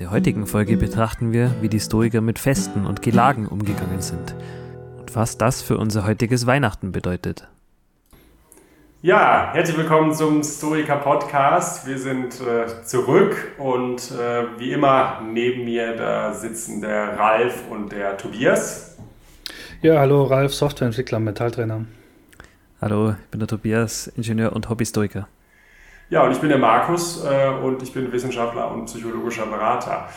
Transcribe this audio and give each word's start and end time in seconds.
In 0.00 0.06
der 0.06 0.12
heutigen 0.12 0.46
Folge 0.46 0.78
betrachten 0.78 1.30
wir, 1.30 1.54
wie 1.60 1.68
die 1.68 1.78
Stoiker 1.78 2.22
mit 2.22 2.38
Festen 2.38 2.86
und 2.86 3.02
Gelagen 3.02 3.46
umgegangen 3.46 4.00
sind 4.00 4.34
und 4.98 5.14
was 5.14 5.36
das 5.36 5.60
für 5.60 5.76
unser 5.76 6.06
heutiges 6.06 6.46
Weihnachten 6.46 6.90
bedeutet. 6.90 7.46
Ja, 9.02 9.50
herzlich 9.52 9.76
willkommen 9.76 10.14
zum 10.14 10.42
Stoiker 10.42 10.96
Podcast. 10.96 11.86
Wir 11.86 11.98
sind 11.98 12.40
äh, 12.40 12.82
zurück 12.82 13.52
und 13.58 14.10
äh, 14.12 14.58
wie 14.58 14.72
immer 14.72 15.20
neben 15.30 15.66
mir 15.66 15.94
da 15.94 16.32
sitzen 16.32 16.80
der 16.80 17.18
Ralf 17.18 17.64
und 17.68 17.92
der 17.92 18.16
Tobias. 18.16 18.96
Ja, 19.82 19.98
hallo 19.98 20.24
Ralf, 20.24 20.54
Softwareentwickler, 20.54 21.20
Metalltrainer. 21.20 21.84
Hallo, 22.80 23.10
ich 23.22 23.30
bin 23.30 23.40
der 23.40 23.48
Tobias, 23.48 24.06
Ingenieur 24.06 24.54
und 24.54 24.70
Hobbystoiker. 24.70 25.28
Ja, 26.10 26.24
und 26.24 26.32
ich 26.32 26.38
bin 26.38 26.48
der 26.48 26.58
Markus 26.58 27.24
äh, 27.24 27.50
und 27.62 27.80
ich 27.84 27.92
bin 27.94 28.10
Wissenschaftler 28.10 28.68
und 28.72 28.86
psychologischer 28.86 29.46
Berater. 29.46 30.08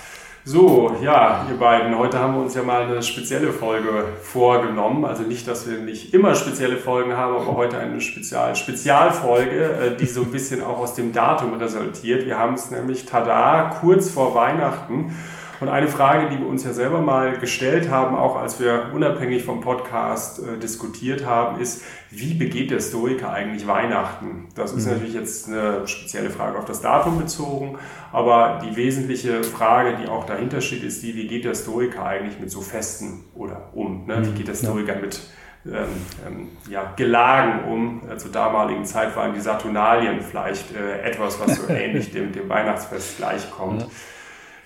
So, 0.44 0.98
ja, 1.04 1.46
ihr 1.48 1.56
beiden, 1.58 1.96
heute 1.96 2.18
haben 2.18 2.34
wir 2.34 2.42
uns 2.42 2.56
ja 2.56 2.64
mal 2.64 2.82
eine 2.82 3.04
spezielle 3.04 3.54
Folge 3.54 4.04
vorgenommen. 4.24 5.06
Also 5.06 5.22
nicht, 5.22 5.48
dass 5.48 5.70
wir 5.70 5.78
nicht 5.78 6.16
immer 6.16 6.34
spezielle 6.34 6.78
Folgen 6.78 7.16
haben, 7.16 7.36
aber 7.36 7.56
heute 7.56 7.78
eine 7.78 8.02
Spezial 8.02 8.56
Spezialfolge, 8.56 9.72
äh, 9.72 9.96
die 9.96 10.08
so 10.08 10.24
ein 10.24 10.32
bisschen 10.32 10.64
auch 10.64 10.80
aus 10.80 10.96
dem 10.96 11.14
Datum 11.14 11.54
resultiert. 11.54 12.26
Wir 12.26 12.40
haben 12.40 12.56
es 12.56 12.72
nämlich 12.72 13.06
tada 13.06 13.78
kurz 13.80 14.10
vor 14.10 14.34
Weihnachten 14.34 15.16
und 15.64 15.70
eine 15.70 15.88
Frage, 15.88 16.30
die 16.30 16.40
wir 16.40 16.46
uns 16.46 16.66
ja 16.66 16.74
selber 16.74 17.00
mal 17.00 17.40
gestellt 17.40 17.90
haben, 17.90 18.18
auch 18.18 18.36
als 18.36 18.60
wir 18.60 18.92
unabhängig 18.94 19.46
vom 19.46 19.62
Podcast 19.62 20.40
äh, 20.40 20.60
diskutiert 20.60 21.26
haben, 21.26 21.62
ist, 21.62 21.84
wie 22.12 22.34
begeht 22.34 22.70
der 22.70 22.82
Stoiker 22.82 23.32
eigentlich 23.32 23.66
Weihnachten? 23.66 24.50
Das 24.56 24.74
ist 24.74 24.86
mhm. 24.86 24.92
natürlich 24.92 25.14
jetzt 25.14 25.48
eine 25.48 25.88
spezielle 25.88 26.30
Frage 26.32 26.60
auf 26.60 26.66
das 26.66 26.82
Datum 26.82 27.18
bezogen, 27.18 27.78
aber 28.12 28.60
die 28.62 28.76
wesentliche 28.76 29.42
Frage, 29.46 29.96
die 29.96 30.10
auch 30.10 30.26
dahinter 30.26 30.60
steht, 30.60 30.84
ist 30.84 31.02
die, 31.02 31.16
wie 31.16 31.28
geht 31.28 31.46
der 31.46 31.56
Stoiker 31.56 32.06
eigentlich 32.06 32.42
mit 32.42 32.52
so 32.52 32.60
Festen 32.60 33.24
oder 33.34 33.70
um? 33.74 34.06
Ne? 34.06 34.18
Wie 34.26 34.32
mhm. 34.32 34.36
geht 34.36 34.50
der 34.50 34.56
Stoiker 34.56 34.96
ja. 34.96 35.00
mit 35.00 35.22
ähm, 35.66 35.88
ähm, 36.28 36.48
ja, 36.70 36.92
Gelagen 36.98 37.72
um. 37.72 38.02
Äh, 38.12 38.18
zur 38.18 38.34
damaligen 38.34 38.84
Zeit 38.84 39.16
waren 39.16 39.34
die 39.34 39.40
Saturnalien 39.40 40.20
vielleicht 40.20 40.76
äh, 40.76 41.00
etwas, 41.04 41.40
was 41.40 41.56
so 41.56 41.68
ähnlich 41.70 42.12
dem, 42.12 42.34
dem 42.34 42.50
Weihnachtsfest 42.50 43.16
gleichkommt. 43.16 43.84
Ja. 43.84 43.88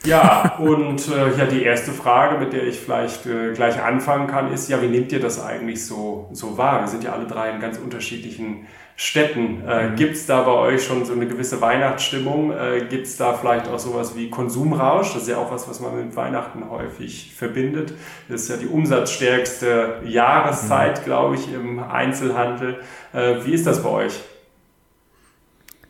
Ja, 0.05 0.55
und 0.59 1.07
äh, 1.09 1.37
ja, 1.37 1.45
die 1.45 1.63
erste 1.63 1.91
Frage, 1.91 2.37
mit 2.37 2.53
der 2.53 2.65
ich 2.65 2.79
vielleicht 2.79 3.25
äh, 3.25 3.53
gleich 3.53 3.81
anfangen 3.81 4.27
kann, 4.27 4.53
ist, 4.53 4.69
ja, 4.69 4.81
wie 4.81 4.87
nehmt 4.87 5.11
ihr 5.11 5.19
das 5.19 5.43
eigentlich 5.43 5.85
so, 5.85 6.29
so 6.31 6.57
wahr? 6.57 6.81
Wir 6.81 6.87
sind 6.87 7.03
ja 7.03 7.13
alle 7.13 7.25
drei 7.25 7.49
in 7.49 7.59
ganz 7.59 7.77
unterschiedlichen 7.77 8.67
Städten. 8.95 9.63
Äh, 9.67 9.89
mhm. 9.89 9.95
Gibt 9.95 10.15
es 10.15 10.25
da 10.25 10.41
bei 10.43 10.51
euch 10.51 10.83
schon 10.83 11.05
so 11.05 11.13
eine 11.13 11.27
gewisse 11.27 11.61
Weihnachtsstimmung? 11.61 12.51
Äh, 12.51 12.85
Gibt 12.89 13.07
es 13.07 13.17
da 13.17 13.33
vielleicht 13.33 13.67
auch 13.67 13.79
sowas 13.79 14.15
wie 14.15 14.29
Konsumrausch? 14.29 15.13
Das 15.13 15.23
ist 15.23 15.29
ja 15.29 15.37
auch 15.37 15.51
was, 15.51 15.67
was 15.69 15.79
man 15.79 15.95
mit 15.95 16.15
Weihnachten 16.15 16.69
häufig 16.69 17.33
verbindet. 17.35 17.93
Das 18.29 18.43
ist 18.43 18.49
ja 18.49 18.57
die 18.57 18.67
umsatzstärkste 18.67 20.01
Jahreszeit, 20.05 21.01
mhm. 21.01 21.05
glaube 21.05 21.35
ich, 21.35 21.53
im 21.53 21.79
Einzelhandel. 21.79 22.79
Äh, 23.13 23.45
wie 23.45 23.53
ist 23.53 23.67
das 23.67 23.83
bei 23.83 23.89
euch? 23.89 24.19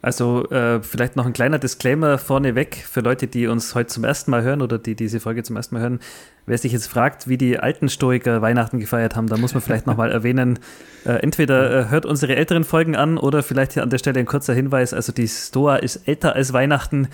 Also 0.01 0.47
äh, 0.51 0.81
vielleicht 0.81 1.15
noch 1.15 1.25
ein 1.25 1.33
kleiner 1.33 1.57
Disclaimer 1.57 2.17
vorneweg 2.17 2.75
für 2.75 3.01
Leute, 3.01 3.27
die 3.27 3.47
uns 3.47 3.73
heute 3.73 3.87
zum 3.87 4.03
ersten 4.03 4.29
Mal 4.31 4.43
hören 4.43 4.61
oder 4.61 4.77
die 4.77 4.95
diese 4.95 5.19
Folge 5.19 5.43
zum 5.43 5.55
ersten 5.55 5.75
Mal 5.75 5.81
hören. 5.81 5.99
Wer 6.45 6.57
sich 6.57 6.71
jetzt 6.71 6.87
fragt, 6.87 7.27
wie 7.27 7.37
die 7.37 7.59
alten 7.59 7.89
Stoiker 7.89 8.41
Weihnachten 8.41 8.79
gefeiert 8.79 9.15
haben, 9.15 9.27
da 9.27 9.37
muss 9.37 9.53
man 9.53 9.61
vielleicht 9.61 9.87
nochmal 9.87 10.11
erwähnen, 10.11 10.59
äh, 11.05 11.13
entweder 11.13 11.71
äh, 11.71 11.89
hört 11.89 12.05
unsere 12.05 12.35
älteren 12.35 12.63
Folgen 12.63 12.95
an 12.95 13.17
oder 13.17 13.41
vielleicht 13.41 13.73
hier 13.73 13.83
an 13.83 13.89
der 13.89 13.97
Stelle 13.97 14.19
ein 14.19 14.27
kurzer 14.27 14.53
Hinweis, 14.53 14.93
also 14.93 15.11
die 15.11 15.27
Stoa 15.27 15.77
ist 15.77 16.07
älter 16.07 16.35
als 16.35 16.53
Weihnachten. 16.53 17.07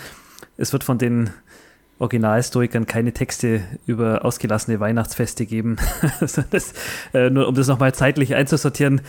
Es 0.58 0.74
wird 0.74 0.84
von 0.84 0.98
den 0.98 1.32
Originalstoikern 2.00 2.86
keine 2.86 3.14
Texte 3.14 3.62
über 3.86 4.26
ausgelassene 4.26 4.80
Weihnachtsfeste 4.80 5.46
geben. 5.46 5.78
also 6.20 6.44
das, 6.50 6.74
äh, 7.14 7.30
nur 7.30 7.48
um 7.48 7.56
das 7.56 7.68
nochmal 7.68 7.94
zeitlich 7.94 8.36
einzusortieren. 8.36 9.02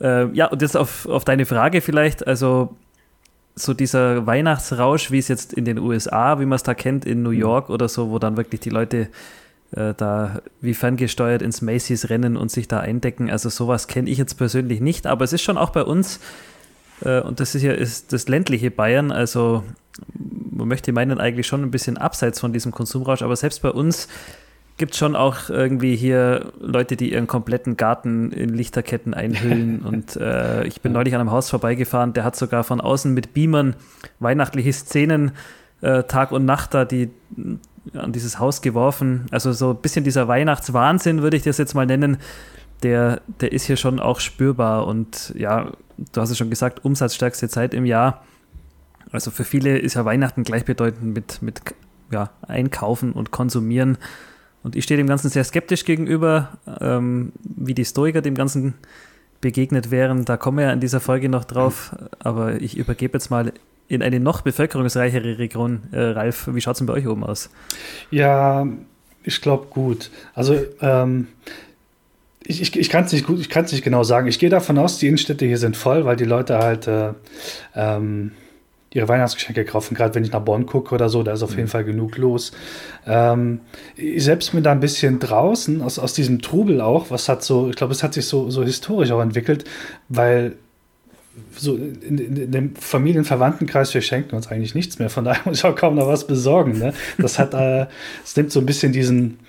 Äh, 0.00 0.26
ja, 0.32 0.46
und 0.46 0.60
jetzt 0.60 0.76
auf, 0.76 1.06
auf 1.06 1.24
deine 1.24 1.46
Frage 1.46 1.80
vielleicht, 1.80 2.26
also 2.26 2.76
so 3.56 3.74
dieser 3.74 4.26
Weihnachtsrausch, 4.26 5.10
wie 5.10 5.18
es 5.18 5.28
jetzt 5.28 5.52
in 5.52 5.64
den 5.64 5.78
USA, 5.78 6.40
wie 6.40 6.46
man 6.46 6.56
es 6.56 6.62
da 6.62 6.74
kennt, 6.74 7.04
in 7.04 7.22
New 7.22 7.32
mhm. 7.32 7.38
York 7.38 7.70
oder 7.70 7.88
so, 7.88 8.10
wo 8.10 8.18
dann 8.18 8.36
wirklich 8.36 8.60
die 8.60 8.70
Leute 8.70 9.08
äh, 9.72 9.94
da 9.96 10.42
wie 10.60 10.74
ferngesteuert 10.74 11.42
ins 11.42 11.62
Macy's 11.62 12.10
rennen 12.10 12.36
und 12.36 12.50
sich 12.50 12.68
da 12.68 12.80
eindecken. 12.80 13.30
Also 13.30 13.48
sowas 13.48 13.88
kenne 13.88 14.10
ich 14.10 14.18
jetzt 14.18 14.34
persönlich 14.34 14.80
nicht, 14.80 15.06
aber 15.06 15.24
es 15.24 15.32
ist 15.32 15.42
schon 15.42 15.58
auch 15.58 15.70
bei 15.70 15.84
uns, 15.84 16.20
äh, 17.04 17.20
und 17.20 17.40
das 17.40 17.54
ist 17.54 17.62
ja 17.62 17.72
ist 17.72 18.12
das 18.12 18.28
ländliche 18.28 18.70
Bayern, 18.70 19.12
also 19.12 19.62
man 20.50 20.68
möchte 20.68 20.92
meinen 20.92 21.18
eigentlich 21.20 21.46
schon 21.46 21.62
ein 21.62 21.70
bisschen 21.70 21.96
abseits 21.98 22.40
von 22.40 22.52
diesem 22.52 22.72
Konsumrausch, 22.72 23.22
aber 23.22 23.36
selbst 23.36 23.62
bei 23.62 23.70
uns 23.70 24.08
gibt 24.76 24.96
schon 24.96 25.14
auch 25.14 25.48
irgendwie 25.48 25.94
hier 25.96 26.52
Leute, 26.58 26.96
die 26.96 27.12
ihren 27.12 27.26
kompletten 27.26 27.76
Garten 27.76 28.32
in 28.32 28.50
Lichterketten 28.50 29.14
einhüllen. 29.14 29.80
und 29.84 30.16
äh, 30.16 30.64
ich 30.64 30.80
bin 30.80 30.92
neulich 30.92 31.14
an 31.14 31.20
einem 31.20 31.30
Haus 31.30 31.50
vorbeigefahren, 31.50 32.12
der 32.12 32.24
hat 32.24 32.36
sogar 32.36 32.64
von 32.64 32.80
außen 32.80 33.12
mit 33.12 33.34
Beamern 33.34 33.76
weihnachtliche 34.18 34.72
Szenen 34.72 35.32
äh, 35.80 36.04
Tag 36.04 36.32
und 36.32 36.44
Nacht 36.44 36.74
da, 36.74 36.84
die 36.84 37.10
an 37.92 38.12
dieses 38.12 38.38
Haus 38.38 38.62
geworfen. 38.62 39.26
Also 39.30 39.52
so 39.52 39.70
ein 39.70 39.76
bisschen 39.76 40.04
dieser 40.04 40.26
Weihnachtswahnsinn, 40.28 41.22
würde 41.22 41.36
ich 41.36 41.42
das 41.42 41.58
jetzt 41.58 41.74
mal 41.74 41.86
nennen, 41.86 42.18
der, 42.82 43.20
der 43.40 43.52
ist 43.52 43.64
hier 43.64 43.76
schon 43.76 44.00
auch 44.00 44.20
spürbar. 44.20 44.86
Und 44.86 45.32
ja, 45.36 45.72
du 46.12 46.20
hast 46.20 46.30
es 46.30 46.38
schon 46.38 46.50
gesagt, 46.50 46.84
umsatzstärkste 46.84 47.48
Zeit 47.48 47.74
im 47.74 47.84
Jahr. 47.84 48.24
Also 49.12 49.30
für 49.30 49.44
viele 49.44 49.78
ist 49.78 49.94
ja 49.94 50.04
Weihnachten 50.04 50.42
gleichbedeutend 50.42 51.14
mit, 51.14 51.42
mit 51.42 51.60
ja, 52.10 52.30
Einkaufen 52.42 53.12
und 53.12 53.30
Konsumieren. 53.30 53.98
Und 54.64 54.74
ich 54.74 54.84
stehe 54.84 54.98
dem 54.98 55.06
Ganzen 55.06 55.28
sehr 55.28 55.44
skeptisch 55.44 55.84
gegenüber, 55.84 56.58
ähm, 56.80 57.32
wie 57.44 57.74
die 57.74 57.84
Stoiker 57.84 58.22
dem 58.22 58.34
Ganzen 58.34 58.74
begegnet 59.40 59.90
wären. 59.90 60.24
Da 60.24 60.38
kommen 60.38 60.58
wir 60.58 60.64
ja 60.64 60.72
in 60.72 60.80
dieser 60.80 61.00
Folge 61.00 61.28
noch 61.28 61.44
drauf. 61.44 61.94
Aber 62.18 62.60
ich 62.60 62.76
übergebe 62.76 63.18
jetzt 63.18 63.30
mal 63.30 63.52
in 63.88 64.02
eine 64.02 64.18
noch 64.18 64.40
bevölkerungsreichere 64.40 65.38
Region. 65.38 65.82
Äh, 65.92 66.00
Ralf, 66.00 66.48
wie 66.50 66.60
schaut 66.62 66.72
es 66.72 66.78
denn 66.78 66.86
bei 66.86 66.94
euch 66.94 67.06
oben 67.06 67.24
aus? 67.24 67.50
Ja, 68.10 68.66
ich 69.22 69.42
glaube 69.42 69.66
gut. 69.68 70.10
Also 70.34 70.58
ähm, 70.80 71.28
ich, 72.42 72.62
ich, 72.62 72.78
ich 72.78 72.88
kann 72.88 73.04
es 73.04 73.12
nicht 73.12 73.28
nicht 73.28 73.84
genau 73.84 74.02
sagen. 74.02 74.28
Ich 74.28 74.38
gehe 74.38 74.50
davon 74.50 74.78
aus, 74.78 74.98
die 74.98 75.08
Innenstädte 75.08 75.44
hier 75.44 75.58
sind 75.58 75.76
voll, 75.76 76.06
weil 76.06 76.16
die 76.16 76.24
Leute 76.24 76.58
halt 76.58 76.86
äh, 76.86 77.12
ähm, 77.74 78.32
ihre 78.94 79.08
Weihnachtsgeschenke 79.08 79.64
kaufen. 79.64 79.94
Gerade 79.94 80.14
wenn 80.14 80.24
ich 80.24 80.32
nach 80.32 80.40
Bonn 80.40 80.64
gucke 80.66 80.94
oder 80.94 81.08
so, 81.08 81.22
da 81.22 81.32
ist 81.32 81.42
auf 81.42 81.50
jeden 81.50 81.64
mhm. 81.64 81.68
Fall 81.68 81.84
genug 81.84 82.16
los. 82.16 82.52
Ähm, 83.06 83.60
ich 83.96 84.24
selbst 84.24 84.52
bin 84.52 84.62
da 84.62 84.72
ein 84.72 84.80
bisschen 84.80 85.18
draußen 85.18 85.82
aus, 85.82 85.98
aus 85.98 86.14
diesem 86.14 86.40
Trubel 86.40 86.80
auch. 86.80 87.10
Was 87.10 87.28
hat 87.28 87.42
so, 87.42 87.68
ich 87.68 87.76
glaube, 87.76 87.92
es 87.92 88.02
hat 88.02 88.14
sich 88.14 88.26
so, 88.26 88.50
so 88.50 88.62
historisch 88.62 89.10
auch 89.10 89.20
entwickelt, 89.20 89.64
weil 90.08 90.54
so 91.56 91.74
in, 91.74 92.18
in, 92.18 92.36
in, 92.36 92.52
dem 92.52 92.76
Familienverwandtenkreis, 92.76 93.92
wir 93.92 94.00
schenken 94.00 94.36
uns 94.36 94.46
eigentlich 94.46 94.76
nichts 94.76 95.00
mehr, 95.00 95.10
von 95.10 95.24
daher 95.24 95.42
muss 95.44 95.58
ich 95.58 95.64
auch 95.64 95.74
kaum 95.74 95.96
noch 95.96 96.06
was 96.06 96.28
besorgen. 96.28 96.78
Ne? 96.78 96.94
Das 97.18 97.40
hat, 97.40 97.52
äh, 97.52 97.86
es 98.24 98.36
nimmt 98.36 98.52
so 98.52 98.60
ein 98.60 98.66
bisschen 98.66 98.92
diesen, 98.92 99.40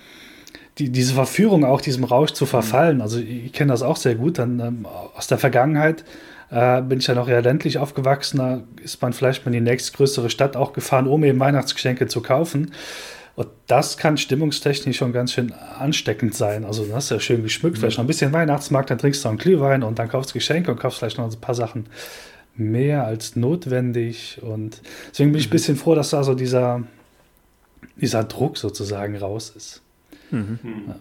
die, 0.78 0.90
diese 0.90 1.14
Verführung 1.14 1.64
auch, 1.64 1.80
diesem 1.80 2.02
Rausch 2.02 2.32
zu 2.32 2.46
verfallen. 2.46 3.00
Also 3.00 3.20
ich 3.20 3.52
kenne 3.52 3.70
das 3.70 3.82
auch 3.82 3.96
sehr 3.96 4.16
gut 4.16 4.38
dann 4.38 4.58
ähm, 4.58 4.86
aus 5.14 5.28
der 5.28 5.38
Vergangenheit 5.38 6.04
äh, 6.50 6.82
bin 6.82 6.98
ich 6.98 7.06
ja 7.06 7.14
noch 7.14 7.28
eher 7.28 7.42
ländlich 7.42 7.78
aufgewachsen. 7.78 8.38
Da 8.38 8.62
ist 8.82 9.02
man 9.02 9.12
vielleicht 9.12 9.44
mal 9.44 9.54
in 9.54 9.64
die 9.64 9.70
nächstgrößere 9.70 10.30
Stadt 10.30 10.56
auch 10.56 10.72
gefahren, 10.72 11.06
um 11.06 11.24
eben 11.24 11.40
Weihnachtsgeschenke 11.40 12.06
zu 12.06 12.22
kaufen. 12.22 12.72
Und 13.34 13.48
das 13.66 13.98
kann 13.98 14.16
stimmungstechnisch 14.16 14.96
schon 14.96 15.12
ganz 15.12 15.32
schön 15.32 15.52
ansteckend 15.52 16.34
sein. 16.34 16.64
Also, 16.64 16.86
du 16.86 16.94
hast 16.94 17.10
ja 17.10 17.20
schön 17.20 17.42
geschmückt, 17.42 17.76
mhm. 17.76 17.80
vielleicht 17.80 17.98
noch 17.98 18.04
ein 18.04 18.08
bisschen 18.08 18.32
Weihnachtsmarkt, 18.32 18.90
dann 18.90 18.98
trinkst 18.98 19.24
du 19.24 19.28
einen 19.28 19.38
Glühwein 19.38 19.82
und 19.82 19.98
dann 19.98 20.08
kaufst 20.08 20.30
du 20.30 20.34
Geschenke 20.34 20.70
und 20.70 20.80
kaufst 20.80 20.98
vielleicht 20.98 21.18
noch 21.18 21.30
ein 21.30 21.40
paar 21.40 21.54
Sachen 21.54 21.86
mehr 22.54 23.04
als 23.04 23.36
notwendig. 23.36 24.40
Und 24.42 24.80
deswegen 25.10 25.32
bin 25.32 25.40
ich 25.40 25.46
ein 25.46 25.50
mhm. 25.50 25.52
bisschen 25.52 25.76
froh, 25.76 25.94
dass 25.94 26.10
da 26.10 26.24
so 26.24 26.34
dieser, 26.34 26.82
dieser 27.96 28.24
Druck 28.24 28.56
sozusagen 28.56 29.16
raus 29.16 29.52
ist. 29.54 29.82
Mhm. 30.30 30.58
Ja. 30.88 30.96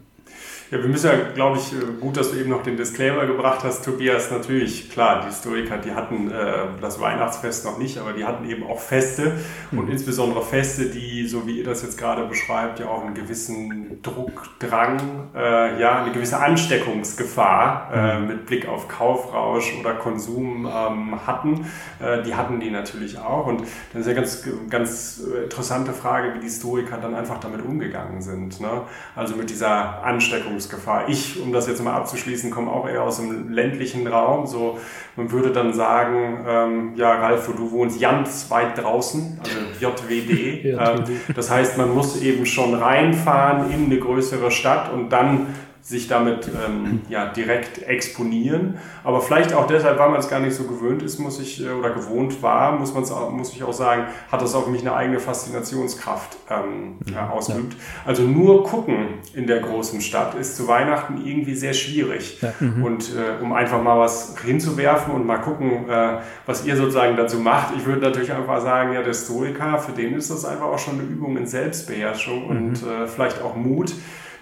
Ja, 0.76 0.82
wir 0.82 0.90
müssen 0.90 1.10
ja, 1.10 1.16
glaube 1.34 1.58
ich, 1.58 1.72
äh, 1.72 1.86
gut, 2.02 2.18
dass 2.18 2.32
du 2.32 2.38
eben 2.38 2.50
noch 2.50 2.62
den 2.62 2.76
Disclaimer 2.76 3.26
gebracht 3.26 3.64
hast, 3.64 3.86
Tobias. 3.86 4.30
Natürlich, 4.30 4.90
klar, 4.92 5.22
die 5.22 5.28
Historiker, 5.28 5.78
die 5.78 5.94
hatten 5.94 6.30
äh, 6.30 6.66
das 6.82 7.00
Weihnachtsfest 7.00 7.64
noch 7.64 7.78
nicht, 7.78 7.98
aber 7.98 8.12
die 8.12 8.26
hatten 8.26 8.50
eben 8.50 8.64
auch 8.64 8.82
Feste 8.82 9.38
mhm. 9.72 9.80
und 9.80 9.90
insbesondere 9.90 10.44
Feste, 10.44 10.88
die, 10.88 11.28
so 11.28 11.48
wie 11.48 11.60
ihr 11.60 11.64
das 11.64 11.82
jetzt 11.82 11.98
gerade 11.98 12.26
beschreibt, 12.26 12.82
ja 12.82 12.88
auch 12.88 13.06
einen 13.06 13.14
gewissen 13.14 14.02
Druck, 14.02 14.50
Drang, 14.60 15.30
äh, 15.34 15.80
ja, 15.80 16.04
eine 16.04 16.12
gewisse 16.12 16.40
Ansteckungsgefahr 16.40 17.92
äh, 17.94 18.20
mhm. 18.20 18.28
mit 18.28 18.46
Blick 18.46 18.68
auf 18.68 18.90
Kaufrausch 18.90 19.74
oder 19.80 19.94
Konsum 19.94 20.66
ähm, 20.66 21.26
hatten. 21.26 21.68
Äh, 22.02 22.22
die 22.24 22.36
hatten 22.36 22.60
die 22.60 22.70
natürlich 22.70 23.18
auch. 23.18 23.48
Und 23.48 23.62
das 23.94 24.02
ist 24.02 24.08
ja 24.08 24.14
ganz, 24.14 24.44
ganz 24.70 25.24
interessante 25.42 25.94
Frage, 25.94 26.34
wie 26.34 26.40
die 26.40 26.48
Historiker 26.48 26.98
dann 26.98 27.16
einfach 27.16 27.40
damit 27.40 27.64
umgegangen 27.64 28.22
sind. 28.22 28.60
Ne? 28.60 28.82
Also 29.16 29.38
mit 29.38 29.50
dieser 29.50 30.04
Ansteckung 30.04 30.60
Ansteckungsgefahr. 30.66 31.10
Ich, 31.10 31.40
um 31.42 31.52
das 31.52 31.68
jetzt 31.68 31.84
mal 31.84 31.94
abzuschließen, 31.94 32.52
komme 32.52 32.72
auch 32.72 32.88
eher 32.88 33.04
aus 33.04 33.18
dem 33.18 33.50
ländlichen 33.50 34.08
Raum. 34.08 34.48
So, 34.48 34.80
man 35.16 35.32
würde 35.32 35.52
dann 35.52 35.74
sagen, 35.74 36.46
ähm, 36.48 36.94
ja, 36.96 37.14
Ralf, 37.14 37.48
du 37.56 37.72
wohnst 37.72 38.00
ganz 38.00 38.50
weit 38.50 38.78
draußen, 38.78 39.40
also 39.42 39.58
JWD. 39.80 40.30
ähm, 40.66 41.04
das 41.36 41.50
heißt, 41.50 41.78
man 41.78 41.94
muss 41.94 42.22
eben 42.22 42.46
schon 42.46 42.74
reinfahren 42.74 43.72
in 43.72 43.86
eine 43.86 44.00
größere 44.00 44.52
Stadt 44.52 44.92
und 44.92 45.10
dann 45.10 45.48
sich 45.86 46.08
damit 46.08 46.48
ähm, 46.48 47.02
ja, 47.10 47.28
direkt 47.28 47.84
exponieren. 47.84 48.80
Aber 49.04 49.22
vielleicht 49.22 49.54
auch 49.54 49.68
deshalb, 49.68 50.00
weil 50.00 50.10
man 50.10 50.20
es 50.20 50.28
gar 50.28 50.40
nicht 50.40 50.56
so 50.56 50.64
gewöhnt 50.64 51.04
ist, 51.04 51.20
muss 51.20 51.40
ich, 51.40 51.64
äh, 51.64 51.70
oder 51.70 51.92
gewohnt 51.92 52.42
war, 52.42 52.72
muss, 52.72 52.92
man's 52.96 53.12
auch, 53.12 53.30
muss 53.30 53.54
ich 53.54 53.62
auch 53.62 53.72
sagen, 53.72 54.06
hat 54.32 54.42
das 54.42 54.56
auf 54.56 54.66
mich 54.66 54.82
eine 54.82 54.96
eigene 54.96 55.20
Faszinationskraft 55.20 56.38
ähm, 56.50 56.96
ja, 57.14 57.30
ausgeübt. 57.30 57.74
Ja. 57.74 57.80
Also 58.04 58.24
nur 58.24 58.64
gucken 58.64 59.20
in 59.36 59.46
der 59.46 59.60
großen 59.60 60.02
Stadt 60.02 60.34
ist 60.34 60.58
zu 60.58 60.68
Weihnachten 60.68 61.24
irgendwie 61.24 61.54
sehr 61.54 61.74
schwierig. 61.74 62.42
Ja. 62.42 62.52
Mhm. 62.60 62.84
Und 62.84 63.12
äh, 63.16 63.44
um 63.44 63.54
einfach 63.54 63.80
mal 63.80 64.00
was 64.00 64.34
hinzuwerfen 64.44 65.14
und 65.14 65.28
mal 65.28 65.38
gucken, 65.38 65.88
äh, 65.88 66.18
was 66.48 66.66
ihr 66.66 66.78
sozusagen 66.78 67.16
dazu 67.16 67.38
macht, 67.38 67.76
ich 67.78 67.86
würde 67.86 68.02
natürlich 68.02 68.34
einfach 68.34 68.60
sagen, 68.60 68.92
ja, 68.94 69.04
der 69.04 69.14
Stoiker, 69.14 69.78
für 69.78 69.92
den 69.92 70.16
ist 70.16 70.32
das 70.32 70.46
einfach 70.46 70.66
auch 70.66 70.80
schon 70.80 70.96
eine 70.96 71.04
Übung 71.04 71.38
in 71.38 71.46
Selbstbeherrschung 71.46 72.46
mhm. 72.46 72.50
und 72.50 72.74
äh, 72.78 73.06
vielleicht 73.06 73.40
auch 73.44 73.56
Mut 73.56 73.94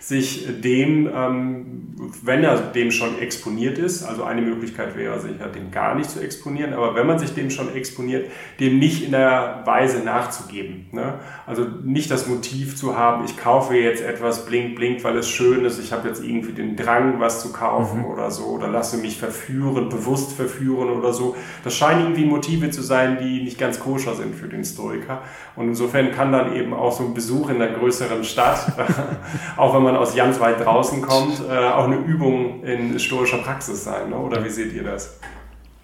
sich 0.06 0.46
dem, 0.62 1.10
ähm, 1.16 1.96
wenn 2.24 2.44
er 2.44 2.58
dem 2.58 2.92
schon 2.92 3.20
exponiert 3.20 3.78
ist, 3.78 4.04
also 4.04 4.24
eine 4.26 4.42
Möglichkeit 4.42 4.98
wäre 4.98 5.18
sicher, 5.22 5.48
dem 5.48 5.72
gar 5.72 5.96
nicht 5.96 6.10
zu 6.10 6.20
exponieren, 6.20 6.74
aber 6.74 6.94
wenn 6.96 7.08
man 7.08 7.20
sich 7.20 7.34
dem 7.34 7.50
schon 7.50 7.74
exponiert, 7.74 8.30
dem 8.60 8.80
nicht 8.80 9.06
in 9.06 9.12
der 9.12 9.62
Weise 9.64 10.04
nachzugeben. 10.04 10.88
Ne? 10.92 11.14
Also 11.48 11.66
nicht 11.86 12.12
das 12.12 12.28
Motiv 12.28 12.76
zu 12.76 12.98
haben, 12.98 13.24
ich 13.24 13.38
kaufe 13.38 13.76
jetzt 13.78 14.04
etwas 14.04 14.46
blink, 14.46 14.76
blink, 14.76 15.02
weil 15.06 15.16
es 15.16 15.30
schön 15.30 15.64
ist, 15.64 15.80
ich 15.80 15.94
habe 15.94 16.10
jetzt 16.10 16.22
irgendwie 16.22 16.52
den 16.52 16.76
Drang, 16.76 17.22
was 17.22 17.42
zu 17.42 17.54
kaufen 17.54 18.00
mhm. 18.00 18.06
oder 18.08 18.30
so, 18.30 18.44
oder 18.48 18.68
lasse 18.68 18.98
mich 18.98 19.18
verführen, 19.18 19.88
bewusst 19.88 20.34
verführen 20.34 20.90
oder 20.90 21.14
so. 21.14 21.38
Das 21.64 21.76
scheinen 21.76 22.02
irgendwie 22.02 22.26
Motive 22.26 22.72
zu 22.72 22.82
sein, 22.82 23.20
die 23.22 23.42
nicht 23.42 23.58
ganz 23.58 23.80
koscher 23.80 24.16
sind 24.16 24.36
für 24.36 24.50
den 24.50 24.66
Stoiker. 24.66 25.22
Und 25.56 25.70
insofern 25.70 26.12
kann 26.12 26.34
dann 26.34 26.56
eben 26.58 26.74
auch 26.74 26.92
so 26.92 27.06
ein 27.06 27.14
Besuch 27.14 27.50
in 27.50 27.60
der 27.60 27.70
größeren 27.70 28.26
Stadt, 28.26 28.74
auch 29.58 29.74
wenn 29.74 29.84
man 29.84 29.93
man 29.94 30.02
aus 30.02 30.16
ganz 30.16 30.40
weit 30.40 30.60
draußen 30.60 31.02
kommt, 31.02 31.42
äh, 31.48 31.70
auch 31.70 31.86
eine 31.86 31.98
Übung 31.98 32.64
in 32.64 33.00
stoischer 33.00 33.38
Praxis 33.40 33.84
sein. 33.84 34.10
Ne? 34.10 34.18
Oder 34.18 34.44
wie 34.44 34.50
seht 34.50 34.74
ihr 34.74 34.84
das? 34.84 35.20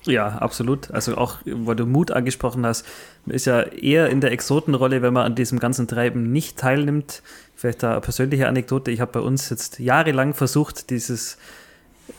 Ja, 0.03 0.27
absolut. 0.27 0.91
Also 0.91 1.17
auch, 1.17 1.37
weil 1.45 1.75
du 1.75 1.85
Mut 1.85 2.11
angesprochen 2.11 2.65
hast, 2.65 2.85
ist 3.25 3.45
ja 3.45 3.61
eher 3.61 4.09
in 4.09 4.21
der 4.21 4.31
Exotenrolle, 4.31 5.01
wenn 5.01 5.13
man 5.13 5.25
an 5.25 5.35
diesem 5.35 5.59
ganzen 5.59 5.87
Treiben 5.87 6.31
nicht 6.31 6.57
teilnimmt. 6.57 7.21
Vielleicht 7.55 7.83
da 7.83 7.91
eine 7.91 8.01
persönliche 8.01 8.47
Anekdote. 8.47 8.91
Ich 8.91 9.01
habe 9.01 9.11
bei 9.11 9.19
uns 9.19 9.49
jetzt 9.49 9.79
jahrelang 9.79 10.33
versucht, 10.33 10.89
dieses 10.89 11.37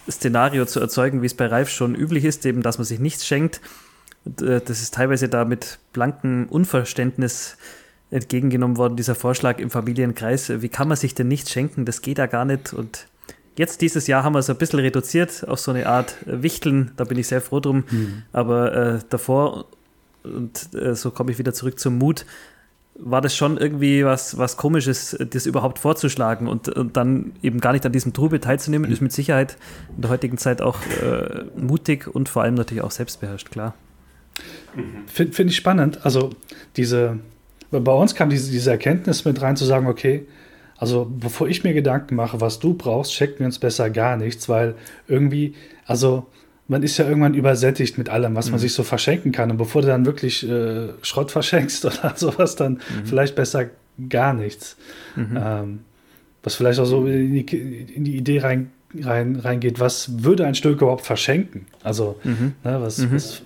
Szenario 0.08 0.66
zu 0.66 0.78
erzeugen, 0.80 1.22
wie 1.22 1.26
es 1.26 1.34
bei 1.34 1.46
Ralf 1.46 1.70
schon 1.70 1.94
üblich 1.94 2.24
ist, 2.24 2.44
eben, 2.44 2.62
dass 2.62 2.78
man 2.78 2.84
sich 2.84 3.00
nichts 3.00 3.26
schenkt. 3.26 3.60
Äh, 4.26 4.60
das 4.60 4.82
ist 4.82 4.94
teilweise 4.94 5.28
da 5.28 5.44
mit 5.44 5.78
blankem 5.92 6.46
Unverständnis 6.48 7.56
entgegengenommen 8.10 8.76
worden, 8.76 8.96
dieser 8.96 9.14
Vorschlag 9.14 9.58
im 9.58 9.70
Familienkreis. 9.70 10.62
Wie 10.62 10.68
kann 10.68 10.88
man 10.88 10.96
sich 10.96 11.14
denn 11.14 11.28
nichts 11.28 11.50
schenken? 11.50 11.84
Das 11.84 12.02
geht 12.02 12.18
ja 12.18 12.26
gar 12.26 12.44
nicht. 12.44 12.72
Und 12.72 13.06
jetzt 13.56 13.80
dieses 13.80 14.06
Jahr 14.06 14.24
haben 14.24 14.34
wir 14.34 14.40
es 14.40 14.50
ein 14.50 14.56
bisschen 14.56 14.80
reduziert 14.80 15.46
auf 15.48 15.60
so 15.60 15.70
eine 15.70 15.86
Art 15.86 16.16
Wichteln. 16.26 16.92
Da 16.96 17.04
bin 17.04 17.18
ich 17.18 17.28
sehr 17.28 17.40
froh 17.40 17.60
drum. 17.60 17.84
Mhm. 17.90 18.22
Aber 18.32 18.74
äh, 18.74 18.98
davor, 19.08 19.66
und 20.24 20.74
äh, 20.74 20.94
so 20.94 21.10
komme 21.10 21.30
ich 21.30 21.38
wieder 21.38 21.54
zurück 21.54 21.78
zum 21.78 21.98
Mut, 21.98 22.26
war 23.02 23.20
das 23.20 23.34
schon 23.34 23.56
irgendwie 23.56 24.04
was, 24.04 24.36
was 24.36 24.56
Komisches, 24.56 25.16
das 25.18 25.46
überhaupt 25.46 25.78
vorzuschlagen 25.78 26.48
und, 26.48 26.68
und 26.68 26.96
dann 26.96 27.32
eben 27.42 27.60
gar 27.60 27.72
nicht 27.72 27.86
an 27.86 27.92
diesem 27.92 28.12
Trubel 28.12 28.40
teilzunehmen, 28.40 28.90
ist 28.90 29.00
mit 29.00 29.12
Sicherheit 29.12 29.56
in 29.96 30.02
der 30.02 30.10
heutigen 30.10 30.36
Zeit 30.36 30.60
auch 30.60 30.78
äh, 31.02 31.44
mutig 31.56 32.06
und 32.06 32.28
vor 32.28 32.42
allem 32.42 32.54
natürlich 32.54 32.82
auch 32.82 32.90
selbstbeherrscht, 32.90 33.50
klar. 33.50 33.74
Finde 35.06 35.32
find 35.32 35.50
ich 35.50 35.56
spannend. 35.56 36.04
Also 36.04 36.30
diese, 36.76 37.18
bei 37.70 37.92
uns 37.92 38.14
kam 38.14 38.30
diese, 38.30 38.50
diese 38.50 38.70
Erkenntnis 38.70 39.24
mit 39.24 39.40
rein, 39.40 39.56
zu 39.56 39.64
sagen, 39.64 39.86
okay, 39.86 40.26
also 40.76 41.04
bevor 41.04 41.48
ich 41.48 41.62
mir 41.62 41.74
Gedanken 41.74 42.16
mache, 42.16 42.40
was 42.40 42.58
du 42.58 42.74
brauchst, 42.74 43.14
schenken 43.14 43.40
wir 43.40 43.46
uns 43.46 43.58
besser 43.58 43.90
gar 43.90 44.16
nichts, 44.16 44.48
weil 44.48 44.74
irgendwie, 45.06 45.54
also 45.84 46.26
man 46.68 46.82
ist 46.82 46.96
ja 46.98 47.06
irgendwann 47.06 47.34
übersättigt 47.34 47.98
mit 47.98 48.08
allem, 48.08 48.34
was 48.34 48.46
mhm. 48.46 48.52
man 48.52 48.60
sich 48.60 48.72
so 48.72 48.82
verschenken 48.82 49.32
kann. 49.32 49.50
Und 49.50 49.56
bevor 49.56 49.82
du 49.82 49.88
dann 49.88 50.06
wirklich 50.06 50.48
äh, 50.48 50.88
Schrott 51.02 51.30
verschenkst 51.30 51.84
oder 51.84 52.14
sowas, 52.16 52.56
dann 52.56 52.74
mhm. 52.74 53.06
vielleicht 53.06 53.34
besser 53.34 53.66
gar 54.08 54.32
nichts. 54.32 54.76
Mhm. 55.16 55.38
Ähm, 55.38 55.80
was 56.42 56.54
vielleicht 56.54 56.80
auch 56.80 56.86
so 56.86 57.06
in 57.06 57.34
die, 57.34 57.56
in 57.94 58.04
die 58.04 58.16
Idee 58.16 58.38
rein, 58.38 58.70
rein, 58.98 59.36
reingeht, 59.36 59.78
was 59.80 60.22
würde 60.24 60.46
ein 60.46 60.54
Stück 60.54 60.80
überhaupt 60.80 61.04
verschenken? 61.04 61.66
Also, 61.82 62.18
mhm. 62.24 62.54
ne, 62.64 62.80
was, 62.80 62.98
mhm. 62.98 63.12
was 63.12 63.42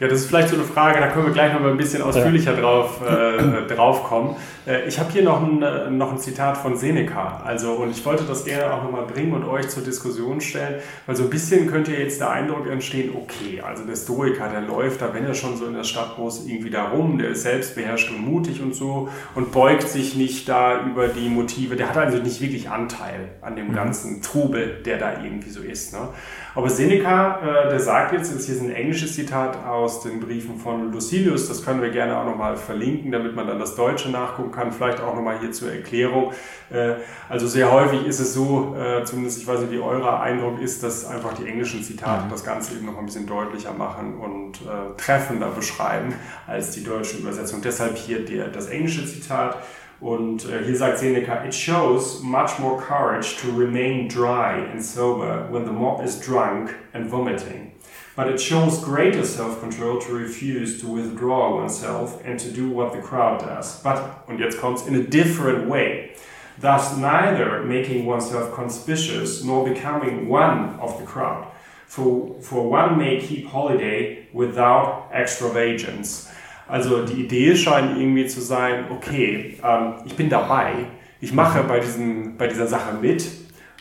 ja, 0.00 0.08
das 0.08 0.20
ist 0.20 0.26
vielleicht 0.26 0.48
so 0.48 0.56
eine 0.56 0.64
Frage, 0.64 0.98
da 0.98 1.08
können 1.08 1.26
wir 1.26 1.32
gleich 1.32 1.52
noch 1.52 1.60
mal 1.60 1.70
ein 1.70 1.76
bisschen 1.76 2.02
ausführlicher 2.02 2.54
ja. 2.54 2.60
drauf, 2.60 3.00
äh, 3.06 3.72
drauf 3.72 4.02
kommen. 4.04 4.36
Äh, 4.66 4.88
ich 4.88 4.98
habe 4.98 5.12
hier 5.12 5.22
noch 5.22 5.40
ein, 5.40 5.62
äh, 5.62 5.88
noch 5.90 6.10
ein 6.10 6.18
Zitat 6.18 6.56
von 6.56 6.76
Seneca. 6.76 7.42
Also, 7.44 7.72
und 7.74 7.90
ich 7.90 8.04
wollte 8.04 8.24
das 8.24 8.44
gerne 8.44 8.74
auch 8.74 8.82
nochmal 8.82 9.06
bringen 9.06 9.32
und 9.32 9.44
euch 9.44 9.68
zur 9.68 9.84
Diskussion 9.84 10.40
stellen, 10.40 10.80
weil 11.06 11.14
so 11.14 11.24
ein 11.24 11.30
bisschen 11.30 11.68
könnte 11.68 11.92
jetzt 11.92 12.20
der 12.20 12.30
Eindruck 12.30 12.68
entstehen, 12.68 13.14
okay, 13.14 13.60
also 13.60 13.84
der 13.84 13.94
Stoiker, 13.94 14.48
der 14.48 14.62
läuft 14.62 15.00
da, 15.00 15.14
wenn 15.14 15.24
er 15.24 15.34
schon 15.34 15.56
so 15.56 15.66
in 15.66 15.74
der 15.74 15.84
Stadt 15.84 16.18
muss, 16.18 16.44
irgendwie 16.46 16.70
da 16.70 16.88
rum, 16.88 17.18
der 17.18 17.30
ist 17.30 17.42
selbstbeherrscht 17.42 18.10
und 18.10 18.24
mutig 18.24 18.60
und 18.60 18.74
so 18.74 19.08
und 19.36 19.52
beugt 19.52 19.88
sich 19.88 20.16
nicht 20.16 20.48
da 20.48 20.84
über 20.84 21.06
die 21.06 21.28
Motive, 21.28 21.76
der 21.76 21.90
hat 21.90 21.96
also 21.96 22.18
nicht 22.18 22.40
wirklich 22.40 22.68
Anteil 22.68 23.28
an 23.42 23.54
dem 23.54 23.68
mhm. 23.68 23.74
ganzen 23.74 24.22
Trubel, 24.22 24.82
der 24.84 24.98
da 24.98 25.22
irgendwie 25.22 25.50
so 25.50 25.60
ist. 25.60 25.92
Ne? 25.92 26.08
Aber 26.54 26.70
Seneca, 26.70 27.40
äh, 27.40 27.68
der 27.70 27.80
sagt 27.80 28.12
jetzt, 28.12 28.34
das 28.34 28.46
hier 28.46 28.54
ist 28.54 28.62
ein 28.62 28.72
englisches 28.72 29.14
Zitat 29.14 29.64
aus 29.66 29.83
den 30.02 30.20
Briefen 30.20 30.58
von 30.58 30.92
Lucilius, 30.92 31.48
das 31.48 31.64
können 31.64 31.82
wir 31.82 31.90
gerne 31.90 32.18
auch 32.18 32.24
nochmal 32.24 32.56
verlinken, 32.56 33.12
damit 33.12 33.36
man 33.36 33.46
dann 33.46 33.58
das 33.58 33.74
Deutsche 33.74 34.10
nachgucken 34.10 34.50
kann, 34.50 34.72
vielleicht 34.72 35.00
auch 35.00 35.14
nochmal 35.14 35.38
hier 35.38 35.52
zur 35.52 35.72
Erklärung. 35.72 36.32
Äh, 36.70 36.94
also 37.28 37.46
sehr 37.46 37.70
häufig 37.70 38.06
ist 38.06 38.20
es 38.20 38.34
so, 38.34 38.74
äh, 38.76 39.04
zumindest 39.04 39.38
ich 39.40 39.46
weiß 39.46 39.60
nicht, 39.60 39.72
wie 39.72 39.78
euer 39.78 40.20
Eindruck 40.20 40.60
ist, 40.60 40.82
dass 40.82 41.04
einfach 41.04 41.34
die 41.34 41.46
englischen 41.46 41.82
Zitate 41.82 42.24
mhm. 42.24 42.30
das 42.30 42.44
Ganze 42.44 42.74
eben 42.74 42.86
noch 42.86 42.98
ein 42.98 43.06
bisschen 43.06 43.26
deutlicher 43.26 43.72
machen 43.72 44.14
und 44.18 44.62
äh, 44.62 44.96
treffender 44.96 45.48
beschreiben 45.48 46.14
als 46.46 46.70
die 46.70 46.82
deutsche 46.82 47.18
Übersetzung. 47.18 47.60
Deshalb 47.62 47.96
hier 47.96 48.24
der, 48.24 48.48
das 48.48 48.68
englische 48.68 49.06
Zitat. 49.06 49.58
Und 50.00 50.44
äh, 50.50 50.64
hier 50.64 50.76
sagt 50.76 50.98
Seneca, 50.98 51.44
it 51.44 51.54
shows 51.54 52.22
much 52.22 52.58
more 52.58 52.76
courage 52.78 53.36
to 53.40 53.48
remain 53.56 54.08
dry 54.08 54.66
and 54.70 54.84
sober 54.84 55.48
when 55.50 55.64
the 55.64 55.72
mob 55.72 56.04
is 56.04 56.20
drunk 56.20 56.74
and 56.92 57.10
vomiting. 57.10 57.73
But 58.16 58.28
it 58.28 58.40
shows 58.40 58.78
greater 58.78 59.24
self-control 59.24 60.00
to 60.02 60.12
refuse 60.12 60.80
to 60.80 60.86
withdraw 60.86 61.56
oneself 61.56 62.22
and 62.24 62.38
to 62.38 62.50
do 62.50 62.70
what 62.70 62.92
the 62.92 63.00
crowd 63.00 63.40
does. 63.40 63.82
But, 63.82 64.24
und 64.28 64.38
jetzt 64.38 64.58
kommt's, 64.58 64.86
in 64.86 64.94
a 64.94 65.02
different 65.02 65.68
way. 65.68 66.14
Thus 66.60 66.96
neither 66.96 67.64
making 67.64 68.06
oneself 68.06 68.54
conspicuous 68.54 69.42
nor 69.42 69.68
becoming 69.68 70.28
one 70.28 70.78
of 70.78 70.96
the 71.00 71.04
crowd. 71.04 71.48
For, 71.86 72.40
for 72.40 72.70
one 72.70 72.98
may 72.98 73.20
keep 73.20 73.48
holiday 73.48 74.28
without 74.32 75.10
extravagance. 75.12 76.30
Also 76.68 77.04
die 77.04 77.24
Idee 77.24 77.56
scheint 77.56 77.98
irgendwie 77.98 78.26
zu 78.26 78.40
sein, 78.40 78.86
okay, 78.90 79.58
ähm, 79.62 79.94
ich 80.06 80.16
bin 80.16 80.28
dabei, 80.28 80.86
ich 81.20 81.32
mache 81.32 81.62
bei, 81.64 81.80
diesem, 81.80 82.36
bei 82.36 82.46
dieser 82.46 82.66
Sache 82.66 82.94
mit, 82.94 83.28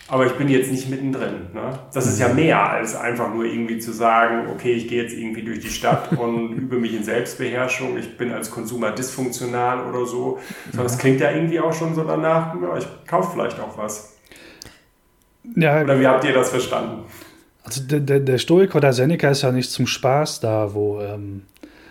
aber 0.08 0.26
ich 0.26 0.34
bin 0.34 0.50
jetzt 0.50 0.72
nicht 0.72 0.90
mittendrin. 0.90 1.48
Ne? 1.54 1.80
Das 1.94 2.06
ist 2.08 2.20
ja 2.20 2.28
mhm. 2.28 2.36
mehr 2.36 2.70
als 2.70 2.96
einfach 2.96 3.34
nur 3.34 3.46
irgendwie 3.46 3.80
zu 3.80 3.92
sagen, 3.92 4.48
okay, 4.54 4.74
ich 4.74 4.88
gehe 4.88 5.02
jetzt 5.02 5.16
irgendwie 5.16 5.44
durch 5.44 5.60
die 5.60 5.70
Stadt 5.70 6.12
und 6.18 6.54
übe 6.54 6.78
mich 6.78 6.94
in 6.94 7.04
Selbstbeherrschung, 7.04 7.98
ich 7.98 8.18
bin 8.18 8.32
als 8.32 8.52
Konsumer 8.52 8.92
dysfunktional 8.92 9.90
oder 9.90 10.06
so. 10.06 10.40
Sondern 10.72 10.88
es 10.88 10.98
klingt 10.98 11.22
ja 11.22 11.32
irgendwie 11.32 11.60
auch 11.60 11.74
schon 11.74 11.96
so 11.96 12.04
danach, 12.04 12.54
ja, 12.62 12.78
ich 12.78 12.88
kaufe 13.08 13.32
vielleicht 13.34 13.60
auch 13.60 13.78
was. 13.78 14.18
Ja, 15.56 15.82
oder 15.82 16.00
wie 16.00 16.08
habt 16.08 16.24
ihr 16.24 16.34
das 16.34 16.50
verstanden? 16.50 17.04
Also 17.64 17.82
der, 17.84 18.02
der, 18.02 18.20
der 18.20 18.38
Stoiker 18.38 18.78
oder 18.78 18.92
Seneca 18.92 19.30
ist 19.30 19.42
ja 19.42 19.52
nicht 19.52 19.72
zum 19.72 19.88
Spaß 19.88 20.42
da, 20.42 20.74
wo 20.74 21.00
ähm, 21.00 21.44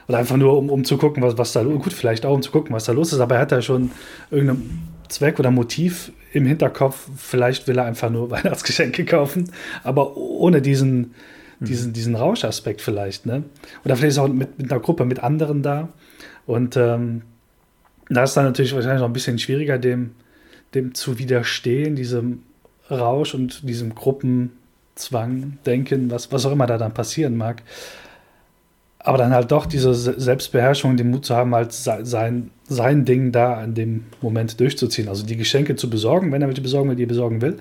oder 0.09 0.19
einfach 0.19 0.37
nur, 0.37 0.59
um, 0.59 0.69
um 0.69 0.85
zu 0.85 0.99
gucken, 0.99 1.23
was, 1.23 1.39
was 1.39 1.53
da 1.53 1.63
los 1.63 1.75
ist. 1.77 1.83
Gut, 1.85 1.93
vielleicht 1.93 2.27
auch, 2.27 2.35
um 2.35 2.43
zu 2.43 2.51
gucken, 2.51 2.75
was 2.75 2.85
da 2.85 2.93
los 2.93 3.13
ist, 3.13 3.21
aber 3.21 3.37
er 3.37 3.41
hat 3.43 3.53
ja 3.53 3.63
schon 3.63 3.91
irgendeinen 4.31 4.93
Zweck 5.13 5.39
oder 5.39 5.51
Motiv 5.51 6.13
im 6.33 6.47
Hinterkopf, 6.47 7.09
vielleicht 7.17 7.69
will 7.69 7.79
er 7.79 7.85
einfach 7.85 8.11
nur 8.11 8.31
Weihnachtsgeschenke 8.31 9.05
kaufen, 9.05 9.51
aber 9.85 10.17
ohne 10.17 10.63
diesen, 10.63 11.15
mhm. 11.61 11.65
diesen, 11.65 11.93
diesen 11.93 12.17
Rauschaspekt 12.17 12.81
vielleicht. 12.81 13.27
Ne? 13.27 13.45
Oder 13.85 13.97
vielleicht 13.97 14.13
ist 14.13 14.19
auch 14.19 14.29
mit, 14.29 14.59
mit 14.59 14.71
einer 14.71 14.81
Gruppe, 14.81 15.05
mit 15.05 15.21
anderen 15.21 15.63
da. 15.63 15.89
Und 16.47 16.77
ähm, 16.77 17.23
da 18.09 18.25
ist 18.25 18.35
dann 18.37 18.45
natürlich 18.45 18.75
wahrscheinlich 18.75 19.01
noch 19.01 19.09
ein 19.09 19.13
bisschen 19.13 19.39
schwieriger, 19.39 19.79
dem, 19.79 20.13
dem 20.75 20.95
zu 20.95 21.19
widerstehen, 21.19 21.97
diesem 21.97 22.43
Rausch 22.91 23.35
und 23.35 23.69
diesem 23.69 23.95
Gruppenzwang, 23.95 25.59
Denken, 25.65 26.11
was, 26.11 26.33
was 26.33 26.45
auch 26.47 26.53
immer 26.53 26.67
da 26.67 26.79
dann 26.79 26.95
passieren 26.95 27.37
mag. 27.37 27.63
Aber 29.05 29.19
dann 29.19 29.33
halt 29.33 29.51
doch 29.51 29.67
diese 29.67 29.95
Selbstbeherrschung, 29.95 30.97
den 30.97 31.11
Mut 31.11 31.25
zu 31.25 31.35
haben, 31.35 31.55
halt 31.55 31.73
sein, 31.73 32.51
sein 32.69 33.05
Ding 33.05 33.33
da 33.33 33.63
in 33.63 33.75
dem 33.75 34.05
Moment 34.21 34.61
durchzuziehen. 34.61 35.09
Also 35.09 35.27
die 35.27 35.37
Geschenke 35.37 35.75
zu 35.75 35.91
besorgen, 35.91 36.31
wenn 36.31 36.41
er 36.41 36.49
welche 36.49 36.61
besorgen 36.61 36.89
will, 36.89 36.97
die 36.97 37.05
er 37.05 37.09
besorgen 37.09 37.43
will. 37.43 37.59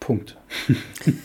Punkt. 0.00 0.36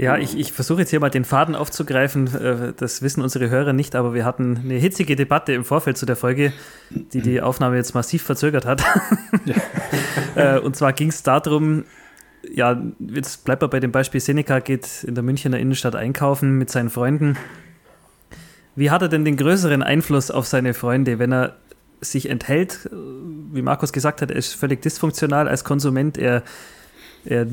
Ja, 0.00 0.16
ich, 0.16 0.38
ich 0.38 0.50
versuche 0.50 0.80
jetzt 0.80 0.88
hier 0.88 1.00
mal 1.00 1.10
den 1.10 1.26
Faden 1.26 1.54
aufzugreifen. 1.54 2.34
Äh, 2.34 2.72
das 2.74 3.02
wissen 3.02 3.20
unsere 3.20 3.50
Hörer 3.50 3.74
nicht, 3.74 3.94
aber 3.94 4.14
wir 4.14 4.24
hatten 4.24 4.56
eine 4.56 4.76
hitzige 4.76 5.14
Debatte 5.14 5.52
im 5.52 5.62
Vorfeld 5.62 5.98
zu 5.98 6.06
der 6.06 6.16
Folge, 6.16 6.54
die 6.88 7.20
die 7.20 7.42
Aufnahme 7.42 7.76
jetzt 7.76 7.94
massiv 7.94 8.22
verzögert 8.22 8.64
hat. 8.64 8.82
Ja. 9.44 9.56
Äh, 10.36 10.58
und 10.60 10.76
zwar 10.76 10.92
ging 10.92 11.08
es 11.08 11.24
darum, 11.24 11.84
ja, 12.48 12.80
jetzt 13.00 13.44
bleibt 13.44 13.62
er 13.62 13.68
bei 13.68 13.80
dem 13.80 13.90
Beispiel 13.90 14.20
Seneca, 14.20 14.60
geht 14.60 15.02
in 15.02 15.16
der 15.16 15.24
Münchner 15.24 15.58
Innenstadt 15.58 15.96
einkaufen 15.96 16.56
mit 16.56 16.70
seinen 16.70 16.88
Freunden. 16.88 17.36
Wie 18.76 18.90
hat 18.90 19.02
er 19.02 19.08
denn 19.08 19.24
den 19.24 19.36
größeren 19.36 19.82
Einfluss 19.82 20.30
auf 20.30 20.46
seine 20.46 20.74
Freunde, 20.74 21.18
wenn 21.18 21.32
er 21.32 21.56
sich 22.00 22.28
enthält? 22.28 22.88
Wie 22.92 23.62
Markus 23.62 23.92
gesagt 23.92 24.22
hat, 24.22 24.30
er 24.30 24.36
ist 24.36 24.54
völlig 24.54 24.82
dysfunktional 24.82 25.48
als 25.48 25.64
Konsument. 25.64 26.16
Er, 26.16 26.42
er, 27.24 27.46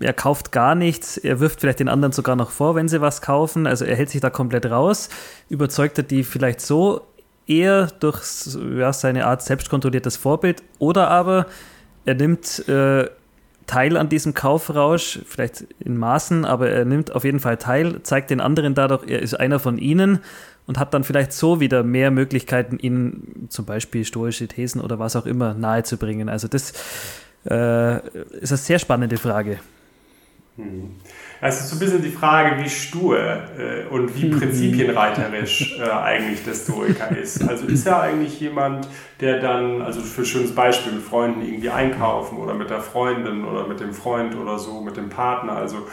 er 0.00 0.12
kauft 0.12 0.52
gar 0.52 0.74
nichts. 0.74 1.16
Er 1.16 1.40
wirft 1.40 1.60
vielleicht 1.60 1.80
den 1.80 1.88
anderen 1.88 2.12
sogar 2.12 2.36
noch 2.36 2.50
vor, 2.50 2.74
wenn 2.74 2.88
sie 2.88 3.00
was 3.00 3.22
kaufen. 3.22 3.66
Also 3.66 3.84
er 3.84 3.96
hält 3.96 4.10
sich 4.10 4.20
da 4.20 4.30
komplett 4.30 4.66
raus. 4.66 5.08
Überzeugt 5.48 5.98
er 5.98 6.04
die 6.04 6.24
vielleicht 6.24 6.60
so 6.60 7.02
eher 7.46 7.86
durch 8.00 8.20
ja, 8.76 8.92
seine 8.92 9.26
Art 9.26 9.42
selbstkontrolliertes 9.42 10.16
Vorbild 10.16 10.62
oder 10.78 11.08
aber 11.08 11.46
er 12.04 12.14
nimmt 12.14 12.68
äh, 12.68 13.08
teil 13.68 13.96
an 13.96 14.08
diesem 14.08 14.34
Kaufrausch, 14.34 15.20
vielleicht 15.26 15.66
in 15.78 15.96
Maßen, 15.96 16.44
aber 16.44 16.70
er 16.70 16.84
nimmt 16.84 17.14
auf 17.14 17.22
jeden 17.22 17.38
Fall 17.38 17.58
teil, 17.58 18.02
zeigt 18.02 18.30
den 18.30 18.40
anderen 18.40 18.74
dadurch, 18.74 19.06
er 19.06 19.20
ist 19.20 19.34
einer 19.34 19.60
von 19.60 19.78
ihnen 19.78 20.18
und 20.66 20.78
hat 20.78 20.94
dann 20.94 21.04
vielleicht 21.04 21.32
so 21.32 21.60
wieder 21.60 21.84
mehr 21.84 22.10
Möglichkeiten, 22.10 22.78
ihnen 22.78 23.46
zum 23.50 23.66
Beispiel 23.66 24.04
stoische 24.04 24.48
Thesen 24.48 24.80
oder 24.80 24.98
was 24.98 25.14
auch 25.14 25.26
immer 25.26 25.54
nahezubringen. 25.54 26.28
Also 26.28 26.48
das 26.48 26.72
äh, 27.48 27.98
ist 28.38 28.52
eine 28.52 28.58
sehr 28.58 28.78
spannende 28.78 29.18
Frage. 29.18 29.60
Hm. 30.58 30.90
Es 31.40 31.60
ist 31.60 31.70
so 31.70 31.76
ein 31.76 31.78
bisschen 31.78 32.02
die 32.02 32.10
Frage, 32.10 32.62
wie 32.64 32.68
stur 32.68 33.16
äh, 33.16 33.86
und 33.90 34.20
wie 34.20 34.26
mhm. 34.26 34.40
prinzipienreiterisch 34.40 35.78
äh, 35.80 35.88
eigentlich 35.88 36.42
der 36.42 36.54
Stoiker 36.54 37.16
ist. 37.16 37.48
Also 37.48 37.66
ist 37.68 37.86
er 37.86 38.02
eigentlich 38.02 38.40
jemand, 38.40 38.88
der 39.20 39.38
dann, 39.38 39.80
also 39.80 40.00
für 40.00 40.22
ein 40.22 40.26
schönes 40.26 40.52
Beispiel, 40.52 40.94
mit 40.94 41.02
Freunden 41.02 41.42
irgendwie 41.42 41.70
einkaufen 41.70 42.38
oder 42.38 42.54
mit 42.54 42.70
der 42.70 42.80
Freundin 42.80 43.44
oder 43.44 43.68
mit 43.68 43.78
dem 43.78 43.92
Freund 43.92 44.34
oder 44.34 44.58
so, 44.58 44.80
mit 44.80 44.96
dem 44.96 45.10
Partner, 45.10 45.52
also 45.52 45.86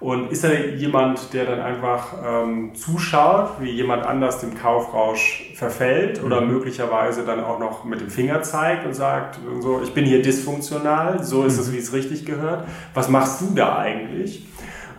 und 0.00 0.30
ist 0.30 0.44
er 0.44 0.76
jemand, 0.76 1.32
der 1.34 1.44
dann 1.44 1.60
einfach 1.60 2.14
ähm, 2.24 2.74
zuschaut, 2.74 3.60
wie 3.60 3.70
jemand 3.70 4.06
anders 4.06 4.40
dem 4.40 4.56
Kaufrausch 4.56 5.52
verfällt 5.56 6.22
oder 6.22 6.40
mhm. 6.40 6.52
möglicherweise 6.52 7.24
dann 7.24 7.42
auch 7.42 7.58
noch 7.58 7.84
mit 7.84 8.00
dem 8.00 8.10
Finger 8.10 8.42
zeigt 8.42 8.86
und 8.86 8.94
sagt, 8.94 9.40
so, 9.60 9.80
ich 9.82 9.92
bin 9.92 10.04
hier 10.04 10.22
dysfunktional, 10.22 11.24
so 11.24 11.44
ist 11.44 11.58
es, 11.58 11.68
mhm. 11.68 11.72
wie 11.72 11.78
es 11.78 11.92
richtig 11.92 12.24
gehört. 12.24 12.66
Was 12.94 13.08
machst 13.08 13.40
du 13.40 13.54
da 13.54 13.78
eigentlich? 13.78 14.46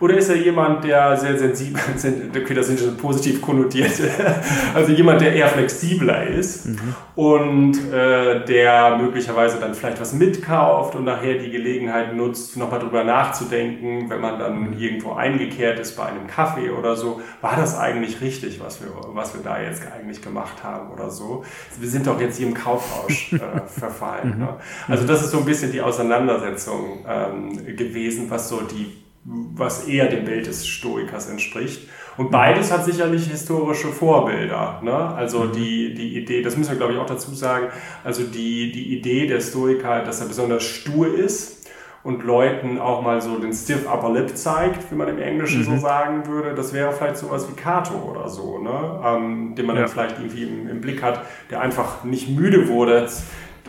Oder 0.00 0.16
ist 0.16 0.30
er 0.30 0.36
jemand, 0.36 0.82
der 0.84 1.16
sehr 1.16 1.38
sensibel, 1.38 1.80
okay, 2.36 2.54
das 2.54 2.66
sind 2.68 2.80
schon 2.80 2.96
positiv 2.96 3.42
konnotiert, 3.42 3.92
also 4.74 4.92
jemand, 4.92 5.20
der 5.20 5.34
eher 5.34 5.48
flexibler 5.48 6.26
ist 6.26 6.66
mhm. 6.66 6.94
und 7.16 7.92
äh, 7.92 8.44
der 8.44 8.96
möglicherweise 8.96 9.58
dann 9.60 9.74
vielleicht 9.74 10.00
was 10.00 10.14
mitkauft 10.14 10.94
und 10.94 11.04
nachher 11.04 11.34
die 11.34 11.50
Gelegenheit 11.50 12.16
nutzt, 12.16 12.56
nochmal 12.56 12.80
drüber 12.80 13.04
nachzudenken, 13.04 14.08
wenn 14.08 14.20
man 14.20 14.38
dann 14.38 14.78
irgendwo 14.78 15.12
eingekehrt 15.12 15.78
ist 15.78 15.96
bei 15.96 16.06
einem 16.06 16.26
Kaffee 16.26 16.70
oder 16.70 16.96
so, 16.96 17.20
war 17.42 17.56
das 17.56 17.78
eigentlich 17.78 18.22
richtig, 18.22 18.60
was 18.60 18.80
wir, 18.80 18.88
was 19.12 19.34
wir 19.34 19.42
da 19.42 19.60
jetzt 19.60 19.82
eigentlich 19.86 20.22
gemacht 20.22 20.64
haben 20.64 20.90
oder 20.90 21.10
so. 21.10 21.44
Wir 21.78 21.88
sind 21.88 22.06
doch 22.06 22.18
jetzt 22.18 22.38
hier 22.38 22.46
im 22.46 22.54
Kaufrausch 22.54 23.32
äh, 23.34 23.38
verfallen. 23.66 24.34
Mhm. 24.34 24.38
Ne? 24.44 24.48
Also 24.88 25.06
das 25.06 25.22
ist 25.22 25.30
so 25.30 25.38
ein 25.38 25.44
bisschen 25.44 25.72
die 25.72 25.82
Auseinandersetzung 25.82 27.04
ähm, 27.06 27.76
gewesen, 27.76 28.30
was 28.30 28.48
so 28.48 28.62
die 28.62 29.09
was 29.24 29.86
eher 29.86 30.08
dem 30.08 30.24
Bild 30.24 30.46
des 30.46 30.66
Stoikers 30.66 31.28
entspricht. 31.28 31.88
Und 32.16 32.30
beides 32.30 32.72
hat 32.72 32.84
sicherlich 32.84 33.26
historische 33.26 33.88
Vorbilder. 33.88 34.80
Ne? 34.82 34.92
Also 34.92 35.44
mhm. 35.44 35.52
die, 35.52 35.94
die 35.94 36.18
Idee, 36.18 36.42
das 36.42 36.56
müssen 36.56 36.70
wir 36.70 36.76
glaube 36.76 36.94
ich 36.94 36.98
auch 36.98 37.06
dazu 37.06 37.34
sagen, 37.34 37.68
also 38.02 38.22
die, 38.24 38.72
die 38.72 38.98
Idee 38.98 39.26
der 39.26 39.40
Stoiker, 39.40 40.02
dass 40.02 40.20
er 40.20 40.26
besonders 40.26 40.64
stur 40.64 41.14
ist 41.14 41.60
und 42.02 42.24
Leuten 42.24 42.78
auch 42.78 43.02
mal 43.02 43.20
so 43.20 43.38
den 43.38 43.52
stiff 43.52 43.86
upper 43.86 44.12
lip 44.12 44.36
zeigt, 44.36 44.90
wie 44.90 44.94
man 44.94 45.08
im 45.08 45.18
Englischen 45.18 45.60
mhm. 45.60 45.64
so 45.64 45.76
sagen 45.78 46.26
würde, 46.26 46.54
das 46.54 46.72
wäre 46.72 46.92
vielleicht 46.92 47.18
sowas 47.18 47.46
wie 47.48 47.54
Cato 47.54 47.94
oder 48.10 48.28
so, 48.28 48.58
ne? 48.58 49.00
Ähm, 49.04 49.54
den 49.54 49.66
man 49.66 49.76
ja. 49.76 49.82
dann 49.82 49.90
vielleicht 49.90 50.18
irgendwie 50.18 50.44
im, 50.44 50.68
im 50.68 50.80
Blick 50.80 51.02
hat, 51.02 51.26
der 51.50 51.60
einfach 51.60 52.04
nicht 52.04 52.30
müde 52.30 52.68
wurde, 52.68 53.06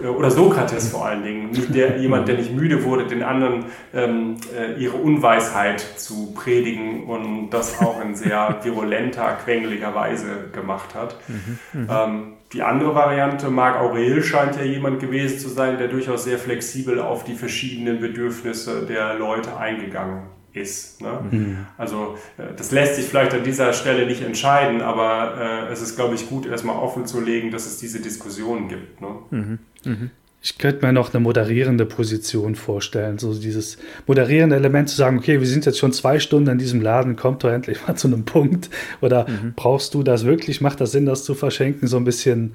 oder 0.10 0.32
Sokrates 0.32 0.90
vor 0.90 1.06
allen 1.06 1.24
Dingen, 1.24 1.74
der, 1.74 1.98
jemand, 1.98 2.28
der 2.28 2.38
nicht 2.38 2.54
müde 2.54 2.84
wurde, 2.84 3.06
den 3.08 3.24
anderen 3.24 3.66
ähm, 3.94 4.38
äh, 4.58 4.80
ihre 4.82 4.98
Unweisheit 4.98 5.80
zu 5.80 6.34
predigen 6.34 7.06
und 7.06 7.50
das 7.52 7.80
auch 7.82 8.02
in 8.02 8.16
sehr 8.16 8.60
virulenter, 8.64 9.38
quengeliger 9.44 9.94
Weise 9.94 10.50
gemacht 10.54 10.96
hat. 10.96 11.18
Mhm, 11.28 11.60
mhm, 11.74 11.88
ähm, 11.90 12.24
die 12.54 12.64
andere 12.64 12.94
Variante, 12.96 13.50
Marc 13.50 13.80
Aurel 13.80 14.22
scheint 14.22 14.58
ja 14.58 14.64
jemand 14.64 15.00
gewesen 15.00 15.40
zu 15.40 15.48
sein, 15.48 15.78
der 15.78 15.88
durchaus 15.88 16.26
sehr 16.26 16.38
flexibel 16.38 17.00
auf 17.00 17.24
die 17.24 17.36
verschiedenen 17.36 18.02
Bedürfnisse 18.02 18.86
der 18.86 19.16
Leute 19.16 19.56
eingegangen 19.56 20.24
ist. 20.54 21.02
Ne? 21.02 21.20
Mhm. 21.32 21.66
Also 21.78 22.18
äh, 22.38 22.54
das 22.56 22.72
lässt 22.72 22.96
sich 22.96 23.06
vielleicht 23.06 23.34
an 23.34 23.44
dieser 23.44 23.74
Stelle 23.74 24.06
nicht 24.06 24.22
entscheiden, 24.22 24.82
aber 24.82 25.38
äh, 25.70 25.72
es 25.72 25.82
ist, 25.82 25.96
glaube 25.96 26.16
ich, 26.16 26.28
gut, 26.28 26.46
erstmal 26.46 26.76
offen 26.76 27.06
zu 27.06 27.22
legen, 27.22 27.52
dass 27.52 27.66
es 27.66 27.78
diese 27.78 28.02
Diskussion 28.02 28.68
gibt. 28.68 29.02
Ne? 29.02 29.08
Mhm. 29.30 29.60
Mhm. 29.84 30.12
Ich 30.44 30.58
könnte 30.58 30.84
mir 30.84 30.92
noch 30.92 31.14
eine 31.14 31.20
moderierende 31.20 31.86
Position 31.86 32.56
vorstellen, 32.56 33.20
so 33.20 33.32
dieses 33.34 33.78
moderierende 34.08 34.56
Element 34.56 34.90
zu 34.90 34.96
sagen, 34.96 35.20
okay, 35.20 35.40
wir 35.40 35.46
sind 35.46 35.68
jetzt 35.68 35.78
schon 35.78 35.94
zwei 35.94 36.20
Stunden 36.20 36.50
in 36.50 36.58
diesem 36.58 36.82
Laden, 36.82 37.16
kommt 37.16 37.44
doch 37.44 37.52
endlich 37.52 37.86
mal 37.88 37.96
zu 37.96 38.08
einem 38.08 38.26
Punkt. 38.26 38.72
Oder 39.02 39.28
mhm. 39.28 39.54
brauchst 39.56 39.94
du 39.94 40.02
das 40.02 40.26
wirklich? 40.26 40.60
Macht 40.60 40.82
das 40.82 40.94
Sinn, 40.94 41.06
das 41.06 41.26
zu 41.26 41.36
verschenken? 41.36 41.88
So 41.88 41.98
ein 41.98 42.06
bisschen 42.06 42.54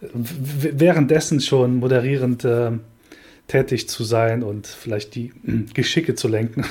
währenddessen 0.00 1.40
schon 1.40 1.76
moderierend 1.76 2.44
äh, 2.44 2.72
tätig 3.48 3.88
zu 3.88 4.04
sein 4.04 4.42
und 4.42 4.66
vielleicht 4.66 5.14
die 5.14 5.32
hm, 5.44 5.68
Geschicke 5.74 6.14
zu 6.14 6.28
lenken. 6.28 6.64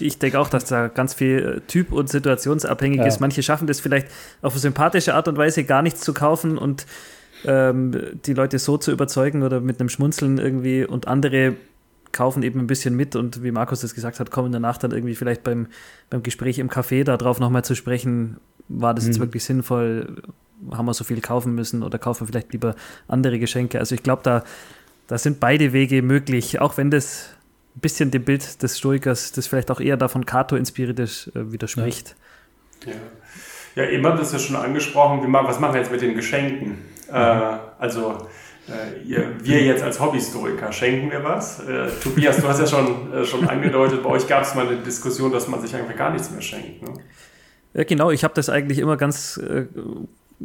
Ich 0.00 0.18
denke 0.18 0.38
auch, 0.38 0.48
dass 0.48 0.64
da 0.66 0.88
ganz 0.88 1.14
viel 1.14 1.56
äh, 1.58 1.60
typ- 1.66 1.92
und 1.92 2.08
situationsabhängig 2.08 2.98
ja. 2.98 3.06
ist. 3.06 3.20
Manche 3.20 3.42
schaffen 3.42 3.66
das 3.66 3.80
vielleicht 3.80 4.08
auf 4.42 4.52
eine 4.52 4.60
sympathische 4.60 5.14
Art 5.14 5.28
und 5.28 5.36
Weise 5.36 5.64
gar 5.64 5.82
nichts 5.82 6.00
zu 6.00 6.12
kaufen 6.12 6.58
und 6.58 6.86
ähm, 7.44 7.92
die 8.24 8.34
Leute 8.34 8.58
so 8.58 8.78
zu 8.78 8.92
überzeugen 8.92 9.42
oder 9.42 9.60
mit 9.60 9.80
einem 9.80 9.88
Schmunzeln 9.88 10.38
irgendwie 10.38 10.84
und 10.84 11.08
andere 11.08 11.56
kaufen 12.12 12.42
eben 12.42 12.60
ein 12.60 12.66
bisschen 12.66 12.96
mit 12.96 13.16
und 13.16 13.42
wie 13.42 13.50
Markus 13.50 13.80
das 13.80 13.94
gesagt 13.94 14.20
hat, 14.20 14.30
kommen 14.30 14.52
danach 14.52 14.78
dann 14.78 14.92
irgendwie 14.92 15.14
vielleicht 15.14 15.44
beim, 15.44 15.66
beim 16.10 16.22
Gespräch 16.22 16.58
im 16.58 16.70
Café 16.70 17.04
darauf 17.04 17.38
nochmal 17.38 17.64
zu 17.64 17.74
sprechen, 17.74 18.38
war 18.68 18.94
das 18.94 19.04
mhm. 19.04 19.10
jetzt 19.10 19.20
wirklich 19.20 19.44
sinnvoll, 19.44 20.22
haben 20.70 20.86
wir 20.86 20.94
so 20.94 21.04
viel 21.04 21.20
kaufen 21.20 21.54
müssen 21.54 21.82
oder 21.82 21.98
kaufen 21.98 22.22
wir 22.22 22.26
vielleicht 22.28 22.52
lieber 22.52 22.74
andere 23.06 23.38
Geschenke. 23.38 23.78
Also 23.78 23.94
ich 23.94 24.02
glaube, 24.02 24.22
da, 24.24 24.44
da 25.06 25.18
sind 25.18 25.40
beide 25.40 25.72
Wege 25.72 26.02
möglich, 26.02 26.60
auch 26.60 26.76
wenn 26.76 26.90
das 26.90 27.30
ein 27.76 27.80
bisschen 27.80 28.10
dem 28.10 28.24
Bild 28.24 28.62
des 28.62 28.78
Stoikers, 28.78 29.32
das 29.32 29.46
vielleicht 29.46 29.70
auch 29.70 29.80
eher 29.80 29.96
davon 29.96 30.26
Cato 30.26 30.56
inspiriert 30.56 30.98
ist, 30.98 31.28
äh, 31.34 31.52
widerspricht. 31.52 32.16
Ja. 32.84 32.92
ja. 32.92 33.84
ja, 33.84 33.90
eben 33.90 34.06
hat 34.06 34.18
das 34.18 34.32
ja 34.32 34.38
schon 34.38 34.56
angesprochen, 34.56 35.22
wie, 35.22 35.32
was 35.32 35.60
machen 35.60 35.74
wir 35.74 35.80
jetzt 35.80 35.92
mit 35.92 36.00
den 36.00 36.14
Geschenken? 36.14 36.78
Äh, 37.10 37.58
also 37.78 38.28
äh, 38.68 39.24
wir 39.40 39.62
jetzt 39.62 39.82
als 39.82 39.98
Hobbyhistoriker 39.98 40.72
schenken 40.72 41.10
wir 41.10 41.24
was. 41.24 41.60
Äh, 41.60 41.88
Tobias, 42.02 42.36
du 42.36 42.48
hast 42.48 42.60
ja 42.60 42.66
schon, 42.66 43.12
äh, 43.12 43.24
schon 43.24 43.48
angedeutet, 43.48 44.02
bei 44.02 44.10
euch 44.10 44.26
gab 44.26 44.42
es 44.42 44.54
mal 44.54 44.66
eine 44.66 44.76
Diskussion, 44.76 45.32
dass 45.32 45.48
man 45.48 45.60
sich 45.60 45.74
einfach 45.74 45.96
gar 45.96 46.10
nichts 46.10 46.30
mehr 46.30 46.42
schenkt. 46.42 46.82
Ne? 46.82 46.94
Ja, 47.74 47.84
genau, 47.84 48.10
ich 48.10 48.24
habe 48.24 48.34
das 48.34 48.48
eigentlich 48.48 48.78
immer 48.78 48.96
ganz 48.96 49.38
äh, 49.38 49.66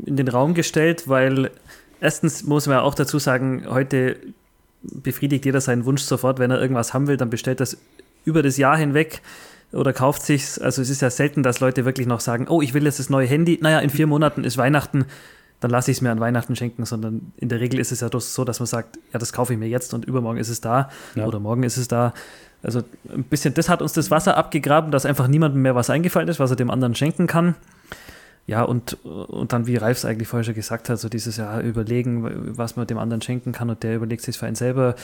in 0.06 0.16
den 0.16 0.28
Raum 0.28 0.54
gestellt, 0.54 1.08
weil 1.08 1.52
erstens 2.00 2.44
muss 2.44 2.68
man 2.68 2.78
auch 2.80 2.96
dazu 2.96 3.20
sagen, 3.20 3.66
heute 3.70 4.18
befriedigt 4.82 5.46
jeder 5.46 5.62
seinen 5.62 5.86
Wunsch 5.86 6.02
sofort, 6.02 6.40
wenn 6.40 6.52
er 6.52 6.62
irgendwas 6.62 6.94
haben 6.94 7.08
will, 7.08 7.18
dann 7.18 7.30
bestellt 7.30 7.60
das 7.60 7.78
über 8.26 8.42
das 8.42 8.58
Jahr 8.58 8.78
hinweg 8.78 9.22
oder 9.72 9.94
kauft 9.94 10.22
sich's. 10.24 10.60
Also 10.60 10.82
es 10.82 10.90
ist 10.90 11.02
ja 11.02 11.10
selten, 11.10 11.44
dass 11.44 11.60
Leute 11.60 11.86
wirklich 11.86 12.08
noch 12.08 12.20
sagen, 12.20 12.48
oh, 12.48 12.62
ich 12.62 12.74
will 12.74 12.84
jetzt 12.84 13.00
das 13.00 13.10
neue 13.10 13.28
Handy. 13.28 13.60
Naja, 13.62 13.80
in 13.80 13.90
vier 13.90 14.08
Monaten 14.08 14.44
ist 14.44 14.58
Weihnachten 14.58 15.06
dann 15.64 15.72
lasse 15.72 15.92
ich 15.92 15.98
es 15.98 16.02
mir 16.02 16.12
an 16.12 16.20
Weihnachten 16.20 16.56
schenken, 16.56 16.86
sondern 16.86 17.32
in 17.38 17.48
der 17.48 17.62
Regel 17.62 17.80
ist 17.80 17.94
es 17.94 18.02
ja 18.02 18.10
so, 18.12 18.44
dass 18.44 18.60
man 18.60 18.68
sagt, 18.68 18.98
ja, 19.14 19.20
das 19.20 19.32
kaufe 19.32 19.54
ich 19.54 19.60
mir 19.60 19.70
jetzt 19.70 19.94
und 19.94 20.04
übermorgen 20.04 20.40
ist 20.40 20.50
es 20.50 20.60
da 20.60 20.90
ja. 21.16 21.26
oder 21.26 21.40
morgen 21.40 21.64
ist 21.64 21.78
es 21.78 21.88
da. 21.88 22.14
Also 22.62 22.84
ein 23.10 23.24
bisschen, 23.24 23.54
das 23.54 23.70
hat 23.70 23.82
uns 23.82 23.94
das 23.94 24.12
Wasser 24.12 24.36
abgegraben, 24.36 24.92
dass 24.92 25.06
einfach 25.06 25.28
niemandem 25.28 25.62
mehr 25.62 25.76
was 25.76 25.90
eingefallen 25.90 26.28
ist, 26.28 26.40
was 26.40 26.50
er 26.50 26.58
dem 26.58 26.70
anderen 26.70 26.96
schenken 26.96 27.28
kann. 27.28 27.56
Ja, 28.46 28.64
und, 28.64 29.06
und 29.06 29.54
dann, 29.54 29.68
wie 29.68 29.78
Ralf 29.78 30.00
es 30.00 30.06
eigentlich 30.06 30.28
vorher 30.28 30.44
schon 30.44 30.54
gesagt 30.54 30.90
hat, 30.90 31.00
so 31.00 31.08
dieses 31.08 31.38
Jahr 31.38 31.62
überlegen, 31.62 32.58
was 32.58 32.76
man 32.76 32.86
dem 32.86 32.98
anderen 32.98 33.22
schenken 33.22 33.54
kann 33.54 33.70
und 33.70 33.84
der 33.84 33.96
überlegt 33.96 34.22
sich 34.22 34.38
für 34.38 34.46
einen 34.46 34.56
selber. 34.56 34.96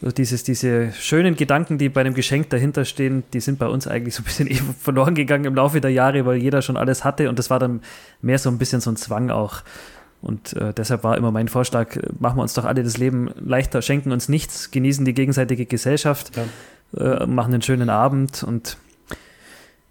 So 0.00 0.10
dieses, 0.10 0.42
diese 0.42 0.92
schönen 0.92 1.36
Gedanken, 1.36 1.78
die 1.78 1.88
bei 1.88 2.00
einem 2.00 2.14
Geschenk 2.14 2.50
dahinter 2.50 2.84
stehen, 2.84 3.22
die 3.32 3.40
sind 3.40 3.58
bei 3.58 3.66
uns 3.66 3.86
eigentlich 3.86 4.14
so 4.14 4.22
ein 4.22 4.24
bisschen 4.24 4.48
verloren 4.80 5.14
gegangen 5.14 5.44
im 5.44 5.54
Laufe 5.54 5.80
der 5.80 5.90
Jahre, 5.90 6.26
weil 6.26 6.36
jeder 6.36 6.62
schon 6.62 6.76
alles 6.76 7.04
hatte 7.04 7.28
und 7.28 7.38
das 7.38 7.50
war 7.50 7.58
dann 7.58 7.80
mehr 8.20 8.38
so 8.38 8.50
ein 8.50 8.58
bisschen 8.58 8.80
so 8.80 8.90
ein 8.90 8.96
Zwang 8.96 9.30
auch. 9.30 9.62
Und 10.20 10.54
äh, 10.54 10.72
deshalb 10.72 11.04
war 11.04 11.18
immer 11.18 11.30
mein 11.30 11.48
Vorschlag, 11.48 11.98
machen 12.18 12.38
wir 12.38 12.42
uns 12.42 12.54
doch 12.54 12.64
alle 12.64 12.82
das 12.82 12.96
Leben 12.96 13.30
leichter, 13.38 13.82
schenken 13.82 14.10
uns 14.10 14.28
nichts, 14.28 14.70
genießen 14.70 15.04
die 15.04 15.12
gegenseitige 15.12 15.66
Gesellschaft, 15.66 16.32
ja. 16.34 17.22
äh, 17.22 17.26
machen 17.26 17.52
einen 17.52 17.62
schönen 17.62 17.90
Abend. 17.90 18.42
Und 18.42 18.78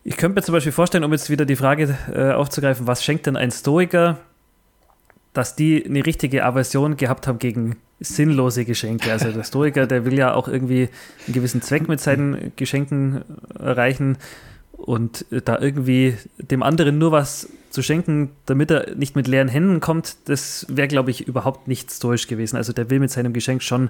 ich 0.04 0.18
könnte 0.18 0.40
mir 0.40 0.42
zum 0.42 0.54
Beispiel 0.54 0.72
vorstellen, 0.72 1.04
um 1.04 1.12
jetzt 1.12 1.30
wieder 1.30 1.46
die 1.46 1.56
Frage 1.56 1.96
äh, 2.12 2.32
aufzugreifen, 2.32 2.88
was 2.88 3.04
schenkt 3.04 3.28
denn 3.28 3.38
ein 3.38 3.52
Stoiker, 3.52 4.18
dass 5.34 5.56
die 5.56 5.84
eine 5.86 6.06
richtige 6.06 6.46
Aversion 6.46 6.98
gehabt 6.98 7.28
haben 7.28 7.40
gegen 7.40 7.78
sinnlose 8.00 8.66
Geschenke. 8.66 9.12
Also 9.12 9.32
der 9.32 9.44
Stoiker, 9.44 9.88
der 9.88 10.06
will 10.06 10.18
ja 10.18 10.34
auch 10.34 10.48
irgendwie 10.48 10.90
einen 11.26 11.34
gewissen 11.34 11.62
Zweck 11.62 11.88
mit 11.88 12.00
seinen 12.00 12.52
Geschenken 12.56 13.24
erreichen 13.58 14.18
und 14.74 15.26
da 15.30 15.60
irgendwie 15.60 16.18
dem 16.38 16.62
anderen 16.62 16.98
nur 16.98 17.12
was 17.12 17.50
zu 17.70 17.82
schenken, 17.82 18.32
damit 18.46 18.70
er 18.70 18.96
nicht 18.96 19.16
mit 19.16 19.28
leeren 19.28 19.48
Händen 19.48 19.80
kommt, 19.80 20.18
das 20.26 20.66
wäre, 20.70 20.88
glaube 20.88 21.10
ich, 21.10 21.28
überhaupt 21.28 21.68
nicht 21.68 21.92
stoisch 21.92 22.28
gewesen. 22.28 22.58
Also 22.58 22.74
der 22.74 22.90
will 22.90 23.00
mit 23.00 23.10
seinem 23.10 23.34
Geschenk 23.34 23.64
schon 23.64 23.90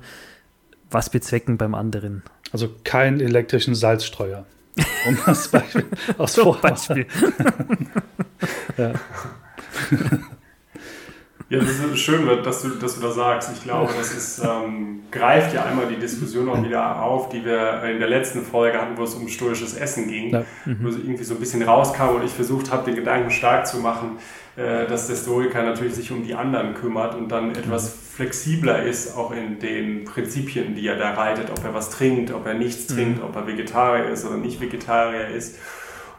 was 0.89 1.09
bezwecken 1.09 1.57
beim 1.57 1.75
anderen. 1.75 2.23
Also 2.51 2.69
keinen 2.83 3.19
elektrischen 3.19 3.75
Salzstreuer. 3.75 4.45
Um 5.07 5.17
das 5.25 5.50
Beispiel 5.50 5.85
aus 6.17 6.33
so 6.33 6.57
Beispiel. 6.62 7.05
ja. 8.77 8.93
Ja, 11.53 11.60
das 11.60 11.69
ist 11.69 12.00
schön, 12.00 12.25
dass 12.43 12.63
du, 12.63 12.69
dass 12.69 12.95
du 12.95 13.01
das 13.01 13.13
sagst. 13.13 13.51
Ich 13.53 13.63
glaube, 13.63 13.93
das 13.95 14.12
ist, 14.12 14.41
ähm, 14.43 15.03
greift 15.12 15.53
ja 15.53 15.65
einmal 15.65 15.86
die 15.86 15.98
Diskussion 15.98 16.50
auch 16.50 16.63
wieder 16.63 17.00
auf, 17.03 17.29
die 17.29 17.45
wir 17.45 17.83
in 17.83 18.00
der 18.00 18.10
letzten 18.10 18.41
Folge 18.41 18.81
hatten, 18.81 18.98
wo 18.98 19.03
es 19.03 19.13
um 19.13 19.27
stoisches 19.27 19.75
Essen 19.75 20.07
ging, 20.07 20.31
ja. 20.31 20.45
mhm. 20.65 20.79
wo 20.81 20.88
es 20.88 20.95
irgendwie 20.95 21.24
so 21.24 21.36
ein 21.36 21.39
bisschen 21.39 21.62
rauskam 21.62 22.15
und 22.15 22.24
ich 22.24 22.31
versucht 22.31 22.72
habe, 22.72 22.86
den 22.86 22.95
Gedanken 22.95 23.29
stark 23.29 23.67
zu 23.67 23.77
machen, 23.77 24.17
äh, 24.55 24.88
dass 24.88 25.05
der 25.05 25.15
Stoiker 25.15 25.62
natürlich 25.62 25.93
sich 25.93 26.12
um 26.12 26.24
die 26.24 26.33
anderen 26.33 26.74
kümmert 26.74 27.13
und 27.13 27.31
dann 27.31 27.51
etwas 27.51 27.95
flexibler 28.15 28.81
ist, 28.81 29.15
auch 29.15 29.31
in 29.31 29.60
den 29.60 30.05
Prinzipien, 30.05 30.74
die 30.74 30.88
er 30.88 30.95
da 30.95 31.12
reitet, 31.12 31.51
ob 31.51 31.63
er 31.63 31.75
was 31.75 31.91
trinkt, 31.91 32.33
ob 32.33 32.48
er 32.48 32.55
nichts 32.55 32.89
mhm. 32.89 32.95
trinkt, 32.95 33.24
ob 33.24 33.36
er 33.36 33.45
Vegetarier 33.45 34.10
ist 34.10 34.25
oder 34.25 34.38
nicht 34.38 34.60
Vegetarier 34.60 35.27
ist. 35.27 35.57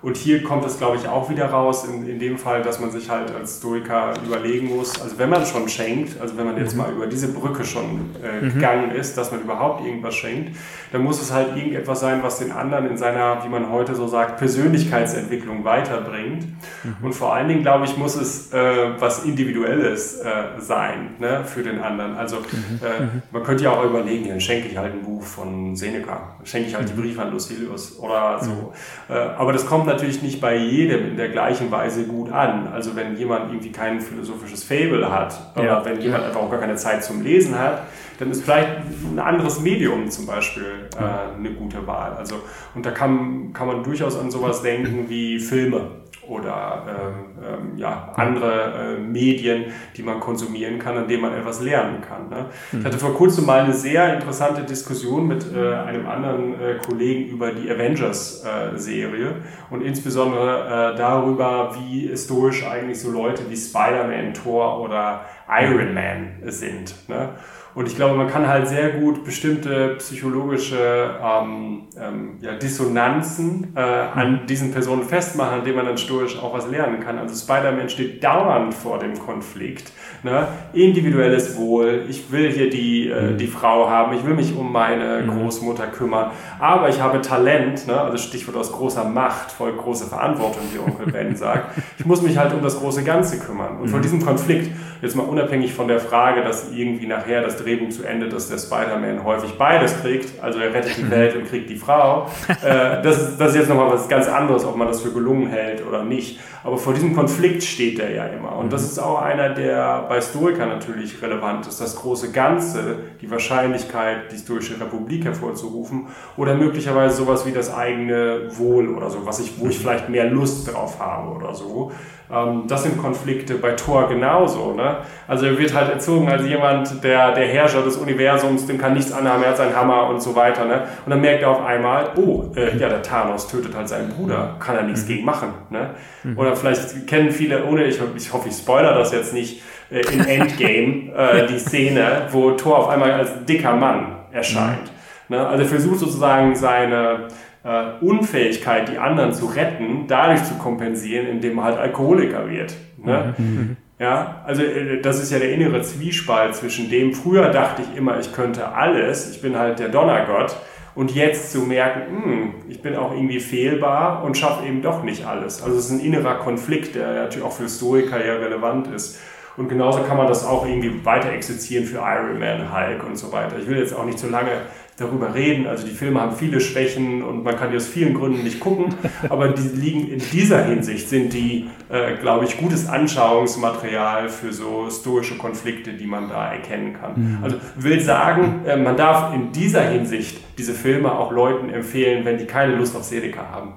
Und 0.05 0.19
hier 0.19 0.43
kommt 0.43 0.67
es, 0.67 0.77
glaube 0.77 0.99
ich, 0.99 1.09
auch 1.09 1.31
wieder 1.31 1.47
raus, 1.47 1.87
in, 1.87 2.07
in 2.07 2.19
dem 2.19 2.37
Fall, 2.37 2.63
dass 2.63 2.79
man 2.79 2.91
sich 2.91 3.09
halt 3.09 3.35
als 3.35 3.59
Stoiker 3.59 4.13
überlegen 4.27 4.77
muss, 4.77 5.01
also 5.01 5.19
wenn 5.19 5.31
man 5.31 5.47
schon 5.47 5.69
schenkt, 5.69 6.21
also 6.21 6.37
wenn 6.37 6.45
man 6.45 6.59
jetzt 6.59 6.75
mhm. 6.75 6.83
mal 6.83 6.93
über 6.93 7.07
diese 7.07 7.29
Brücke 7.29 7.65
schon 7.65 8.11
äh, 8.23 8.45
mhm. 8.45 8.55
gegangen 8.55 8.91
ist, 8.91 9.17
dass 9.17 9.33
man 9.33 9.41
überhaupt 9.41 9.85
irgendwas 9.85 10.15
schenkt, 10.15 10.57
dann 10.93 11.03
muss 11.03 11.23
es 11.23 11.33
halt 11.33 11.57
irgendetwas 11.57 12.01
sein, 12.01 12.23
was 12.23 12.39
den 12.39 12.53
anderen 12.53 12.87
in 12.87 12.97
seiner, 12.99 13.45
wie 13.45 13.49
man 13.49 13.71
heute 13.71 13.95
so 13.95 14.07
sagt, 14.07 14.37
Persönlichkeitsentwicklung 14.37 15.65
weiterbringt. 15.65 16.47
Mhm. 16.85 16.97
Und 17.01 17.15
vor 17.15 17.35
allen 17.35 17.49
Dingen, 17.49 17.63
glaube 17.63 17.87
ich, 17.87 17.97
muss 17.97 18.15
es 18.15 18.53
äh, 18.53 18.91
was 18.99 19.25
Individuelles 19.25 20.21
äh, 20.21 20.33
sein 20.59 21.15
ne, 21.19 21.45
für 21.45 21.63
den 21.63 21.81
anderen. 21.81 22.15
Also 22.17 22.37
mhm. 22.37 22.81
Äh, 22.85 23.03
mhm. 23.03 23.23
man 23.31 23.43
könnte 23.43 23.65
ja 23.65 23.71
auch 23.71 23.85
überlegen, 23.85 24.29
dann 24.29 24.41
schenke 24.41 24.69
ich 24.69 24.77
halt 24.77 24.93
ein 24.93 25.03
Buch 25.03 25.23
von 25.23 25.75
Seneca, 25.75 26.37
schenke 26.45 26.69
ich 26.69 26.75
halt 26.75 26.89
die. 26.89 26.95
Briefe 26.95 27.23
an 27.23 27.33
Lucilius 27.33 27.99
oder 27.99 28.39
so. 28.43 28.73
Äh, 29.09 29.15
aber 29.15 29.53
das 29.53 29.67
kommt 29.67 29.87
natürlich 29.87 29.94
nicht 30.23 30.41
bei 30.41 30.57
jedem 30.57 31.09
in 31.09 31.17
der 31.17 31.29
gleichen 31.29 31.71
Weise 31.71 32.05
gut 32.05 32.31
an. 32.33 32.69
Also 32.69 32.97
wenn 32.97 33.17
jemand 33.17 33.51
irgendwie 33.51 33.73
kein 33.73 34.01
philosophisches 34.01 34.65
Fable 34.65 35.11
hat 35.11 35.39
oder 35.57 35.65
ja. 35.65 35.85
wenn 35.85 36.01
jemand 36.01 36.25
einfach 36.25 36.41
auch 36.41 36.51
gar 36.51 36.61
keine 36.61 36.77
Zeit 36.77 37.05
zum 37.05 37.23
Lesen 37.23 37.59
hat, 37.59 37.83
dann 38.19 38.31
ist 38.31 38.45
vielleicht 38.45 38.69
ein 39.11 39.19
anderes 39.19 39.61
Medium 39.61 40.11
zum 40.11 40.27
Beispiel 40.27 40.89
äh, 40.97 41.37
eine 41.37 41.51
gute 41.51 41.87
Wahl. 41.87 42.13
Also, 42.13 42.37
und 42.75 42.87
da 42.87 42.91
kann, 42.91 43.53
kann 43.53 43.67
man 43.67 43.83
durchaus 43.83 44.19
an 44.19 44.31
sowas 44.31 44.63
denken 44.63 45.09
wie 45.09 45.39
Filme 45.39 46.04
oder 46.29 46.85
ähm, 46.89 47.25
ähm, 47.45 47.79
ja, 47.79 48.13
andere 48.17 48.97
äh, 48.97 49.01
Medien, 49.01 49.67
die 49.97 50.03
man 50.03 50.21
konsumieren 50.21 50.79
kann, 50.79 50.97
an 50.97 51.09
denen 51.09 51.23
man 51.23 51.35
etwas 51.35 51.61
lernen 51.61 52.01
kann. 52.01 52.29
Ne? 52.29 52.47
Mhm. 52.73 52.81
Ich 52.81 52.85
hatte 52.85 52.99
vor 52.99 53.15
kurzem 53.15 53.47
mal 53.47 53.61
eine 53.61 53.73
sehr 53.73 54.15
interessante 54.15 54.63
Diskussion 54.63 55.27
mit 55.27 55.47
äh, 55.55 55.75
einem 55.75 56.07
anderen 56.07 56.61
äh, 56.61 56.79
Kollegen 56.87 57.29
über 57.31 57.53
die 57.53 57.71
Avengers-Serie 57.71 59.29
äh, 59.29 59.75
und 59.75 59.83
insbesondere 59.83 60.93
äh, 60.95 60.97
darüber, 60.97 61.75
wie 61.79 62.09
historisch 62.09 62.67
eigentlich 62.67 63.01
so 63.01 63.11
Leute 63.11 63.43
wie 63.49 63.57
Spider-Man, 63.57 64.35
Thor 64.35 64.81
oder 64.81 65.25
Iron 65.49 65.95
Man 65.95 66.43
sind. 66.45 66.95
Ne? 67.09 67.31
Und 67.75 67.89
ich 67.89 67.97
glaube, 67.97 68.17
man 68.17 68.29
kann 68.29 68.47
halt 68.47 68.69
sehr 68.69 68.91
gut 68.91 69.25
bestimmte 69.25 69.97
psychologische 69.99 71.19
ähm, 71.23 71.83
ähm, 72.01 72.39
ja, 72.41 72.55
Dissonanzen 72.55 73.73
äh, 73.75 73.81
an 73.81 74.43
mhm. 74.43 74.47
diesen 74.47 74.71
Personen 74.71 75.03
festmachen, 75.03 75.65
denen 75.65 75.77
man 75.77 75.87
dann 75.87 75.99
stoisch 75.99 76.39
auch 76.39 76.55
was 76.55 76.69
lernen 76.69 77.01
kann. 77.01 77.19
Also 77.19 77.35
Spider-Man 77.35 77.89
steht 77.89 78.23
dauernd 78.23 78.75
vor 78.75 78.99
dem 79.01 79.19
Konflikt. 79.19 79.93
Ne? 80.23 80.47
Individuelles 80.73 81.57
Wohl, 81.57 82.05
ich 82.09 82.31
will 82.31 82.51
hier 82.51 82.71
die, 82.71 83.09
äh, 83.09 83.33
mhm. 83.33 83.39
die 83.39 83.49
Frau 83.49 83.91
haben, 83.91 84.17
ich 84.17 84.25
will 84.25 84.35
mich 84.35 84.57
um 84.57 84.71
meine 84.71 85.23
mhm. 85.23 85.39
Großmutter 85.39 85.89
kümmern, 85.89 86.31
aber 86.61 86.89
ich 86.89 87.01
habe 87.01 87.21
Talent, 87.21 87.89
ne? 87.89 88.01
also 88.01 88.19
Stichwort 88.19 88.57
aus 88.57 88.71
großer 88.71 89.05
Macht, 89.05 89.51
voll 89.51 89.73
große 89.73 90.07
Verantwortung, 90.07 90.63
wie 90.73 90.79
Onkel 90.79 91.13
Ben 91.13 91.35
sagt. 91.37 91.77
Ich 91.99 92.07
muss 92.07 92.23
mich 92.23 92.39
halt 92.39 92.55
um 92.55 92.63
das 92.63 92.79
große 92.79 93.03
Ganze 93.03 93.39
kümmern. 93.39 93.79
Und 93.79 93.89
von 93.89 94.01
diesem 94.01 94.25
Konflikt, 94.25 94.71
jetzt 95.03 95.17
mal 95.17 95.25
unabhängig 95.25 95.75
von 95.75 95.89
der 95.89 96.01
Frage, 96.01 96.43
dass 96.43 96.71
irgendwie 96.73 97.07
nachher 97.07 97.43
das 97.43 97.57
Drehbuch 97.65 97.89
zu 97.91 98.05
Ende, 98.05 98.29
dass 98.29 98.49
der 98.49 98.59
Spider-Man 98.59 99.25
häufig 99.25 99.53
beides 99.59 100.01
kriegt, 100.01 100.43
also 100.43 100.59
er 100.61 100.73
rettet 100.73 100.97
die 100.99 101.11
Welt 101.11 101.35
und 101.37 101.49
kriegt 101.49 101.71
die 101.71 101.77
Frau, 101.77 102.29
äh, 102.49 103.03
das, 103.03 103.19
ist, 103.19 103.39
das 103.39 103.51
ist 103.51 103.57
jetzt 103.57 103.69
nochmal 103.69 103.91
was 103.91 104.09
ganz 104.09 104.29
anderes, 104.29 104.65
ob 104.65 104.77
man 104.77 104.89
das 104.89 105.01
für 105.01 105.13
gelungen 105.13 105.49
hält 105.49 105.87
oder 105.87 106.05
nicht. 106.05 106.39
Aber 106.65 106.79
vor 106.79 106.95
diesem 106.95 107.15
Konflikt 107.15 107.63
steht 107.63 107.99
er 107.99 108.11
ja 108.11 108.25
immer. 108.25 108.57
Und 108.57 108.73
das 108.73 108.83
ist 108.85 108.99
auch 108.99 109.21
einer, 109.21 109.51
der 109.51 110.07
bei 110.09 110.19
Stoikern 110.21 110.71
natürlich 110.71 111.21
relevant 111.21 111.67
ist. 111.67 111.79
Das 111.79 111.95
große 111.95 112.33
Ganze, 112.33 112.97
die 113.21 113.31
Wahrscheinlichkeit, 113.31 114.33
die 114.33 114.39
Stoische 114.39 114.81
Republik 114.81 115.27
hervorzurufen 115.27 116.07
oder 116.39 116.55
möglicherweise 116.55 117.17
sowas 117.17 117.45
wie 117.45 117.53
das 117.53 117.73
eigene 117.73 118.49
Wohl 118.57 118.89
oder 118.89 119.11
so, 119.11 119.27
was 119.27 119.41
ich, 119.41 119.61
wo 119.61 119.69
ich 119.69 119.79
vielleicht 119.79 120.09
mehr 120.09 120.31
Lust 120.31 120.73
drauf 120.73 120.99
habe 120.99 121.37
oder 121.37 121.55
so. 121.55 121.93
Ähm, 122.33 122.65
das 122.67 122.83
sind 122.83 122.99
Konflikte 122.99 123.55
bei 123.57 123.73
Thor 123.73 124.09
genauso. 124.09 124.73
Ne? 124.73 124.97
Also 125.29 125.47
er 125.47 125.59
wird 125.59 125.75
halt 125.75 125.91
erzogen 125.91 126.29
als 126.29 126.47
jemand, 126.47 127.05
der, 127.05 127.33
der 127.33 127.47
Herrscher 127.47 127.83
des 127.83 127.97
Universums, 127.97 128.67
dem 128.67 128.79
kann 128.79 128.95
nichts 128.95 129.13
anhaben, 129.13 129.43
er 129.43 129.51
hat 129.51 129.57
seinen 129.59 129.77
Hammer 129.77 130.09
und 130.09 130.23
so 130.23 130.35
weiter. 130.35 130.65
Ne? 130.65 130.85
Und 131.05 131.11
dann 131.11 131.21
merkt 131.21 131.43
er 131.43 131.51
auf 131.51 131.65
einmal, 131.65 132.11
oh, 132.17 132.45
äh, 132.57 132.77
ja, 132.77 132.89
der 132.89 133.03
Thanos 133.03 133.47
tötet 133.47 133.77
halt 133.77 133.89
seinen 133.89 134.09
Bruder, 134.09 134.57
kann 134.59 134.77
er 134.77 134.83
nichts 134.85 135.05
mhm. 135.05 135.09
gegen 135.09 135.25
machen. 135.25 135.49
Ne? 135.71 135.91
Mhm. 136.23 136.39
Oder 136.55 136.73
vielleicht 136.73 137.07
kennen 137.07 137.31
viele, 137.31 137.65
ohne, 137.65 137.85
ich, 137.85 137.99
ich 138.17 138.33
hoffe, 138.33 138.49
ich 138.49 138.55
spoiler 138.55 138.95
das 138.95 139.13
jetzt 139.13 139.35
nicht, 139.35 139.63
äh, 139.91 140.01
in 140.13 140.25
Endgame 140.25 141.13
äh, 141.17 141.47
die 141.47 141.59
Szene, 141.59 142.29
wo 142.31 142.53
Thor 142.53 142.79
auf 142.79 142.89
einmal 142.89 143.13
als 143.13 143.45
dicker 143.45 143.75
Mann 143.75 144.17
erscheint. 144.33 144.93
Mhm. 145.29 145.37
Ne? 145.37 145.47
Also 145.47 145.63
er 145.63 145.69
versucht 145.69 145.99
sozusagen 145.99 146.55
seine 146.55 147.29
äh, 147.65 148.05
Unfähigkeit, 148.05 148.89
die 148.89 148.99
anderen 148.99 149.33
zu 149.33 149.47
retten, 149.47 150.05
dadurch 150.07 150.45
zu 150.45 150.55
kompensieren, 150.55 151.27
indem 151.27 151.57
man 151.57 151.65
halt 151.65 151.79
Alkoholiker 151.79 152.49
wird. 152.49 152.75
Ne? 153.03 153.35
Mhm. 153.37 153.45
mhm. 153.45 153.77
Ja, 153.97 154.43
also 154.45 154.63
äh, 154.63 155.01
das 155.01 155.23
ist 155.23 155.31
ja 155.31 155.39
der 155.39 155.53
innere 155.53 155.83
Zwiespalt 155.83 156.55
zwischen 156.55 156.91
dem, 156.91 157.15
früher 157.15 157.51
dachte 157.51 157.83
ich 157.83 157.97
immer, 157.97 158.19
ich 158.19 158.33
könnte 158.33 158.69
alles, 158.69 159.31
ich 159.31 159.41
bin 159.41 159.57
halt 159.57 159.79
der 159.79 159.89
Donnergott, 159.89 160.57
und 160.95 161.15
jetzt 161.15 161.53
zu 161.53 161.61
merken, 161.61 162.03
hm, 162.25 162.55
ich 162.69 162.81
bin 162.83 162.95
auch 162.97 163.13
irgendwie 163.13 163.41
fehlbar 163.41 164.23
und 164.23 164.37
schaffe 164.37 164.67
eben 164.67 164.83
doch 164.83 165.03
nicht 165.03 165.27
alles. 165.27 165.63
Also 165.63 165.77
es 165.77 165.87
ist 165.87 165.91
ein 165.93 166.01
innerer 166.01 166.37
Konflikt, 166.37 166.95
der 166.95 167.15
natürlich 167.15 167.45
auch 167.45 167.53
für 167.53 167.69
Stoiker 167.69 168.25
ja 168.25 168.35
relevant 168.35 168.89
ist. 168.89 169.19
Und 169.57 169.69
genauso 169.69 170.01
kann 170.01 170.17
man 170.17 170.27
das 170.27 170.45
auch 170.45 170.67
irgendwie 170.67 171.05
weiter 171.05 171.33
exerzieren 171.33 171.85
für 171.85 171.99
Iron 171.99 172.39
Man, 172.39 172.75
Hulk 172.75 173.05
und 173.07 173.17
so 173.17 173.33
weiter. 173.33 173.57
Ich 173.59 173.69
will 173.69 173.79
jetzt 173.79 173.95
auch 173.95 174.05
nicht 174.05 174.19
zu 174.19 174.29
lange 174.29 174.51
darüber 174.97 175.35
reden. 175.35 175.67
Also 175.67 175.87
die 175.87 175.93
Filme 175.93 176.21
haben 176.21 176.37
viele 176.37 176.61
Schwächen 176.61 177.23
und 177.23 177.43
man 177.43 177.57
kann 177.57 177.71
die 177.71 177.77
aus 177.77 177.87
vielen 177.87 178.15
Gründen 178.15 178.45
nicht 178.45 178.61
gucken, 178.61 178.95
aber 179.29 179.49
die 179.49 179.69
liegen 179.77 180.09
in 180.09 180.21
dieser 180.33 180.65
Hinsicht, 180.65 181.09
sind 181.09 181.33
die, 181.33 181.69
äh, 181.89 182.17
glaube 182.21 182.45
ich, 182.45 182.59
gutes 182.59 182.89
Anschauungsmaterial 182.89 184.29
für 184.29 184.53
so 184.53 184.89
stoische 184.91 185.37
Konflikte, 185.37 185.95
die 185.95 186.07
man 186.07 186.29
da 186.29 186.53
erkennen 186.53 186.95
kann. 186.95 187.13
Mhm. 187.17 187.39
Also 187.43 187.57
will 187.77 188.01
sagen, 188.01 188.63
äh, 188.67 188.77
man 188.77 188.97
darf 188.97 189.35
in 189.35 189.51
dieser 189.53 189.83
Hinsicht 189.83 190.39
diese 190.59 190.75
Filme 190.75 191.13
auch 191.13 191.33
Leuten 191.33 191.71
empfehlen, 191.71 192.25
wenn 192.25 192.39
die 192.39 192.47
keine 192.47 192.77
Lust 192.77 192.95
auf 192.95 193.03
Seneca 193.03 193.49
haben. 193.51 193.75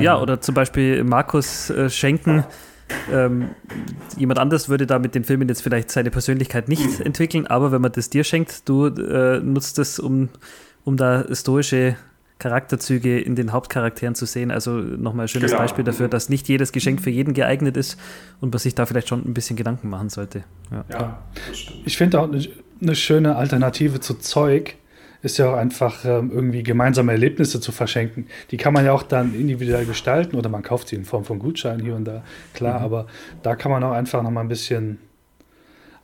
Ja, 0.00 0.20
oder 0.20 0.40
zum 0.40 0.54
Beispiel 0.54 1.02
Markus 1.04 1.70
äh, 1.70 1.88
Schenken 1.88 2.44
ähm, 3.12 3.50
jemand 4.16 4.38
anders 4.38 4.68
würde 4.68 4.86
da 4.86 4.98
mit 4.98 5.14
den 5.14 5.24
Filmen 5.24 5.48
jetzt 5.48 5.62
vielleicht 5.62 5.90
seine 5.90 6.10
Persönlichkeit 6.10 6.68
nicht 6.68 6.98
mhm. 6.98 7.06
entwickeln, 7.06 7.46
aber 7.46 7.72
wenn 7.72 7.80
man 7.80 7.92
das 7.92 8.10
dir 8.10 8.24
schenkt, 8.24 8.68
du 8.68 8.86
äh, 8.86 9.40
nutzt 9.40 9.78
es, 9.78 9.98
um, 9.98 10.28
um 10.84 10.96
da 10.96 11.24
stoische 11.34 11.96
Charakterzüge 12.38 13.20
in 13.20 13.36
den 13.36 13.52
Hauptcharakteren 13.52 14.14
zu 14.14 14.26
sehen. 14.26 14.50
Also 14.50 14.72
nochmal 14.72 15.26
ein 15.26 15.28
schönes 15.28 15.52
genau. 15.52 15.62
Beispiel 15.62 15.84
dafür, 15.84 16.08
dass 16.08 16.28
nicht 16.28 16.48
jedes 16.48 16.72
Geschenk 16.72 17.00
für 17.00 17.10
jeden 17.10 17.32
geeignet 17.32 17.76
ist 17.76 17.98
und 18.40 18.52
man 18.52 18.58
sich 18.58 18.74
da 18.74 18.86
vielleicht 18.86 19.08
schon 19.08 19.24
ein 19.24 19.34
bisschen 19.34 19.56
Gedanken 19.56 19.88
machen 19.88 20.08
sollte. 20.10 20.44
Ja, 20.70 20.84
ja 20.90 21.22
Ich 21.84 21.96
finde 21.96 22.20
auch 22.20 22.30
eine, 22.30 22.44
eine 22.82 22.96
schöne 22.96 23.36
Alternative 23.36 24.00
zu 24.00 24.14
Zeug 24.14 24.76
ist 25.24 25.38
ja 25.38 25.50
auch 25.50 25.56
einfach 25.56 26.04
ähm, 26.04 26.30
irgendwie 26.32 26.62
gemeinsame 26.62 27.12
Erlebnisse 27.12 27.58
zu 27.58 27.72
verschenken. 27.72 28.26
Die 28.50 28.58
kann 28.58 28.74
man 28.74 28.84
ja 28.84 28.92
auch 28.92 29.02
dann 29.02 29.34
individuell 29.34 29.86
gestalten 29.86 30.36
oder 30.36 30.50
man 30.50 30.62
kauft 30.62 30.88
sie 30.88 30.96
in 30.96 31.06
Form 31.06 31.24
von 31.24 31.38
Gutscheinen 31.38 31.82
hier 31.82 31.96
und 31.96 32.04
da, 32.04 32.22
klar, 32.52 32.80
mhm. 32.80 32.84
aber 32.84 33.06
da 33.42 33.56
kann 33.56 33.72
man 33.72 33.82
auch 33.82 33.92
einfach 33.92 34.22
nochmal 34.22 34.44
ein 34.44 34.48
bisschen, 34.48 34.98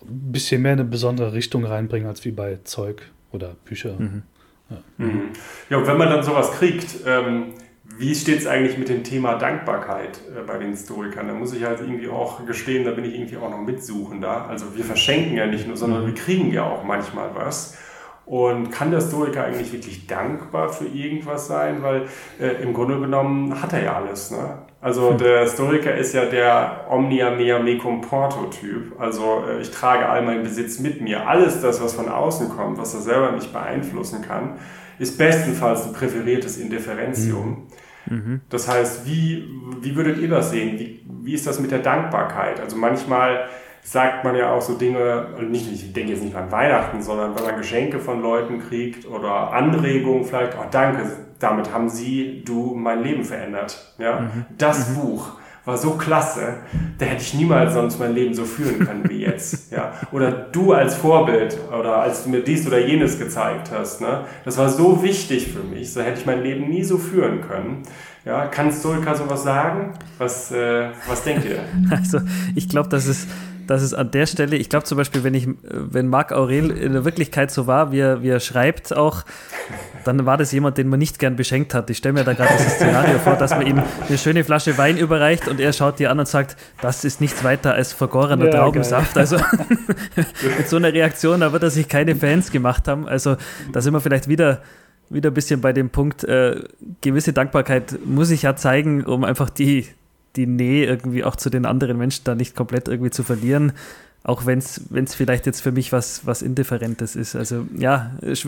ein 0.00 0.32
bisschen 0.32 0.62
mehr 0.62 0.72
eine 0.72 0.84
besondere 0.84 1.34
Richtung 1.34 1.66
reinbringen 1.66 2.08
als 2.08 2.24
wie 2.24 2.30
bei 2.30 2.60
Zeug 2.64 3.02
oder 3.30 3.56
Bücher. 3.66 3.94
Mhm. 3.98 4.22
Ja. 4.70 4.76
Mhm. 4.96 5.22
ja, 5.68 5.76
und 5.76 5.86
wenn 5.86 5.98
man 5.98 6.08
dann 6.08 6.22
sowas 6.22 6.52
kriegt, 6.52 7.00
ähm, 7.06 7.52
wie 7.98 8.14
steht 8.14 8.38
es 8.38 8.46
eigentlich 8.46 8.78
mit 8.78 8.88
dem 8.88 9.04
Thema 9.04 9.34
Dankbarkeit 9.34 10.18
äh, 10.34 10.46
bei 10.46 10.56
den 10.56 10.70
Historikern? 10.70 11.28
Da 11.28 11.34
muss 11.34 11.52
ich 11.52 11.64
halt 11.64 11.80
irgendwie 11.80 12.08
auch 12.08 12.46
gestehen, 12.46 12.86
da 12.86 12.92
bin 12.92 13.04
ich 13.04 13.14
irgendwie 13.14 13.36
auch 13.36 13.50
noch 13.50 13.60
Mitsuchender. 13.60 14.48
Also 14.48 14.74
wir 14.74 14.84
verschenken 14.84 15.36
ja 15.36 15.44
nicht 15.44 15.66
nur, 15.66 15.76
sondern 15.76 16.04
mhm. 16.04 16.06
wir 16.06 16.14
kriegen 16.14 16.50
ja 16.52 16.64
auch 16.64 16.84
manchmal 16.84 17.34
was. 17.34 17.76
Und 18.30 18.70
kann 18.70 18.92
der 18.92 19.00
Stoiker 19.00 19.42
eigentlich 19.42 19.72
wirklich 19.72 20.06
dankbar 20.06 20.68
für 20.68 20.84
irgendwas 20.84 21.48
sein? 21.48 21.82
Weil 21.82 22.02
äh, 22.38 22.62
im 22.62 22.74
Grunde 22.74 23.00
genommen 23.00 23.60
hat 23.60 23.72
er 23.72 23.82
ja 23.82 23.96
alles. 23.96 24.30
Ne? 24.30 24.58
Also 24.80 25.10
hm. 25.10 25.18
der 25.18 25.48
Stoiker 25.48 25.96
ist 25.96 26.14
ja 26.14 26.26
der 26.26 26.86
Omnia 26.88 27.30
mea 27.30 27.58
mecum 27.58 28.02
porto 28.02 28.44
Typ. 28.44 29.00
Also 29.00 29.42
äh, 29.48 29.60
ich 29.60 29.72
trage 29.72 30.08
all 30.08 30.22
meinen 30.22 30.44
Besitz 30.44 30.78
mit 30.78 31.00
mir. 31.00 31.26
Alles 31.26 31.60
das, 31.60 31.82
was 31.82 31.94
von 31.94 32.08
außen 32.08 32.50
kommt, 32.50 32.78
was 32.78 32.94
er 32.94 33.00
selber 33.00 33.32
nicht 33.32 33.52
beeinflussen 33.52 34.22
kann, 34.22 34.58
ist 35.00 35.18
bestenfalls 35.18 35.88
ein 35.88 35.92
präferiertes 35.92 36.56
Indifferentium. 36.56 37.66
Mhm. 38.06 38.16
mhm. 38.16 38.40
Das 38.48 38.68
heißt, 38.68 39.06
wie, 39.06 39.44
wie 39.80 39.96
würdet 39.96 40.18
ihr 40.18 40.28
das 40.28 40.52
sehen? 40.52 40.78
Wie, 40.78 41.04
wie 41.24 41.34
ist 41.34 41.48
das 41.48 41.58
mit 41.58 41.72
der 41.72 41.80
Dankbarkeit? 41.80 42.60
Also 42.60 42.76
manchmal 42.76 43.48
sagt 43.82 44.24
man 44.24 44.36
ja 44.36 44.52
auch 44.52 44.62
so 44.62 44.74
Dinge, 44.74 45.28
nicht, 45.48 45.72
ich 45.72 45.92
denke 45.92 46.12
jetzt 46.12 46.22
nicht 46.22 46.36
an 46.36 46.50
Weihnachten, 46.52 47.02
sondern 47.02 47.34
wenn 47.34 47.44
man 47.44 47.56
Geschenke 47.56 47.98
von 47.98 48.22
Leuten 48.22 48.60
kriegt 48.60 49.06
oder 49.06 49.52
Anregungen 49.52 50.24
vielleicht, 50.24 50.56
oh 50.58 50.66
danke, 50.70 51.04
damit 51.38 51.72
haben 51.72 51.88
Sie, 51.88 52.42
du 52.44 52.74
mein 52.74 53.02
Leben 53.02 53.24
verändert. 53.24 53.94
Ja? 53.98 54.20
Mhm. 54.20 54.46
Das 54.58 54.90
mhm. 54.90 54.94
Buch 54.94 55.32
war 55.64 55.76
so 55.76 55.92
klasse, 55.92 56.54
da 56.98 57.06
hätte 57.06 57.22
ich 57.22 57.34
niemals 57.34 57.74
sonst 57.74 57.98
mein 57.98 58.14
Leben 58.14 58.34
so 58.34 58.44
führen 58.44 58.86
können 58.86 59.08
wie 59.08 59.20
jetzt. 59.20 59.72
Ja? 59.72 59.92
Oder 60.10 60.32
du 60.32 60.72
als 60.72 60.96
Vorbild 60.96 61.56
oder 61.68 61.98
als 61.98 62.24
du 62.24 62.30
mir 62.30 62.42
dies 62.42 62.66
oder 62.66 62.78
jenes 62.78 63.18
gezeigt 63.18 63.70
hast, 63.72 64.00
ne? 64.00 64.24
das 64.44 64.58
war 64.58 64.68
so 64.68 65.02
wichtig 65.02 65.46
für 65.52 65.62
mich, 65.62 65.92
so 65.92 66.00
hätte 66.00 66.20
ich 66.20 66.26
mein 66.26 66.42
Leben 66.42 66.68
nie 66.68 66.82
so 66.82 66.98
führen 66.98 67.40
können. 67.40 67.82
Ja, 68.24 68.46
kann 68.46 68.70
Stolka 68.72 69.14
sowas 69.14 69.44
sagen? 69.44 69.94
Was, 70.18 70.50
äh, 70.50 70.88
was 71.08 71.22
denkt 71.22 71.44
ihr? 71.44 71.60
Also 71.90 72.20
ich 72.54 72.68
glaube, 72.68 72.88
das 72.88 73.06
ist 73.06 73.28
dass 73.70 73.82
es 73.82 73.94
an 73.94 74.10
der 74.10 74.26
Stelle, 74.26 74.56
ich 74.56 74.68
glaube 74.68 74.84
zum 74.84 74.98
Beispiel, 74.98 75.22
wenn 75.22 75.32
ich, 75.32 75.46
wenn 75.62 76.08
Marc 76.08 76.32
Aurel 76.32 76.72
in 76.72 76.92
der 76.92 77.04
Wirklichkeit 77.04 77.52
so 77.52 77.68
war, 77.68 77.92
wie 77.92 78.00
er, 78.00 78.20
wie 78.20 78.28
er 78.28 78.40
schreibt 78.40 78.96
auch, 78.96 79.24
dann 80.04 80.26
war 80.26 80.36
das 80.36 80.50
jemand, 80.50 80.76
den 80.76 80.88
man 80.88 80.98
nicht 80.98 81.20
gern 81.20 81.36
beschenkt 81.36 81.72
hat. 81.72 81.88
Ich 81.88 81.98
stelle 81.98 82.14
mir 82.14 82.24
da 82.24 82.32
gerade 82.32 82.52
das 82.52 82.74
Szenario 82.74 83.20
vor, 83.20 83.36
dass 83.36 83.52
man 83.52 83.64
ihm 83.64 83.80
eine 84.08 84.18
schöne 84.18 84.42
Flasche 84.42 84.76
Wein 84.76 84.98
überreicht 84.98 85.46
und 85.46 85.60
er 85.60 85.72
schaut 85.72 86.00
dir 86.00 86.10
an 86.10 86.18
und 86.18 86.26
sagt, 86.26 86.56
das 86.82 87.04
ist 87.04 87.20
nichts 87.20 87.44
weiter 87.44 87.72
als 87.72 87.92
vergorener 87.92 88.46
ja, 88.46 88.50
Traubensaft. 88.50 89.14
Geil. 89.14 89.20
Also 89.20 89.36
mit 90.16 90.68
so 90.68 90.74
einer 90.74 90.92
Reaktion, 90.92 91.38
da 91.38 91.52
wird 91.52 91.62
er 91.62 91.70
sich 91.70 91.86
keine 91.86 92.16
Fans 92.16 92.50
gemacht 92.50 92.88
haben. 92.88 93.06
Also 93.06 93.36
da 93.72 93.80
sind 93.80 93.92
wir 93.92 94.00
vielleicht 94.00 94.26
wieder 94.26 94.62
wieder 95.10 95.30
ein 95.30 95.34
bisschen 95.34 95.60
bei 95.60 95.72
dem 95.72 95.90
Punkt, 95.90 96.24
äh, 96.24 96.62
gewisse 97.00 97.32
Dankbarkeit 97.32 97.98
muss 98.04 98.30
ich 98.30 98.42
ja 98.42 98.54
zeigen, 98.54 99.04
um 99.04 99.24
einfach 99.24 99.50
die, 99.50 99.86
die 100.36 100.46
Nähe 100.46 100.86
irgendwie 100.86 101.24
auch 101.24 101.36
zu 101.36 101.50
den 101.50 101.66
anderen 101.66 101.98
Menschen 101.98 102.24
da 102.24 102.34
nicht 102.34 102.54
komplett 102.54 102.88
irgendwie 102.88 103.10
zu 103.10 103.22
verlieren. 103.22 103.72
Auch 104.22 104.44
wenn 104.44 104.58
es 104.58 105.14
vielleicht 105.14 105.46
jetzt 105.46 105.60
für 105.60 105.72
mich 105.72 105.92
was, 105.92 106.26
was 106.26 106.42
Indifferentes 106.42 107.16
ist. 107.16 107.34
Also 107.34 107.66
ja, 107.76 108.12
ist 108.20 108.46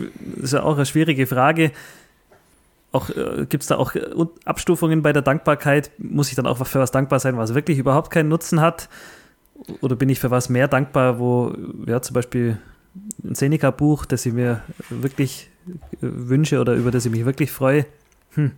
ja 0.51 0.63
auch 0.63 0.75
eine 0.75 0.85
schwierige 0.85 1.25
Frage. 1.25 1.71
Auch 2.91 3.09
äh, 3.09 3.47
gibt 3.49 3.63
es 3.63 3.67
da 3.67 3.77
auch 3.77 3.95
Abstufungen 4.45 5.01
bei 5.01 5.13
der 5.13 5.23
Dankbarkeit? 5.23 5.89
Muss 5.97 6.29
ich 6.29 6.35
dann 6.35 6.45
auch 6.45 6.63
für 6.65 6.79
was 6.79 6.91
dankbar 6.91 7.19
sein, 7.19 7.37
was 7.37 7.55
wirklich 7.55 7.79
überhaupt 7.79 8.11
keinen 8.11 8.29
Nutzen 8.29 8.61
hat? 8.61 8.87
Oder 9.81 9.95
bin 9.95 10.09
ich 10.09 10.19
für 10.19 10.29
was 10.29 10.49
mehr 10.49 10.67
dankbar, 10.67 11.17
wo 11.17 11.55
ja 11.87 12.01
zum 12.01 12.13
Beispiel 12.13 12.59
ein 13.23 13.33
Seneca-Buch, 13.33 14.05
das 14.05 14.25
ich 14.25 14.33
mir 14.33 14.61
wirklich 14.89 15.49
äh, 15.65 15.69
wünsche 16.01 16.59
oder 16.59 16.75
über 16.75 16.91
das 16.91 17.05
ich 17.05 17.11
mich 17.11 17.25
wirklich 17.25 17.51
freue? 17.51 17.87
Hm. 18.35 18.51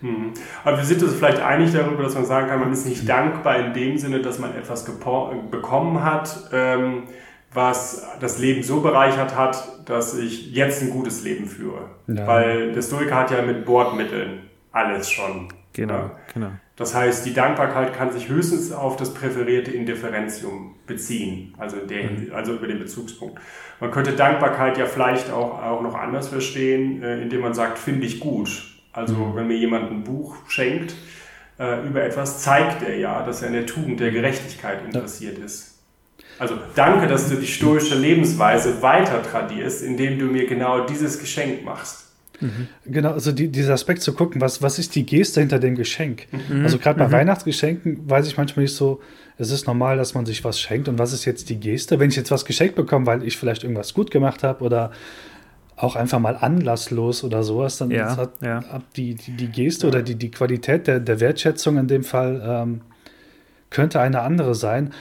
Hm. 0.00 0.32
Aber 0.64 0.76
wir 0.76 0.84
sind 0.84 1.02
uns 1.02 1.14
vielleicht 1.14 1.40
einig 1.40 1.72
darüber, 1.72 2.02
dass 2.02 2.14
man 2.14 2.24
sagen 2.24 2.48
kann, 2.48 2.60
man 2.60 2.72
ist 2.72 2.86
nicht 2.86 3.08
dankbar 3.08 3.58
in 3.58 3.72
dem 3.72 3.98
Sinne, 3.98 4.20
dass 4.20 4.38
man 4.38 4.54
etwas 4.54 4.84
bekommen 4.84 6.04
hat, 6.04 6.50
ähm, 6.52 7.04
was 7.52 8.06
das 8.20 8.38
Leben 8.38 8.62
so 8.62 8.80
bereichert 8.80 9.36
hat, 9.36 9.88
dass 9.88 10.16
ich 10.16 10.52
jetzt 10.52 10.82
ein 10.82 10.90
gutes 10.90 11.24
Leben 11.24 11.46
führe. 11.46 11.90
Ja. 12.06 12.26
Weil 12.26 12.72
der 12.72 12.82
Stoiker 12.82 13.16
hat 13.16 13.30
ja 13.30 13.42
mit 13.42 13.64
Bordmitteln 13.64 14.42
alles 14.72 15.10
schon. 15.10 15.48
Genau, 15.72 15.94
ja. 15.94 16.10
genau. 16.32 16.50
Das 16.76 16.94
heißt, 16.94 17.26
die 17.26 17.34
Dankbarkeit 17.34 17.92
kann 17.92 18.12
sich 18.12 18.28
höchstens 18.28 18.70
auf 18.72 18.96
das 18.96 19.12
präferierte 19.12 19.72
Indifferentium 19.72 20.76
beziehen, 20.86 21.54
also, 21.58 21.78
der, 21.78 22.04
mhm. 22.04 22.32
also 22.32 22.54
über 22.54 22.68
den 22.68 22.78
Bezugspunkt. 22.78 23.40
Man 23.80 23.90
könnte 23.90 24.12
Dankbarkeit 24.12 24.78
ja 24.78 24.86
vielleicht 24.86 25.32
auch, 25.32 25.60
auch 25.60 25.82
noch 25.82 25.94
anders 25.94 26.28
verstehen, 26.28 27.02
äh, 27.02 27.20
indem 27.20 27.40
man 27.40 27.54
sagt, 27.54 27.78
finde 27.78 28.06
ich 28.06 28.20
gut. 28.20 28.77
Also 28.98 29.14
mhm. 29.14 29.36
wenn 29.36 29.46
mir 29.46 29.56
jemand 29.56 29.90
ein 29.90 30.02
Buch 30.02 30.36
schenkt 30.48 30.94
äh, 31.58 31.86
über 31.86 32.02
etwas, 32.02 32.42
zeigt 32.42 32.82
er 32.82 32.96
ja, 32.96 33.24
dass 33.24 33.42
er 33.42 33.48
in 33.48 33.54
der 33.54 33.66
Tugend 33.66 34.00
der 34.00 34.10
Gerechtigkeit 34.10 34.84
interessiert 34.84 35.38
ist. 35.38 35.76
Also 36.40 36.56
danke, 36.74 37.06
dass 37.06 37.28
du 37.28 37.36
die 37.36 37.46
stoische 37.46 37.96
Lebensweise 37.96 38.82
weiter 38.82 39.22
tradierst, 39.22 39.82
indem 39.82 40.18
du 40.18 40.26
mir 40.26 40.46
genau 40.46 40.84
dieses 40.84 41.20
Geschenk 41.20 41.64
machst. 41.64 42.06
Mhm. 42.40 42.68
Genau, 42.86 43.12
also 43.12 43.32
die, 43.32 43.48
dieser 43.48 43.74
Aspekt 43.74 44.02
zu 44.02 44.12
gucken, 44.14 44.40
was, 44.40 44.62
was 44.62 44.78
ist 44.78 44.94
die 44.94 45.06
Geste 45.06 45.40
hinter 45.40 45.58
dem 45.58 45.76
Geschenk? 45.76 46.26
Mhm. 46.32 46.64
Also 46.64 46.78
gerade 46.78 46.98
bei 46.98 47.08
mhm. 47.08 47.12
Weihnachtsgeschenken 47.12 48.08
weiß 48.08 48.26
ich 48.26 48.36
manchmal 48.36 48.64
nicht 48.64 48.74
so, 48.74 49.00
es 49.38 49.52
ist 49.52 49.68
normal, 49.68 49.96
dass 49.96 50.14
man 50.14 50.26
sich 50.26 50.42
was 50.42 50.60
schenkt 50.60 50.88
und 50.88 50.98
was 50.98 51.12
ist 51.12 51.24
jetzt 51.24 51.48
die 51.50 51.60
Geste? 51.60 52.00
Wenn 52.00 52.10
ich 52.10 52.16
jetzt 52.16 52.32
was 52.32 52.44
geschenkt 52.44 52.74
bekomme, 52.74 53.06
weil 53.06 53.22
ich 53.22 53.36
vielleicht 53.36 53.62
irgendwas 53.62 53.94
gut 53.94 54.10
gemacht 54.10 54.42
habe 54.42 54.64
oder 54.64 54.90
auch 55.78 55.96
einfach 55.96 56.18
mal 56.18 56.36
anlasslos 56.36 57.24
oder 57.24 57.42
sowas, 57.42 57.78
dann 57.78 57.90
ja, 57.90 58.16
hat 58.16 58.32
ja. 58.40 58.62
Die, 58.96 59.14
die, 59.14 59.32
die, 59.32 59.48
Geste 59.48 59.86
ja. 59.86 59.92
oder 59.92 60.02
die, 60.02 60.16
die 60.16 60.30
Qualität 60.30 60.86
der, 60.86 61.00
der 61.00 61.20
Wertschätzung 61.20 61.78
in 61.78 61.86
dem 61.86 62.02
Fall 62.02 62.42
ähm, 62.44 62.80
könnte 63.70 64.00
eine 64.00 64.22
andere 64.22 64.54
sein, 64.54 64.92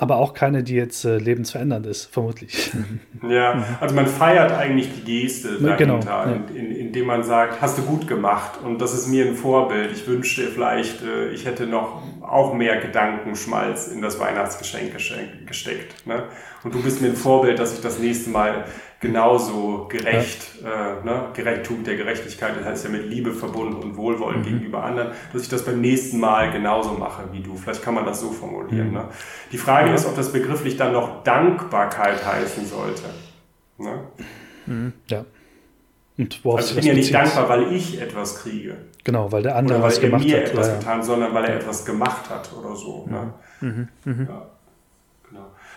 aber 0.00 0.18
auch 0.18 0.32
keine, 0.32 0.62
die 0.62 0.74
jetzt 0.74 1.04
äh, 1.04 1.18
lebensverändernd 1.18 1.84
ist, 1.86 2.06
vermutlich. 2.06 2.70
Ja, 3.28 3.64
also 3.80 3.96
man 3.96 4.06
feiert 4.06 4.52
eigentlich 4.52 4.90
die 4.94 5.22
Geste 5.22 5.60
dahinter, 5.60 5.76
genau, 5.76 6.00
ja. 6.00 6.38
in, 6.54 6.70
indem 6.70 7.06
man 7.06 7.24
sagt, 7.24 7.60
hast 7.60 7.76
du 7.78 7.82
gut 7.82 8.06
gemacht 8.06 8.60
und 8.62 8.80
das 8.80 8.94
ist 8.94 9.08
mir 9.08 9.26
ein 9.26 9.34
Vorbild. 9.34 9.90
Ich 9.90 10.06
wünschte 10.06 10.42
vielleicht, 10.42 11.02
äh, 11.02 11.30
ich 11.30 11.44
hätte 11.44 11.66
noch 11.66 12.00
auch 12.22 12.54
mehr 12.54 12.80
Gedankenschmalz 12.80 13.88
in 13.88 14.00
das 14.00 14.20
Weihnachtsgeschenk 14.20 14.92
gesteckt. 15.46 16.06
Ne? 16.06 16.22
Und 16.62 16.74
du 16.74 16.82
bist 16.82 17.02
mir 17.02 17.08
ein 17.08 17.16
Vorbild, 17.16 17.58
dass 17.58 17.74
ich 17.74 17.80
das 17.80 17.98
nächste 17.98 18.30
Mal 18.30 18.66
genauso 19.00 19.86
gerecht, 19.88 20.62
ja. 20.62 20.98
äh, 20.98 21.04
ne, 21.04 21.28
Gerechttum 21.34 21.84
der 21.84 21.96
Gerechtigkeit, 21.96 22.54
das 22.58 22.64
heißt 22.64 22.84
ja 22.84 22.90
mit 22.90 23.08
Liebe 23.08 23.32
verbunden 23.32 23.76
und 23.76 23.96
Wohlwollen 23.96 24.40
mhm. 24.40 24.44
gegenüber 24.44 24.82
anderen, 24.82 25.12
dass 25.32 25.42
ich 25.42 25.48
das 25.48 25.64
beim 25.64 25.80
nächsten 25.80 26.18
Mal 26.18 26.50
genauso 26.50 26.92
mache 26.92 27.22
wie 27.32 27.40
du. 27.40 27.56
Vielleicht 27.56 27.82
kann 27.82 27.94
man 27.94 28.04
das 28.04 28.20
so 28.20 28.30
formulieren. 28.30 28.88
Mhm. 28.88 28.94
Ne? 28.94 29.04
Die 29.52 29.58
Frage 29.58 29.92
ist, 29.92 30.06
ob 30.06 30.16
das 30.16 30.32
begrifflich 30.32 30.76
dann 30.76 30.92
noch 30.92 31.22
Dankbarkeit 31.22 32.26
heißen 32.26 32.66
sollte. 32.66 33.04
Ne? 33.78 34.02
Mhm. 34.66 34.92
Ja. 35.06 35.24
Und 36.16 36.40
also 36.44 36.70
ich 36.70 36.74
bin 36.74 36.86
ja 36.86 36.94
nicht 36.94 37.14
dankbar, 37.14 37.48
weil 37.48 37.72
ich 37.72 38.00
etwas 38.00 38.42
kriege. 38.42 38.76
Genau, 39.04 39.30
weil 39.30 39.44
der 39.44 39.54
andere 39.54 39.76
oder 39.78 39.84
weil 39.84 39.90
was 39.92 40.00
gemacht 40.00 40.24
mir 40.24 40.36
hat. 40.36 40.48
etwas 40.48 40.66
ja, 40.66 40.74
getan, 40.76 41.02
sondern 41.04 41.32
weil 41.32 41.44
er 41.44 41.56
etwas 41.56 41.86
gemacht 41.86 42.28
hat 42.28 42.50
oder 42.58 42.74
so. 42.74 43.06
Ne? 43.08 43.32
Mhm. 43.60 43.88
Mhm. 44.04 44.26
Ja. 44.28 44.46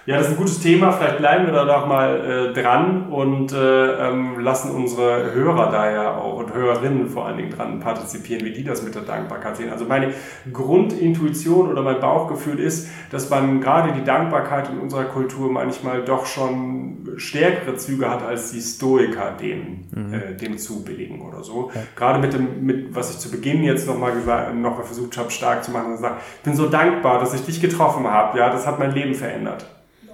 Ja, 0.06 0.18
das 0.18 0.28
ist 0.28 0.34
ein 0.34 0.38
gutes 0.38 0.60
Thema. 0.60 0.92
Vielleicht 0.92 1.20
bleiben 1.20 1.46
wir 1.46 1.54
da 1.54 1.66
doch 1.66 1.86
mal 1.86 2.52
äh, 2.56 2.60
dran 2.60 3.10
und 3.12 3.54
äh, 3.54 4.10
ähm, 4.10 4.40
lassen 4.40 4.72
unsere 4.72 5.32
Hörer 5.34 5.70
da 5.70 5.92
ja 5.92 6.16
auch 6.16 6.40
und 6.40 6.54
Hörerinnen 6.54 7.08
vor 7.08 7.28
allen 7.28 7.38
Dingen 7.38 7.52
dran 7.52 7.80
partizipieren, 7.80 8.44
wie 8.44 8.52
die 8.52 8.64
das 8.64 8.82
mit 8.84 8.96
der 8.96 9.04
Dankbarkeit 9.04 9.58
sehen. 9.58 9.70
Also 9.72 9.86
meine 9.86 10.14
Grundintuition 10.52 11.70
oder 11.70 11.84
mein 11.84 12.00
Bauchgefühl 12.00 12.60
ist, 12.60 12.90
dass 13.12 13.30
man 13.30 13.62
gerade 13.62 13.94
die 13.94 14.04
Dankbarkeit 14.04 14.70
in 14.70 14.80
unserer 14.80 15.06
Kultur 15.06 15.52
manchmal 15.52 16.04
doch 16.04 16.26
schon 16.26 17.10
stärkere 17.18 17.76
Züge 17.76 18.10
hat, 18.10 18.24
als 18.24 18.52
die 18.52 18.62
Stoiker 18.62 19.34
dem, 19.40 19.86
mhm. 19.92 20.14
äh, 20.14 20.36
dem 20.36 20.58
zubilligen 20.58 21.22
oder 21.22 21.44
so. 21.44 21.72
Ja. 21.76 21.82
Gerade 21.96 22.20
mit 22.20 22.34
dem, 22.34 22.66
mit, 22.66 22.96
was 22.96 23.12
ich 23.12 23.20
zu 23.20 23.30
Beginn 23.30 23.64
jetzt 23.64 23.88
nochmal 23.88 24.14
gesagt, 24.14 24.56
noch 24.56 24.84
versucht 24.84 25.18
habe, 25.18 25.30
stark 25.30 25.64
zu 25.64 25.72
machen, 25.72 25.92
und 25.92 25.98
sagt, 25.98 26.22
ich 26.38 26.42
bin 26.42 26.56
so 26.56 26.68
dankbar, 26.68 27.20
dass 27.20 27.34
ich 27.36 27.46
dich 27.46 27.62
getroffen 27.62 28.08
habe. 28.08 28.40
Ja, 28.40 28.50
das 28.50 28.66
hat 28.66 28.80
mein 28.80 28.94
Leben 28.94 29.14
verändert. 29.14 29.66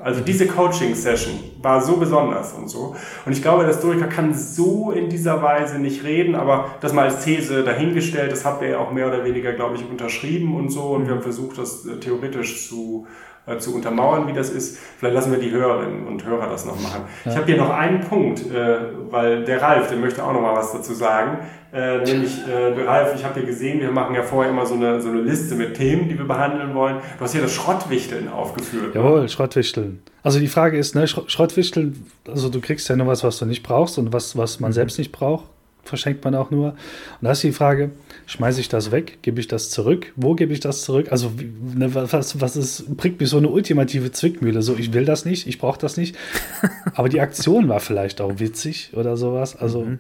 Also 0.02 0.22
diese 0.22 0.48
Coaching-Session 0.48 1.34
war 1.62 1.82
so 1.82 1.98
besonders 1.98 2.54
und 2.54 2.70
so. 2.70 2.96
Und 3.26 3.32
ich 3.32 3.42
glaube, 3.42 3.64
der 3.64 3.74
Historiker 3.74 4.08
kann 4.08 4.34
so 4.34 4.92
in 4.92 5.10
dieser 5.10 5.42
Weise 5.42 5.80
nicht 5.80 6.04
reden, 6.04 6.36
aber 6.36 6.70
das 6.82 6.94
mal 6.94 7.06
als 7.06 7.24
These 7.24 7.64
dahingestellt, 7.64 8.32
das 8.32 8.46
hat 8.46 8.62
er 8.62 8.70
ja 8.70 8.78
auch 8.80 8.92
mehr 8.92 9.08
oder 9.08 9.24
weniger, 9.24 9.54
glaube 9.54 9.76
ich, 9.76 9.90
unterschrieben 9.90 10.56
und 10.56 10.70
so. 10.70 10.84
Und 10.90 11.08
wir 11.08 11.16
haben 11.16 11.22
versucht, 11.22 11.58
das 11.58 11.86
äh, 11.86 12.00
theoretisch 12.00 12.68
zu, 12.68 13.08
äh, 13.48 13.58
zu 13.58 13.74
untermauern, 13.74 14.28
wie 14.28 14.34
das 14.34 14.50
ist. 14.50 14.78
Vielleicht 15.00 15.16
lassen 15.16 15.32
wir 15.32 15.40
die 15.40 15.52
Hörerinnen 15.52 16.06
und 16.06 16.26
Hörer 16.26 16.50
das 16.50 16.66
noch 16.66 16.80
machen. 16.80 17.04
Ja. 17.24 17.32
Ich 17.32 17.38
habe 17.38 17.46
hier 17.48 17.58
noch 17.58 17.70
einen 17.70 18.02
Punkt, 18.02 18.42
äh, 18.52 18.78
weil 19.10 19.46
der 19.46 19.62
Ralf, 19.62 19.88
der 19.88 19.98
möchte 19.98 20.24
auch 20.24 20.34
noch 20.34 20.42
mal 20.42 20.56
was 20.56 20.74
dazu 20.74 20.94
sagen. 20.94 21.40
Äh, 21.74 22.00
nämlich, 22.00 22.32
äh, 22.48 22.82
Ralf, 22.82 23.14
ich 23.16 23.24
habe 23.24 23.40
ja 23.40 23.46
gesehen, 23.46 23.80
wir 23.80 23.92
machen 23.92 24.16
ja 24.16 24.24
vorher 24.24 24.52
immer 24.52 24.66
so 24.66 24.76
eine, 24.76 25.02
so 25.02 25.10
eine 25.10 25.22
Liste 25.22 25.56
mit 25.56 25.76
Themen, 25.76 26.10
die 26.10 26.18
wir 26.18 26.28
behandeln 26.28 26.74
wollen. 26.76 26.98
Du 27.18 27.24
hast 27.24 27.34
hier 27.34 27.42
das 27.42 27.54
Schrottwichteln 27.54 28.30
aufgeführt. 28.30 28.96
Jawohl, 28.96 29.28
Schrottwichteln. 29.30 30.02
Also 30.24 30.40
die 30.40 30.48
Frage 30.48 30.78
ist, 30.78 30.96
ne, 30.96 31.08
Schrottwichteln, 31.08 32.06
also 32.28 32.50
du 32.50 32.60
kriegst 32.60 32.90
ja 32.90 32.96
nur 32.96 33.08
was, 33.08 33.24
was 33.24 33.38
du 33.38 33.46
nicht 33.46 33.64
brauchst 33.64 33.98
und 33.98 34.12
was, 34.12 34.38
was 34.38 34.60
man 34.60 34.72
mhm. 34.72 34.74
selbst 34.74 34.98
nicht 34.98 35.12
braucht, 35.12 35.46
verschenkt 35.84 36.24
man 36.26 36.36
auch 36.36 36.52
nur. 36.52 36.70
Und 36.70 36.76
da 37.22 37.32
ist 37.32 37.44
die 37.44 37.52
Frage, 37.52 37.92
schmeiße 38.28 38.60
ich 38.60 38.70
das 38.70 38.92
weg, 38.92 39.20
gebe 39.24 39.40
ich 39.40 39.48
das 39.48 39.72
zurück, 39.72 40.14
wo 40.16 40.36
gebe 40.36 40.54
ich 40.54 40.60
das 40.60 40.84
zurück? 40.84 41.12
Also 41.12 41.32
ne, 41.76 41.96
was, 41.96 42.40
was 42.40 42.56
ist, 42.56 42.96
bringt 42.96 43.20
mich 43.20 43.30
so 43.30 43.38
eine 43.38 43.48
ultimative 43.48 44.12
Zwickmühle, 44.12 44.62
so 44.62 44.76
ich 44.76 44.94
will 44.94 45.06
das 45.06 45.26
nicht, 45.26 45.48
ich 45.48 45.58
brauche 45.58 45.80
das 45.80 45.98
nicht. 45.98 46.16
Aber 46.94 47.10
die 47.10 47.22
Aktion 47.22 47.70
war 47.70 47.80
vielleicht 47.80 48.22
auch 48.22 48.40
witzig 48.40 48.92
oder 48.94 49.18
sowas. 49.18 49.56
Also 49.56 49.86
mhm. 49.86 50.00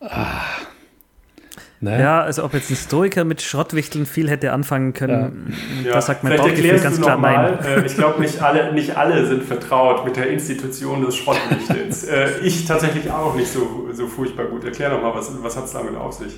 Ah. 0.00 0.42
Ne? 1.82 2.00
Ja, 2.00 2.22
also 2.22 2.44
ob 2.44 2.54
jetzt 2.54 2.70
ein 2.70 2.76
Stoiker 2.76 3.24
mit 3.24 3.42
Schrottwichteln 3.42 4.06
viel 4.06 4.30
hätte 4.30 4.52
anfangen 4.52 4.92
können, 4.92 5.52
ja. 5.84 5.94
das 5.94 6.06
sagt 6.06 6.22
mein 6.22 6.36
Bauchgefühl 6.36 6.78
ganz 6.78 7.00
klar 7.00 7.18
nein. 7.18 7.58
Äh, 7.58 7.84
ich 7.84 7.96
glaube, 7.96 8.20
nicht 8.20 8.40
alle, 8.40 8.72
nicht 8.72 8.96
alle 8.96 9.26
sind 9.26 9.42
vertraut 9.42 10.04
mit 10.04 10.14
der 10.14 10.30
Institution 10.30 11.04
des 11.04 11.16
Schrottwichtels. 11.16 12.04
äh, 12.08 12.38
ich 12.44 12.66
tatsächlich 12.66 13.10
auch 13.10 13.34
nicht 13.34 13.48
so, 13.48 13.88
so 13.92 14.06
furchtbar 14.06 14.46
gut. 14.46 14.62
Erklär 14.62 14.90
doch 14.90 15.02
mal, 15.02 15.12
was, 15.12 15.32
was 15.42 15.56
hat 15.56 15.64
es 15.64 15.72
damit 15.72 15.96
auf 15.96 16.12
sich? 16.12 16.32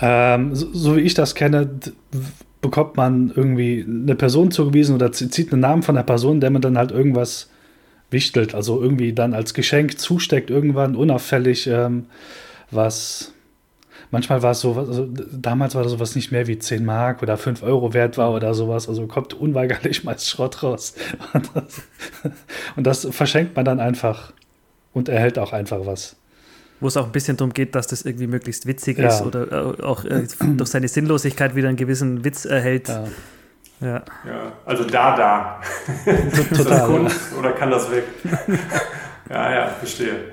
Ähm, 0.00 0.54
so, 0.54 0.72
so, 0.72 0.96
wie 0.96 1.00
ich 1.00 1.12
das 1.12 1.34
kenne, 1.34 1.68
bekommt 2.62 2.96
man 2.96 3.30
irgendwie 3.36 3.84
eine 3.86 4.14
Person 4.14 4.50
zugewiesen 4.50 4.94
oder 4.94 5.12
zieht 5.12 5.52
einen 5.52 5.60
Namen 5.60 5.82
von 5.82 5.96
der 5.96 6.02
Person, 6.02 6.40
der 6.40 6.48
man 6.48 6.62
dann 6.62 6.78
halt 6.78 6.92
irgendwas 6.92 7.50
wichtelt, 8.10 8.54
also 8.54 8.80
irgendwie 8.80 9.12
dann 9.12 9.34
als 9.34 9.52
Geschenk 9.52 9.98
zusteckt, 9.98 10.48
irgendwann 10.48 10.96
unauffällig. 10.96 11.66
Ähm, 11.66 12.06
was 12.70 13.32
manchmal 14.10 14.42
war 14.42 14.52
es 14.52 14.60
so, 14.60 14.74
also 14.74 15.08
damals 15.32 15.74
war 15.74 15.82
das 15.82 15.92
sowas 15.92 16.14
nicht 16.14 16.32
mehr 16.32 16.46
wie 16.46 16.58
10 16.58 16.84
Mark 16.84 17.22
oder 17.22 17.36
5 17.36 17.62
Euro 17.62 17.94
wert 17.94 18.18
war 18.18 18.32
oder 18.32 18.54
sowas. 18.54 18.88
Also 18.88 19.06
kommt 19.06 19.34
unweigerlich 19.34 20.04
mal 20.04 20.18
Schrott 20.18 20.62
raus. 20.62 20.94
Und 21.32 21.50
das, 21.54 21.82
und 22.76 22.86
das, 22.86 23.08
verschenkt 23.10 23.56
man 23.56 23.64
dann 23.64 23.80
einfach 23.80 24.32
und 24.92 25.08
erhält 25.08 25.38
auch 25.38 25.52
einfach 25.52 25.80
was. 25.84 26.16
Wo 26.80 26.86
es 26.86 26.96
auch 26.96 27.06
ein 27.06 27.12
bisschen 27.12 27.36
darum 27.36 27.52
geht, 27.52 27.74
dass 27.74 27.88
das 27.88 28.02
irgendwie 28.02 28.28
möglichst 28.28 28.66
witzig 28.66 28.98
ja. 28.98 29.08
ist 29.08 29.22
oder 29.22 29.50
äh, 29.50 29.82
auch 29.82 30.04
äh, 30.04 30.26
durch 30.56 30.70
seine 30.70 30.86
Sinnlosigkeit 30.86 31.56
wieder 31.56 31.68
einen 31.68 31.76
gewissen 31.76 32.24
Witz 32.24 32.44
erhält. 32.44 32.88
Ja. 32.88 33.04
Ja. 33.80 34.02
ja 34.24 34.52
also 34.64 34.84
da, 34.84 35.16
da. 35.16 35.60
ist 36.50 36.68
das 36.68 36.84
Kunst 36.84 37.32
oder 37.38 37.52
kann 37.52 37.70
das 37.70 37.90
weg? 37.90 38.04
ja, 39.30 39.52
ja, 39.52 39.68
verstehe. 39.68 40.32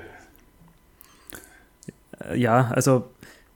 Ja, 2.34 2.70
also 2.74 3.04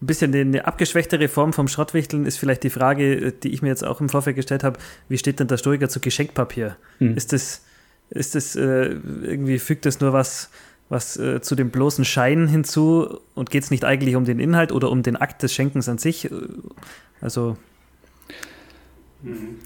ein 0.02 0.06
bisschen 0.06 0.34
eine 0.34 0.66
abgeschwächtere 0.66 1.28
Form 1.28 1.52
vom 1.52 1.68
Schrottwichteln 1.68 2.24
ist 2.24 2.38
vielleicht 2.38 2.62
die 2.62 2.70
Frage, 2.70 3.14
äh, 3.14 3.32
die 3.32 3.50
ich 3.50 3.62
mir 3.62 3.68
jetzt 3.68 3.84
auch 3.84 4.00
im 4.00 4.08
Vorfeld 4.08 4.36
gestellt 4.36 4.64
habe, 4.64 4.78
wie 5.08 5.18
steht 5.18 5.40
denn 5.40 5.48
der 5.48 5.58
Stoiker 5.58 5.88
zu 5.88 6.00
Geschenkpapier? 6.00 6.76
Hm. 6.98 7.16
Ist 7.16 7.32
das, 7.32 7.62
ist 8.10 8.34
das 8.34 8.56
äh, 8.56 8.96
irgendwie, 9.22 9.58
fügt 9.58 9.84
das 9.84 10.00
nur 10.00 10.12
was, 10.12 10.50
was 10.88 11.16
äh, 11.18 11.40
zu 11.42 11.54
dem 11.54 11.70
bloßen 11.70 12.04
Schein 12.04 12.48
hinzu 12.48 13.20
und 13.34 13.50
geht 13.50 13.62
es 13.62 13.70
nicht 13.70 13.84
eigentlich 13.84 14.16
um 14.16 14.24
den 14.24 14.40
Inhalt 14.40 14.72
oder 14.72 14.90
um 14.90 15.02
den 15.02 15.16
Akt 15.16 15.42
des 15.42 15.52
Schenkens 15.52 15.88
an 15.88 15.98
sich? 15.98 16.30
Also. 17.20 17.56
Mhm. 19.22 19.58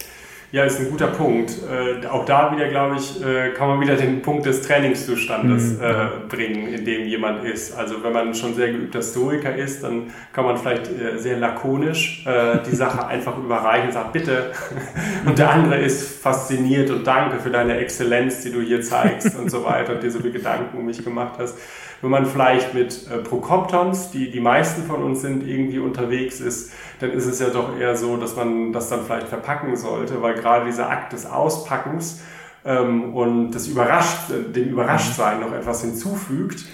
Ja, 0.55 0.62
ist 0.62 0.79
ein 0.79 0.88
guter 0.88 1.09
Punkt. 1.09 1.51
Äh, 1.69 2.07
auch 2.07 2.25
da 2.27 2.55
wieder, 2.55 2.69
glaube 2.69 2.95
ich, 2.95 3.21
äh, 3.21 3.51
kann 3.55 3.67
man 3.67 3.81
wieder 3.81 3.97
den 3.97 4.23
Punkt 4.23 4.47
des 4.47 4.62
Trainingszustandes 4.62 5.79
mhm. 5.79 5.83
äh, 5.83 6.07
bringen, 6.29 6.73
in 6.73 6.85
dem 6.85 7.09
jemand 7.09 7.45
ist. 7.45 7.77
Also 7.77 8.05
wenn 8.05 8.12
man 8.12 8.37
schon 8.37 8.55
sehr 8.55 8.71
geübter 8.71 9.03
Stoiker 9.03 9.53
ist, 9.57 9.83
dann 9.83 10.12
kann 10.33 10.45
man 10.45 10.57
vielleicht 10.57 10.87
äh, 10.87 11.19
sehr 11.19 11.38
lakonisch 11.38 12.25
äh, 12.25 12.59
die 12.71 12.77
Sache 12.77 13.05
einfach 13.05 13.37
überreichen 13.37 13.88
und 13.88 13.95
sagt, 13.95 14.12
bitte. 14.12 14.53
Und 15.27 15.40
der 15.40 15.51
andere 15.51 15.77
ist 15.81 16.21
fasziniert 16.23 16.90
und 16.90 17.07
danke 17.07 17.40
für 17.40 17.51
deine 17.51 17.79
Exzellenz, 17.79 18.43
die 18.43 18.53
du 18.53 18.61
hier 18.61 18.83
zeigst 18.83 19.37
und 19.37 19.51
so 19.51 19.64
weiter 19.64 19.95
und 19.95 20.03
dir 20.03 20.11
so 20.11 20.19
viele 20.19 20.33
Gedanken 20.33 20.77
um 20.77 20.85
mich 20.85 21.03
gemacht 21.03 21.35
hast. 21.38 21.59
Wenn 22.03 22.11
man 22.11 22.27
vielleicht 22.27 22.75
mit 22.75 23.09
äh, 23.11 23.19
Prokoptons, 23.19 24.11
die 24.11 24.31
die 24.31 24.41
meisten 24.41 24.83
von 24.83 25.03
uns 25.03 25.23
sind, 25.23 25.47
irgendwie 25.47 25.79
unterwegs 25.79 26.41
ist, 26.41 26.73
dann 27.01 27.11
ist 27.11 27.27
es 27.27 27.39
ja 27.41 27.49
doch 27.49 27.79
eher 27.79 27.97
so, 27.97 28.17
dass 28.17 28.37
man 28.37 28.73
das 28.73 28.89
dann 28.89 29.05
vielleicht 29.05 29.29
verpacken 29.29 29.77
sollte, 29.77 30.21
weil 30.23 30.35
gerade 30.35 30.67
dieser 30.67 30.91
Akt 30.91 31.13
des 31.13 31.27
Auspackens 31.27 32.23
ähm, 32.65 33.15
und 33.15 33.53
das 33.53 33.67
Überrascht, 33.67 34.31
dem 34.31 34.71
Überraschtsein 34.71 35.41
noch 35.41 35.53
etwas 35.53 35.83
hinzufügt 35.83 36.65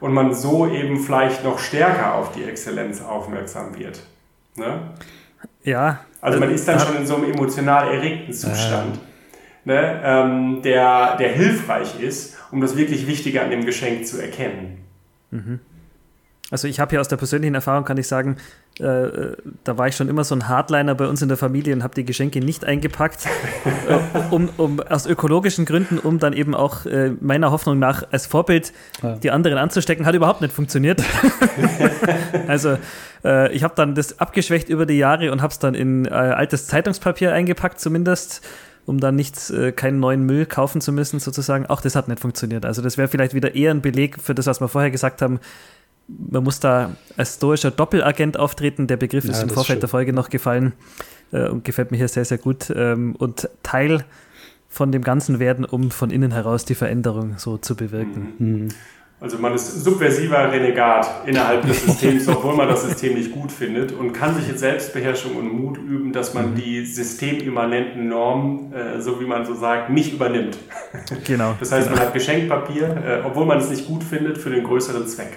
und 0.00 0.12
man 0.12 0.34
so 0.34 0.66
eben 0.66 0.98
vielleicht 0.98 1.44
noch 1.44 1.58
stärker 1.58 2.14
auf 2.14 2.32
die 2.32 2.44
Exzellenz 2.44 3.02
aufmerksam 3.02 3.78
wird. 3.78 4.00
Ne? 4.56 4.80
Ja. 5.62 6.00
Also 6.20 6.38
man 6.38 6.50
ist 6.50 6.66
dann 6.66 6.80
schon 6.80 6.96
in 6.96 7.06
so 7.06 7.16
einem 7.16 7.32
emotional 7.32 7.88
erregten 7.94 8.32
Zustand, 8.32 8.96
äh. 8.96 9.09
Ne, 9.64 10.00
ähm, 10.04 10.62
der, 10.62 11.16
der 11.16 11.30
hilfreich 11.32 12.00
ist, 12.00 12.36
um 12.50 12.60
das 12.60 12.76
wirklich 12.76 13.06
Wichtige 13.06 13.42
an 13.42 13.50
dem 13.50 13.64
Geschenk 13.64 14.06
zu 14.06 14.20
erkennen. 14.20 14.78
Mhm. 15.30 15.60
Also 16.50 16.66
ich 16.66 16.80
habe 16.80 16.90
hier 16.90 17.00
aus 17.00 17.08
der 17.08 17.16
persönlichen 17.16 17.54
Erfahrung, 17.54 17.84
kann 17.84 17.96
ich 17.96 18.08
sagen, 18.08 18.36
äh, 18.80 18.84
äh, 18.84 19.36
da 19.62 19.78
war 19.78 19.86
ich 19.88 19.94
schon 19.94 20.08
immer 20.08 20.24
so 20.24 20.34
ein 20.34 20.48
Hardliner 20.48 20.94
bei 20.94 21.06
uns 21.06 21.22
in 21.22 21.28
der 21.28 21.36
Familie 21.36 21.74
und 21.74 21.84
habe 21.84 21.94
die 21.94 22.04
Geschenke 22.04 22.40
nicht 22.40 22.64
eingepackt, 22.64 23.26
äh, 23.88 23.98
um, 24.30 24.48
um, 24.56 24.80
aus 24.80 25.06
ökologischen 25.06 25.64
Gründen, 25.64 25.98
um 25.98 26.18
dann 26.18 26.32
eben 26.32 26.54
auch 26.54 26.86
äh, 26.86 27.12
meiner 27.20 27.52
Hoffnung 27.52 27.78
nach 27.78 28.04
als 28.10 28.26
Vorbild 28.26 28.72
ja. 29.02 29.16
die 29.16 29.30
anderen 29.30 29.58
anzustecken, 29.58 30.06
hat 30.06 30.14
überhaupt 30.14 30.40
nicht 30.40 30.52
funktioniert. 30.52 31.02
also 32.48 32.78
äh, 33.24 33.52
ich 33.52 33.62
habe 33.62 33.74
dann 33.76 33.94
das 33.94 34.18
abgeschwächt 34.18 34.68
über 34.68 34.86
die 34.86 34.98
Jahre 34.98 35.30
und 35.30 35.42
habe 35.42 35.52
es 35.52 35.60
dann 35.60 35.74
in 35.74 36.06
äh, 36.06 36.10
altes 36.10 36.66
Zeitungspapier 36.66 37.32
eingepackt 37.32 37.78
zumindest 37.78 38.42
um 38.90 39.00
dann 39.00 39.16
nichts, 39.16 39.50
äh, 39.50 39.72
keinen 39.72 40.00
neuen 40.00 40.26
Müll 40.26 40.44
kaufen 40.44 40.80
zu 40.80 40.92
müssen, 40.92 41.20
sozusagen. 41.20 41.66
Auch 41.66 41.80
das 41.80 41.94
hat 41.94 42.08
nicht 42.08 42.20
funktioniert. 42.20 42.66
Also 42.66 42.82
das 42.82 42.98
wäre 42.98 43.08
vielleicht 43.08 43.34
wieder 43.34 43.54
eher 43.54 43.70
ein 43.70 43.80
Beleg 43.80 44.20
für 44.20 44.34
das, 44.34 44.46
was 44.46 44.60
wir 44.60 44.68
vorher 44.68 44.90
gesagt 44.90 45.22
haben 45.22 45.40
man 46.28 46.42
muss 46.42 46.60
da 46.60 46.96
als 47.16 47.36
stoischer 47.36 47.70
Doppelagent 47.70 48.36
auftreten. 48.36 48.86
Der 48.86 48.96
Begriff 48.96 49.24
ja, 49.24 49.30
ist 49.30 49.42
im 49.42 49.50
Vorfeld 49.50 49.78
ist 49.78 49.82
der 49.82 49.88
Folge 49.88 50.12
noch 50.12 50.28
gefallen 50.28 50.72
äh, 51.32 51.48
und 51.48 51.64
gefällt 51.64 51.90
mir 51.90 51.96
hier 51.96 52.08
sehr, 52.08 52.24
sehr 52.24 52.38
gut. 52.38 52.72
Ähm, 52.74 53.14
und 53.16 53.48
Teil 53.62 54.04
von 54.68 54.92
dem 54.92 55.02
Ganzen 55.02 55.38
werden, 55.38 55.64
um 55.64 55.90
von 55.90 56.10
innen 56.10 56.32
heraus 56.32 56.64
die 56.64 56.74
Veränderung 56.74 57.38
so 57.38 57.58
zu 57.58 57.74
bewirken. 57.74 58.32
Mhm. 58.38 58.68
Also 59.20 59.36
man 59.36 59.54
ist 59.54 59.84
subversiver 59.84 60.50
Renegat 60.50 61.26
innerhalb 61.26 61.66
des 61.66 61.84
Systems, 61.84 62.26
obwohl 62.28 62.56
man 62.56 62.68
das 62.68 62.84
System 62.84 63.14
nicht 63.14 63.32
gut 63.32 63.52
findet 63.52 63.92
und 63.92 64.12
kann 64.12 64.34
sich 64.34 64.48
jetzt 64.48 64.60
Selbstbeherrschung 64.60 65.36
und 65.36 65.52
Mut 65.52 65.76
üben, 65.76 66.10
dass 66.12 66.32
man 66.32 66.52
mhm. 66.52 66.54
die 66.54 66.86
systemimmanenten 66.86 68.08
Normen, 68.08 68.72
äh, 68.72 68.98
so 68.98 69.20
wie 69.20 69.26
man 69.26 69.44
so 69.44 69.54
sagt, 69.54 69.90
nicht 69.90 70.14
übernimmt. 70.14 70.56
Genau. 71.26 71.54
Das 71.60 71.70
heißt, 71.70 71.88
genau. 71.88 71.98
man 71.98 72.06
hat 72.06 72.14
Geschenkpapier, 72.14 73.22
äh, 73.22 73.26
obwohl 73.26 73.44
man 73.44 73.58
es 73.58 73.68
nicht 73.68 73.86
gut 73.86 74.02
findet, 74.02 74.38
für 74.38 74.48
den 74.48 74.64
größeren 74.64 75.06
Zweck. 75.06 75.36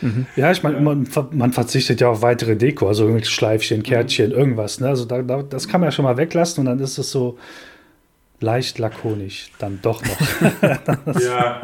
Mhm. 0.00 0.26
Ja, 0.34 0.50
ich 0.50 0.64
meine, 0.64 0.80
man, 0.80 1.06
man, 1.30 1.52
verzichtet 1.52 2.00
ja 2.00 2.08
auf 2.08 2.22
weitere 2.22 2.56
Deko, 2.56 2.88
also 2.88 3.16
Schleifchen. 3.22 3.84
Kärtchen, 3.84 4.32
irgendwas. 4.32 4.80
Ne? 4.80 4.88
Also 4.88 5.04
da, 5.04 5.22
da, 5.22 5.42
das 5.42 5.68
kann 5.68 5.80
man 5.80 5.88
ja 5.88 5.92
schon 5.92 6.04
mal 6.04 6.16
weglassen 6.16 6.60
und 6.60 6.66
dann 6.66 6.80
ist 6.80 6.98
es 6.98 7.10
so 7.10 7.38
leicht 8.42 8.78
lakonisch, 8.78 9.50
dann 9.58 9.80
doch 9.82 10.02
noch. 10.02 11.20
ja, 11.20 11.62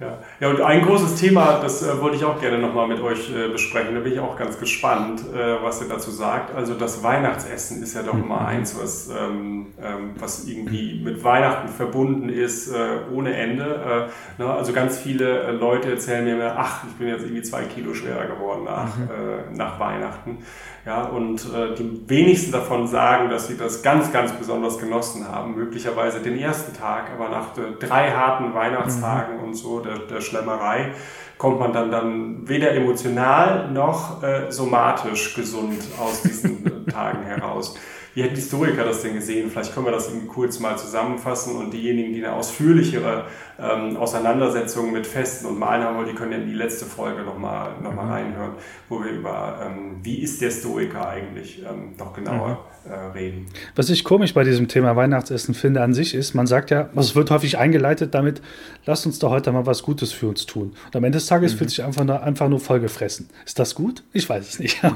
ja. 0.00 0.18
Ja, 0.42 0.50
und 0.50 0.60
ein 0.60 0.84
großes 0.84 1.20
Thema, 1.20 1.60
das 1.62 1.84
äh, 1.84 2.00
wollte 2.00 2.16
ich 2.16 2.24
auch 2.24 2.40
gerne 2.40 2.58
nochmal 2.58 2.88
mit 2.88 3.00
euch 3.00 3.32
äh, 3.32 3.46
besprechen. 3.46 3.94
Da 3.94 4.00
bin 4.00 4.12
ich 4.12 4.18
auch 4.18 4.36
ganz 4.36 4.58
gespannt, 4.58 5.20
äh, 5.32 5.62
was 5.62 5.80
ihr 5.80 5.88
dazu 5.88 6.10
sagt. 6.10 6.52
Also 6.56 6.74
das 6.74 7.04
Weihnachtsessen 7.04 7.80
ist 7.80 7.94
ja 7.94 8.02
doch 8.02 8.14
immer 8.14 8.40
mhm. 8.40 8.46
eins, 8.46 8.76
was, 8.76 9.08
ähm, 9.08 9.68
ähm, 9.80 10.10
was 10.18 10.44
irgendwie 10.48 11.00
mit 11.00 11.22
Weihnachten 11.22 11.68
verbunden 11.68 12.28
ist, 12.28 12.72
äh, 12.72 12.74
ohne 13.14 13.36
Ende. 13.36 14.08
Äh, 14.38 14.42
ne? 14.42 14.52
Also 14.52 14.72
ganz 14.72 14.98
viele 14.98 15.42
äh, 15.44 15.52
Leute 15.52 15.92
erzählen 15.92 16.24
mir 16.24 16.34
immer, 16.34 16.56
ach, 16.56 16.82
ich 16.88 16.94
bin 16.94 17.06
jetzt 17.06 17.22
irgendwie 17.22 17.42
zwei 17.42 17.62
Kilo 17.62 17.94
schwerer 17.94 18.26
geworden 18.26 18.64
nach, 18.64 18.96
mhm. 18.96 19.56
nach 19.56 19.78
Weihnachten. 19.78 20.38
Ja, 20.84 21.04
und 21.04 21.40
äh, 21.54 21.76
die 21.76 22.08
wenigsten 22.08 22.50
davon 22.50 22.88
sagen, 22.88 23.30
dass 23.30 23.46
sie 23.46 23.56
das 23.56 23.82
ganz, 23.82 24.12
ganz 24.12 24.32
besonders 24.32 24.78
genossen 24.78 25.28
haben. 25.28 25.54
Möglicherweise 25.54 26.18
den 26.18 26.36
ersten 26.36 26.76
Tag, 26.76 27.04
aber 27.14 27.28
nach 27.28 27.56
äh, 27.56 27.78
drei 27.78 28.10
harten 28.10 28.52
Weihnachtstagen 28.52 29.36
mhm. 29.36 29.44
und 29.44 29.54
so, 29.54 29.78
der, 29.78 29.98
der 30.00 30.20
Schlemmerei, 30.20 30.92
kommt 31.38 31.60
man 31.60 31.72
dann, 31.72 31.92
dann 31.92 32.48
weder 32.48 32.74
emotional 32.74 33.70
noch 33.70 34.24
äh, 34.24 34.50
somatisch 34.50 35.34
gesund 35.34 35.78
aus 36.00 36.22
diesen 36.22 36.86
Tagen 36.86 37.22
heraus. 37.22 37.76
Wie 38.14 38.22
hätten 38.22 38.34
Historiker 38.34 38.84
das 38.84 39.02
denn 39.02 39.14
gesehen? 39.14 39.50
Vielleicht 39.50 39.72
können 39.72 39.86
wir 39.86 39.92
das 39.92 40.08
irgendwie 40.08 40.26
kurz 40.26 40.58
mal 40.58 40.76
zusammenfassen 40.76 41.56
und 41.56 41.72
diejenigen, 41.72 42.12
die 42.12 42.24
eine 42.24 42.34
ausführlichere 42.34 43.24
ähm, 43.58 43.96
Auseinandersetzung 43.96 44.92
mit 44.92 45.06
Festen 45.06 45.46
und 45.46 45.58
Malen 45.58 45.84
haben 45.84 45.96
wollen, 45.96 46.08
die 46.08 46.14
können 46.14 46.32
in 46.32 46.46
die 46.46 46.54
letzte 46.54 46.84
Folge 46.84 47.22
nochmal 47.22 47.74
noch 47.82 47.94
mal 47.94 48.04
mhm. 48.04 48.12
reinhören, 48.12 48.52
wo 48.88 49.02
wir 49.02 49.10
über, 49.10 49.60
ähm, 49.64 49.96
wie 50.02 50.22
ist 50.22 50.40
der 50.40 50.50
Stoiker 50.50 51.08
eigentlich, 51.08 51.62
ähm, 51.62 51.94
noch 51.98 52.12
genauer 52.12 52.48
mhm 52.48 52.72
äh, 52.84 52.94
reden. 53.16 53.46
Was 53.76 53.90
ich 53.90 54.02
komisch 54.04 54.34
bei 54.34 54.44
diesem 54.44 54.68
Thema 54.68 54.96
Weihnachtsessen 54.96 55.54
finde 55.54 55.82
an 55.82 55.94
sich 55.94 56.14
ist, 56.14 56.34
man 56.34 56.46
sagt 56.46 56.70
ja, 56.70 56.88
es 56.96 57.14
wird 57.14 57.30
häufig 57.30 57.58
eingeleitet 57.58 58.14
damit, 58.14 58.42
lasst 58.86 59.06
uns 59.06 59.18
doch 59.20 59.30
heute 59.30 59.52
mal 59.52 59.66
was 59.66 59.82
Gutes 59.82 60.12
für 60.12 60.26
uns 60.28 60.46
tun. 60.46 60.74
Und 60.86 60.96
am 60.96 61.04
Ende 61.04 61.18
des 61.18 61.26
Tages 61.26 61.52
mhm. 61.52 61.58
fühlt 61.58 61.70
sich 61.70 61.84
einfach 61.84 62.04
nur, 62.04 62.22
einfach 62.22 62.48
nur 62.48 62.60
vollgefressen. 62.60 63.28
Ist 63.46 63.58
das 63.58 63.74
gut? 63.74 64.02
Ich 64.12 64.28
weiß 64.28 64.48
es 64.48 64.58
nicht. 64.58 64.82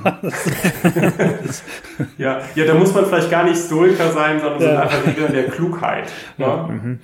ja, 2.18 2.40
ja, 2.54 2.64
da 2.64 2.74
muss 2.74 2.92
man 2.92 3.06
vielleicht 3.06 3.30
gar 3.30 3.44
nicht 3.44 3.58
Stoiker 3.58 4.10
sein, 4.12 4.40
sondern 4.40 4.62
ja. 4.62 4.82
einfach 4.82 5.06
Regeln 5.06 5.32
der 5.32 5.46
Klugheit. 5.48 6.10
Ne? 6.38 6.44
Ja. 6.44 6.66
Mhm. 6.66 6.98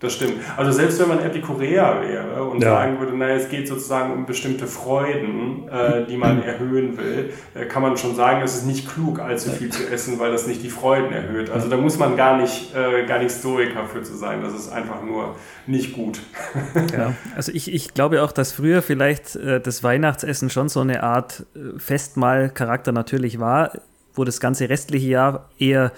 Das 0.00 0.14
stimmt. 0.14 0.36
Also 0.56 0.72
selbst 0.72 0.98
wenn 0.98 1.08
man 1.08 1.20
Epikureer 1.20 2.00
wäre 2.00 2.44
und 2.44 2.62
ja. 2.62 2.70
sagen 2.70 2.98
würde, 2.98 3.14
naja, 3.14 3.34
es 3.34 3.50
geht 3.50 3.68
sozusagen 3.68 4.14
um 4.14 4.24
bestimmte 4.24 4.66
Freuden, 4.66 5.68
äh, 5.68 6.06
die 6.06 6.16
man 6.16 6.42
erhöhen 6.42 6.96
will, 6.96 7.34
äh, 7.54 7.66
kann 7.66 7.82
man 7.82 7.98
schon 7.98 8.16
sagen, 8.16 8.40
es 8.42 8.54
ist 8.54 8.66
nicht 8.66 8.88
klug, 8.88 9.20
allzu 9.20 9.50
viel 9.50 9.68
zu 9.68 9.86
essen, 9.90 10.18
weil 10.18 10.32
das 10.32 10.46
nicht 10.46 10.62
die 10.62 10.70
Freuden 10.70 11.12
erhöht. 11.12 11.50
Also 11.50 11.68
da 11.68 11.76
muss 11.76 11.98
man 11.98 12.16
gar 12.16 12.38
nicht, 12.38 12.74
äh, 12.74 13.04
gar 13.04 13.18
nicht 13.18 13.30
Stoiker 13.30 13.84
für 13.84 14.02
zu 14.02 14.16
sein. 14.16 14.40
Das 14.42 14.54
ist 14.54 14.72
einfach 14.72 15.02
nur 15.02 15.36
nicht 15.66 15.92
gut. 15.92 16.20
ja, 16.96 17.12
also 17.36 17.52
ich, 17.52 17.70
ich 17.70 17.92
glaube 17.92 18.22
auch, 18.22 18.32
dass 18.32 18.52
früher 18.52 18.80
vielleicht 18.80 19.36
äh, 19.36 19.60
das 19.60 19.84
Weihnachtsessen 19.84 20.48
schon 20.48 20.70
so 20.70 20.80
eine 20.80 21.02
Art 21.02 21.44
äh, 21.54 21.78
Festmahlcharakter 21.78 22.92
natürlich 22.92 23.38
war, 23.38 23.72
wo 24.14 24.24
das 24.24 24.40
ganze 24.40 24.70
restliche 24.70 25.08
Jahr 25.08 25.50
eher 25.58 25.92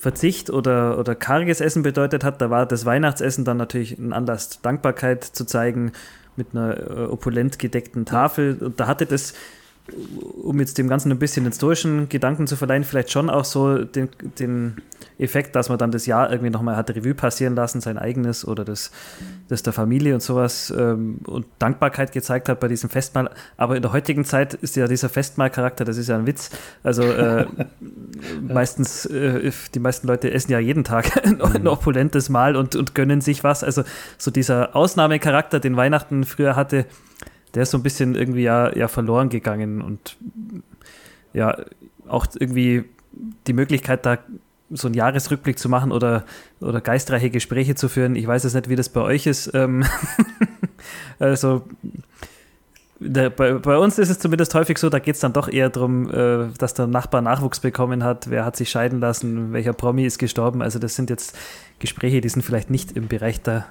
Verzicht 0.00 0.48
oder, 0.48 0.98
oder 0.98 1.14
karges 1.14 1.60
Essen 1.60 1.82
bedeutet 1.82 2.24
hat. 2.24 2.40
Da 2.40 2.48
war 2.48 2.64
das 2.64 2.86
Weihnachtsessen 2.86 3.44
dann 3.44 3.58
natürlich 3.58 3.98
ein 3.98 4.14
Anlass, 4.14 4.62
Dankbarkeit 4.62 5.22
zu 5.24 5.44
zeigen 5.44 5.92
mit 6.36 6.48
einer 6.52 6.78
äh, 6.78 7.04
opulent 7.04 7.58
gedeckten 7.58 8.06
Tafel. 8.06 8.56
Und 8.62 8.80
da 8.80 8.86
hatte 8.86 9.04
das 9.04 9.34
um 10.42 10.58
jetzt 10.58 10.78
dem 10.78 10.88
Ganzen 10.88 11.10
ein 11.10 11.18
bisschen 11.18 11.44
den 11.44 11.52
historischen 11.52 12.08
Gedanken 12.08 12.46
zu 12.46 12.56
verleihen, 12.56 12.84
vielleicht 12.84 13.10
schon 13.10 13.30
auch 13.30 13.44
so 13.44 13.84
den, 13.84 14.08
den 14.38 14.76
Effekt, 15.18 15.54
dass 15.54 15.68
man 15.68 15.78
dann 15.78 15.90
das 15.90 16.06
Jahr 16.06 16.30
irgendwie 16.30 16.50
nochmal 16.50 16.76
hat 16.76 16.90
Revue 16.90 17.14
passieren 17.14 17.54
lassen, 17.54 17.80
sein 17.80 17.98
eigenes 17.98 18.46
oder 18.46 18.64
das, 18.64 18.90
das 19.48 19.62
der 19.62 19.72
Familie 19.72 20.14
und 20.14 20.22
sowas 20.22 20.72
ähm, 20.76 21.18
und 21.26 21.46
Dankbarkeit 21.58 22.12
gezeigt 22.12 22.48
hat 22.48 22.60
bei 22.60 22.68
diesem 22.68 22.88
Festmahl. 22.88 23.30
Aber 23.56 23.76
in 23.76 23.82
der 23.82 23.92
heutigen 23.92 24.24
Zeit 24.24 24.54
ist 24.54 24.76
ja 24.76 24.86
dieser 24.86 25.08
Festmahlcharakter, 25.08 25.84
das 25.84 25.98
ist 25.98 26.08
ja 26.08 26.16
ein 26.16 26.26
Witz. 26.26 26.50
Also 26.82 27.02
äh, 27.02 27.46
meistens, 28.40 29.06
äh, 29.06 29.52
die 29.74 29.80
meisten 29.80 30.06
Leute 30.06 30.32
essen 30.32 30.52
ja 30.52 30.58
jeden 30.58 30.84
Tag 30.84 31.24
ein, 31.26 31.40
ein 31.42 31.68
opulentes 31.68 32.28
Mahl 32.28 32.56
und, 32.56 32.74
und 32.76 32.94
gönnen 32.94 33.20
sich 33.20 33.44
was. 33.44 33.62
Also 33.62 33.84
so 34.16 34.30
dieser 34.30 34.74
Ausnahmecharakter, 34.74 35.60
den 35.60 35.76
Weihnachten 35.76 36.24
früher 36.24 36.56
hatte, 36.56 36.86
der 37.54 37.64
ist 37.64 37.70
so 37.70 37.78
ein 37.78 37.82
bisschen 37.82 38.14
irgendwie 38.14 38.42
ja, 38.42 38.74
ja 38.76 38.88
verloren 38.88 39.28
gegangen 39.28 39.82
und 39.82 40.16
ja, 41.32 41.56
auch 42.08 42.26
irgendwie 42.38 42.84
die 43.46 43.52
Möglichkeit, 43.52 44.06
da 44.06 44.18
so 44.70 44.88
einen 44.88 44.94
Jahresrückblick 44.94 45.58
zu 45.58 45.68
machen 45.68 45.92
oder, 45.92 46.24
oder 46.60 46.80
geistreiche 46.80 47.30
Gespräche 47.30 47.74
zu 47.74 47.88
führen. 47.88 48.14
Ich 48.14 48.26
weiß 48.26 48.44
jetzt 48.44 48.54
nicht, 48.54 48.68
wie 48.68 48.76
das 48.76 48.88
bei 48.88 49.00
euch 49.00 49.26
ist. 49.26 49.50
Ähm 49.54 49.84
also 51.18 51.64
der, 53.00 53.30
bei, 53.30 53.54
bei, 53.54 53.78
uns 53.78 53.98
ist 53.98 54.10
es 54.10 54.18
zumindest 54.18 54.54
häufig 54.54 54.78
so, 54.78 54.90
da 54.90 54.98
geht 54.98 55.14
es 55.14 55.20
dann 55.20 55.32
doch 55.32 55.48
eher 55.48 55.70
darum, 55.70 56.10
äh, 56.10 56.48
dass 56.58 56.74
der 56.74 56.86
Nachbar 56.86 57.22
Nachwuchs 57.22 57.60
bekommen 57.60 58.04
hat, 58.04 58.30
wer 58.30 58.44
hat 58.44 58.56
sich 58.56 58.70
scheiden 58.70 59.00
lassen, 59.00 59.52
welcher 59.52 59.72
Promi 59.72 60.04
ist 60.04 60.18
gestorben. 60.18 60.62
Also 60.62 60.78
das 60.78 60.94
sind 60.94 61.10
jetzt 61.10 61.36
Gespräche, 61.78 62.20
die 62.20 62.28
sind 62.28 62.42
vielleicht 62.42 62.70
nicht 62.70 62.92
im 62.92 63.08
Bereich 63.08 63.40
der, 63.40 63.66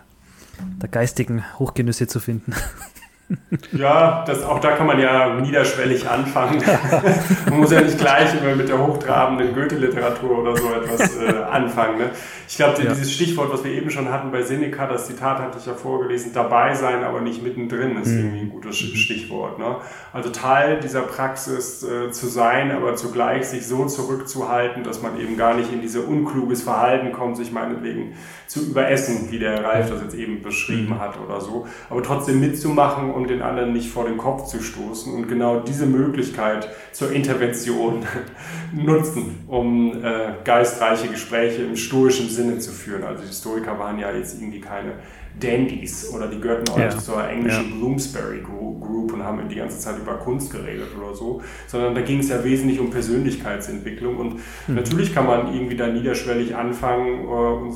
der 0.81 0.89
geistigen 0.89 1.43
Hochgenüsse 1.59 2.07
zu 2.07 2.19
finden. 2.19 2.53
Ja, 3.71 4.23
das, 4.25 4.43
auch 4.43 4.59
da 4.59 4.71
kann 4.71 4.87
man 4.87 4.99
ja 4.99 5.39
niederschwellig 5.39 6.09
anfangen. 6.09 6.61
man 7.49 7.59
muss 7.59 7.71
ja 7.71 7.81
nicht 7.81 7.97
gleich 7.97 8.29
immer 8.41 8.55
mit 8.55 8.69
der 8.69 8.79
hochtrabenden 8.79 9.53
Goethe-Literatur 9.53 10.39
oder 10.39 10.55
so 10.55 10.73
etwas 10.73 11.17
äh, 11.17 11.33
anfangen. 11.51 11.97
Ne? 11.99 12.09
Ich 12.47 12.55
glaube, 12.55 12.81
ja. 12.81 12.89
dieses 12.89 13.13
Stichwort, 13.13 13.51
was 13.53 13.63
wir 13.63 13.71
eben 13.71 13.89
schon 13.89 14.11
hatten 14.11 14.31
bei 14.31 14.41
Seneca, 14.41 14.87
das 14.87 15.07
Zitat 15.07 15.39
hatte 15.39 15.57
ich 15.59 15.65
ja 15.65 15.73
vorgelesen, 15.73 16.31
dabei 16.33 16.73
sein, 16.73 17.03
aber 17.03 17.21
nicht 17.21 17.43
mittendrin, 17.43 17.97
ist 18.01 18.07
mhm. 18.07 18.17
irgendwie 18.17 18.39
ein 18.39 18.49
gutes. 18.49 18.69
Stichwort. 18.77 19.59
Ne? 19.59 19.77
Also 20.13 20.29
Teil 20.29 20.79
dieser 20.79 21.01
Praxis 21.01 21.83
äh, 21.83 22.11
zu 22.11 22.27
sein, 22.27 22.71
aber 22.71 22.95
zugleich 22.95 23.45
sich 23.47 23.67
so 23.67 23.85
zurückzuhalten, 23.85 24.83
dass 24.83 25.01
man 25.01 25.19
eben 25.19 25.37
gar 25.37 25.53
nicht 25.53 25.71
in 25.71 25.81
diese 25.81 26.01
unkluges 26.01 26.63
Verhalten 26.63 27.11
kommt, 27.11 27.37
sich 27.37 27.51
meinetwegen 27.51 28.13
zu 28.47 28.61
überessen, 28.61 29.31
wie 29.31 29.39
der 29.39 29.63
Ralf 29.63 29.89
das 29.89 30.01
jetzt 30.01 30.15
eben 30.15 30.41
beschrieben 30.41 30.95
mhm. 30.95 30.99
hat 30.99 31.19
oder 31.23 31.39
so, 31.39 31.67
aber 31.89 32.01
trotzdem 32.01 32.39
mitzumachen 32.39 33.11
und 33.19 33.29
den 33.29 33.41
anderen 33.41 33.73
nicht 33.73 33.89
vor 33.89 34.05
den 34.05 34.17
Kopf 34.17 34.45
zu 34.47 34.62
stoßen 34.62 35.13
und 35.13 35.27
genau 35.27 35.60
diese 35.60 35.86
Möglichkeit 35.86 36.67
zur 36.91 37.12
Intervention 37.12 38.05
nutzen, 38.73 39.43
um 39.47 40.03
äh, 40.03 40.34
geistreiche 40.43 41.08
Gespräche 41.08 41.63
im 41.63 41.75
stoischen 41.75 42.29
Sinne 42.29 42.60
zu 42.60 42.71
führen. 42.71 43.03
Also 43.03 43.21
die 43.21 43.27
Historiker 43.27 43.77
waren 43.77 43.99
ja 43.99 44.12
jetzt 44.12 44.39
irgendwie 44.39 44.62
keine 44.62 44.93
Dandies 45.39 46.12
oder 46.13 46.27
die 46.27 46.39
gehörten 46.39 46.69
auch 46.71 46.77
ja. 46.77 46.86
nicht 46.86 47.01
zur 47.01 47.27
englischen 47.27 47.69
ja. 47.69 47.75
Bloomsbury 47.75 48.41
Group 48.41 49.13
und 49.13 49.23
haben 49.23 49.47
die 49.47 49.55
ganze 49.55 49.79
Zeit 49.79 49.97
über 49.97 50.15
Kunst 50.15 50.51
geredet 50.51 50.88
oder 50.97 51.15
so, 51.15 51.41
sondern 51.67 51.95
da 51.95 52.01
ging 52.01 52.19
es 52.19 52.29
ja 52.29 52.43
wesentlich 52.43 52.79
um 52.79 52.89
Persönlichkeitsentwicklung 52.89 54.17
und 54.17 54.34
mhm. 54.34 54.75
natürlich 54.75 55.13
kann 55.13 55.25
man 55.25 55.53
irgendwie 55.53 55.75
da 55.75 55.88
niederschwellig 55.88 56.55
anfangen 56.55 57.23
äh, 57.23 57.27
und 57.27 57.75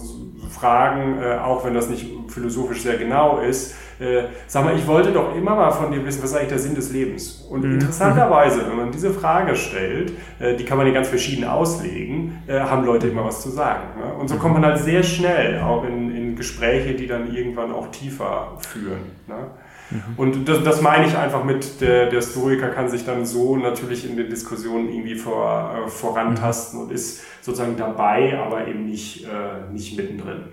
fragen, 0.50 1.22
äh, 1.22 1.38
auch 1.38 1.66
wenn 1.66 1.74
das 1.74 1.90
nicht 1.90 2.06
philosophisch 2.28 2.82
sehr 2.82 2.98
genau 2.98 3.40
ist, 3.40 3.76
äh, 4.00 4.24
sag 4.48 4.66
mal, 4.66 4.76
ich 4.76 4.88
wollte 4.88 5.12
doch 5.12 5.36
immer 5.36 5.56
mal 5.56 5.72
von 5.72 5.92
dir 5.92 6.06
wissen, 6.06 6.24
was 6.24 6.32
ist 6.32 6.36
eigentlich 6.36 6.50
der 6.50 6.60
Sinn 6.60 6.76
des 6.76 6.92
Lebens? 6.92 7.46
Und 7.50 7.64
mhm. 7.64 7.74
interessanterweise, 7.74 8.68
wenn 8.68 8.78
man 8.78 8.92
diese 8.92 9.12
Frage 9.12 9.56
stellt, 9.56 10.14
äh, 10.40 10.56
die 10.56 10.66
kann 10.66 10.78
man 10.78 10.88
ja 10.88 10.94
ganz 10.94 11.08
verschieden 11.08 11.46
auslegen, 11.46 12.42
äh, 12.48 12.60
haben 12.60 12.86
Leute 12.86 13.08
immer 13.08 13.26
was 13.26 13.42
zu 13.42 13.50
sagen. 13.50 14.00
Ne? 14.00 14.14
Und 14.14 14.28
so 14.28 14.36
kommt 14.38 14.56
man 14.56 14.66
halt 14.66 14.80
sehr 14.80 15.04
schnell 15.04 15.62
auch 15.62 15.84
in, 15.84 16.16
in 16.16 16.36
Gespräche, 16.36 16.94
die 16.94 17.08
dann 17.08 17.34
irgendwann 17.34 17.72
auch 17.72 17.92
tiefer 17.92 18.58
führen. 18.60 19.12
Ne? 19.28 19.48
Mhm. 19.92 20.02
Und 20.18 20.50
das, 20.50 20.64
das, 20.64 20.82
meine 20.82 21.06
ich 21.06 21.18
einfach 21.18 21.44
mit, 21.44 21.82
der, 21.82 22.10
der 22.10 22.20
Historiker 22.20 22.70
kann 22.70 22.90
sich 22.90 23.06
dann 23.06 23.26
so 23.26 23.58
natürlich 23.58 24.10
in 24.10 24.18
den 24.18 24.30
Diskussionen 24.30 24.90
irgendwie 24.90 25.16
vor, 25.16 25.86
äh, 25.86 25.90
vorantasten 25.90 26.82
und 26.82 26.92
ist 26.92 27.24
sozusagen 27.42 27.78
dabei, 27.78 28.38
aber 28.40 28.68
eben 28.68 28.86
nicht, 28.86 29.26
äh, 29.26 29.72
nicht 29.72 29.98
mittendrin. 29.98 30.46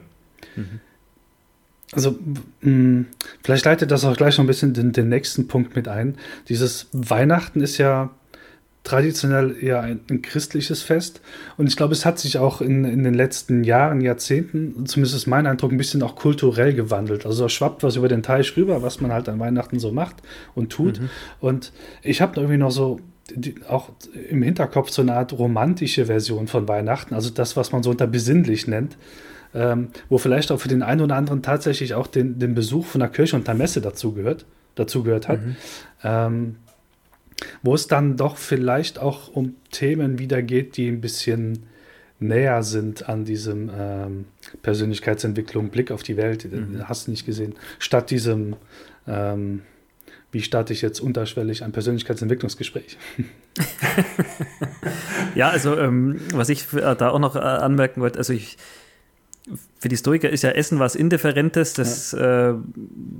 Mhm. 0.56 0.80
Also 1.92 2.16
mh, 2.60 3.06
vielleicht 3.42 3.64
leitet 3.64 3.90
das 3.90 4.04
auch 4.04 4.16
gleich 4.16 4.38
noch 4.38 4.44
ein 4.44 4.48
bisschen 4.48 4.74
den, 4.74 4.92
den, 4.92 5.08
nächsten 5.08 5.48
Punkt 5.48 5.74
mit 5.74 5.88
ein. 5.88 6.16
Dieses 6.48 6.88
Weihnachten 6.92 7.60
ist 7.60 7.78
ja 7.78 8.10
traditionell 8.84 9.56
eher 9.60 9.80
ein, 9.82 10.00
ein 10.08 10.22
christliches 10.22 10.82
Fest 10.82 11.20
und 11.58 11.66
ich 11.66 11.76
glaube, 11.76 11.92
es 11.92 12.06
hat 12.06 12.18
sich 12.18 12.38
auch 12.38 12.60
in, 12.60 12.84
in 12.84 13.04
den 13.04 13.12
letzten 13.12 13.62
Jahren, 13.62 14.00
Jahrzehnten, 14.00 14.86
zumindest 14.86 15.16
ist 15.16 15.26
mein 15.26 15.46
Eindruck, 15.46 15.72
ein 15.72 15.76
bisschen 15.76 16.02
auch 16.02 16.16
kulturell 16.16 16.72
gewandelt. 16.72 17.26
Also 17.26 17.48
schwappt 17.48 17.82
was 17.82 17.96
über 17.96 18.08
den 18.08 18.22
Teich 18.22 18.56
rüber, 18.56 18.82
was 18.82 19.00
man 19.00 19.12
halt 19.12 19.28
an 19.28 19.38
Weihnachten 19.38 19.78
so 19.78 19.92
macht 19.92 20.16
und 20.54 20.70
tut. 20.70 21.00
Mhm. 21.00 21.10
Und 21.40 21.72
ich 22.02 22.22
habe 22.22 22.40
irgendwie 22.40 22.56
noch 22.56 22.70
so 22.70 23.00
die, 23.34 23.56
auch 23.68 23.90
im 24.30 24.42
Hinterkopf 24.42 24.90
so 24.90 25.02
eine 25.02 25.14
Art 25.14 25.32
romantische 25.32 26.06
Version 26.06 26.46
von 26.46 26.66
Weihnachten, 26.66 27.14
also 27.14 27.30
das, 27.30 27.56
was 27.56 27.72
man 27.72 27.82
so 27.82 27.90
unter 27.90 28.06
besinnlich 28.06 28.66
nennt 28.66 28.96
ähm, 29.54 29.88
wo 30.08 30.18
vielleicht 30.18 30.52
auch 30.52 30.60
für 30.60 30.68
den 30.68 30.82
einen 30.82 31.00
oder 31.00 31.16
anderen 31.16 31.42
tatsächlich 31.42 31.94
auch 31.94 32.06
den, 32.06 32.38
den 32.38 32.54
Besuch 32.54 32.86
von 32.86 33.00
der 33.00 33.08
Kirche 33.08 33.36
und 33.36 33.46
der 33.46 33.54
Messe 33.54 33.80
dazu 33.80 34.12
gehört, 34.12 34.46
dazu 34.74 35.02
gehört 35.02 35.28
hat. 35.28 35.44
Mhm. 35.44 35.56
Ähm, 36.02 36.56
wo 37.62 37.74
es 37.74 37.86
dann 37.86 38.16
doch 38.16 38.36
vielleicht 38.36 38.98
auch 38.98 39.28
um 39.28 39.54
Themen 39.70 40.18
wieder 40.18 40.42
geht, 40.42 40.76
die 40.76 40.88
ein 40.88 41.00
bisschen 41.00 41.64
näher 42.18 42.62
sind 42.62 43.08
an 43.08 43.24
diesem 43.24 43.70
ähm, 43.76 44.24
Persönlichkeitsentwicklung, 44.62 45.70
Blick 45.70 45.90
auf 45.90 46.02
die 46.02 46.16
Welt, 46.16 46.44
mhm. 46.50 46.86
hast 46.86 47.06
du 47.06 47.10
nicht 47.10 47.24
gesehen, 47.24 47.54
statt 47.78 48.10
diesem, 48.10 48.56
ähm, 49.06 49.62
wie 50.30 50.42
starte 50.42 50.72
ich 50.72 50.82
jetzt 50.82 51.00
unterschwellig 51.00 51.64
ein 51.64 51.72
Persönlichkeitsentwicklungsgespräch? 51.72 52.98
ja, 55.34 55.48
also 55.48 55.78
ähm, 55.78 56.20
was 56.34 56.50
ich 56.50 56.66
da 56.68 57.08
auch 57.08 57.18
noch 57.18 57.36
äh, 57.36 57.40
anmerken 57.40 58.02
wollte, 58.02 58.18
also 58.18 58.34
ich 58.34 58.58
für 59.80 59.88
die 59.88 59.96
Stoiker 59.96 60.28
ist 60.28 60.42
ja 60.42 60.50
Essen 60.50 60.78
was 60.78 60.94
Indifferentes. 60.94 61.72
Das, 61.72 62.12
ja. 62.12 62.50
äh, 62.50 62.54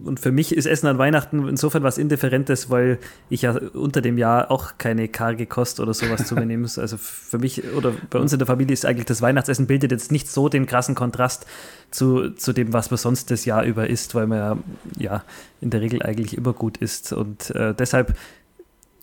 und 0.05 0.21
für 0.21 0.31
mich 0.31 0.55
ist 0.55 0.67
Essen 0.67 0.89
an 0.89 0.99
Weihnachten 0.99 1.49
insofern 1.49 1.83
was 1.83 1.97
Indifferentes, 1.97 2.69
weil 2.69 2.99
ich 3.31 3.43
ja 3.43 3.53
unter 3.73 4.03
dem 4.03 4.19
Jahr 4.19 4.51
auch 4.51 4.73
keine 4.77 5.09
karge 5.09 5.47
Kost 5.47 5.81
oder 5.81 5.95
sowas 5.95 6.27
zu 6.27 6.35
mir 6.35 6.45
nehme. 6.45 6.69
Also 6.77 6.99
für 6.99 7.39
mich 7.39 7.63
oder 7.75 7.95
bei 8.11 8.19
uns 8.19 8.35
in 8.35 8.39
der 8.39 8.47
Familie 8.47 8.75
ist 8.75 8.85
eigentlich 8.85 9.07
das 9.07 9.23
Weihnachtsessen 9.23 9.67
bildet 9.67 9.91
jetzt 9.91 10.13
nicht 10.13 10.31
so 10.31 10.51
den 10.51 10.67
krassen 10.67 10.95
Kontrast 10.95 11.47
zu, 11.91 12.29
zu 12.31 12.53
dem, 12.53 12.75
was 12.75 12.91
man 12.91 12.99
sonst 12.99 13.31
das 13.31 13.47
Jahr 13.47 13.65
über 13.65 13.89
isst, 13.89 14.15
weil 14.15 14.27
man 14.27 14.39
ja, 14.39 14.59
ja 14.99 15.25
in 15.63 15.71
der 15.71 15.81
Regel 15.81 16.03
eigentlich 16.03 16.37
immer 16.37 16.53
gut 16.53 16.77
isst. 16.77 17.15
Und 17.15 17.51
äh, 17.57 17.75
deshalb 17.75 18.15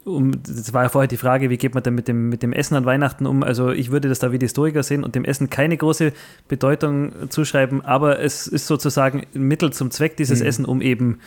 um, 0.08 0.32
das 0.44 0.74
war 0.74 0.84
ja 0.84 0.90
vorher 0.90 1.08
die 1.08 1.18
Frage, 1.18 1.50
wie 1.50 1.58
geht 1.58 1.74
man 1.74 1.84
denn 1.84 1.94
mit 1.94 2.08
dem, 2.08 2.30
mit 2.30 2.42
dem 2.42 2.54
Essen 2.54 2.76
an 2.76 2.86
Weihnachten 2.86 3.26
um? 3.26 3.44
Also 3.44 3.72
ich 3.72 3.92
würde 3.92 4.08
das 4.10 4.20
da 4.20 4.32
wie 4.32 4.40
die 4.40 4.46
Historiker 4.46 4.82
sehen 4.82 5.04
und 5.04 5.16
dem 5.16 5.26
Essen 5.26 5.50
keine 5.50 5.76
große 5.76 6.14
Bedeutung 6.48 7.30
zuschreiben, 7.30 7.84
aber 7.84 8.20
es 8.20 8.48
ist 8.48 8.68
sozusagen 8.68 9.26
ein 9.36 9.42
Mittel 9.42 9.74
zum 9.74 9.92
Zweck 9.92 10.16
dieses 10.18 10.40
mhm. 10.40 10.46
Essen, 10.46 10.66
um 10.66 10.82
eben 10.82 11.20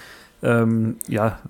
ähm, 0.42 0.96
ja, 1.06 1.40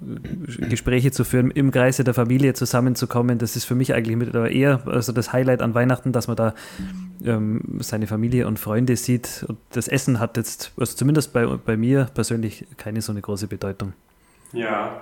Gespräche 0.69 1.13
zu 1.13 1.23
führen, 1.23 1.53
im 1.53 1.71
Kreise 1.71 2.03
der 2.03 2.15
Familie 2.15 2.55
zusammenzukommen. 2.55 3.39
Das 3.39 3.55
ist 3.55 3.65
für 3.65 3.77
mich 3.77 3.95
eigentlich 3.95 4.17
mit, 4.17 4.35
aber 4.35 4.51
eher 4.51 4.83
also 4.87 5.13
das 5.13 5.33
Highlight 5.33 5.63
an 5.63 5.75
Weihnachten, 5.75 6.11
dass 6.11 6.27
man 6.27 6.37
da 6.37 6.55
ähm, 7.25 7.79
seine 7.79 8.09
Familie 8.09 8.49
und 8.49 8.59
Freunde 8.59 8.97
sieht. 8.97 9.45
Und 9.47 9.59
das 9.71 9.87
Essen 9.87 10.19
hat 10.19 10.37
jetzt, 10.37 10.73
also 10.77 10.97
zumindest 10.97 11.33
bei, 11.33 11.47
bei 11.47 11.77
mir 11.77 12.09
persönlich, 12.13 12.67
keine 12.77 13.01
so 13.01 13.13
eine 13.13 13.21
große 13.21 13.47
Bedeutung. 13.47 13.93
Ja, 14.53 15.01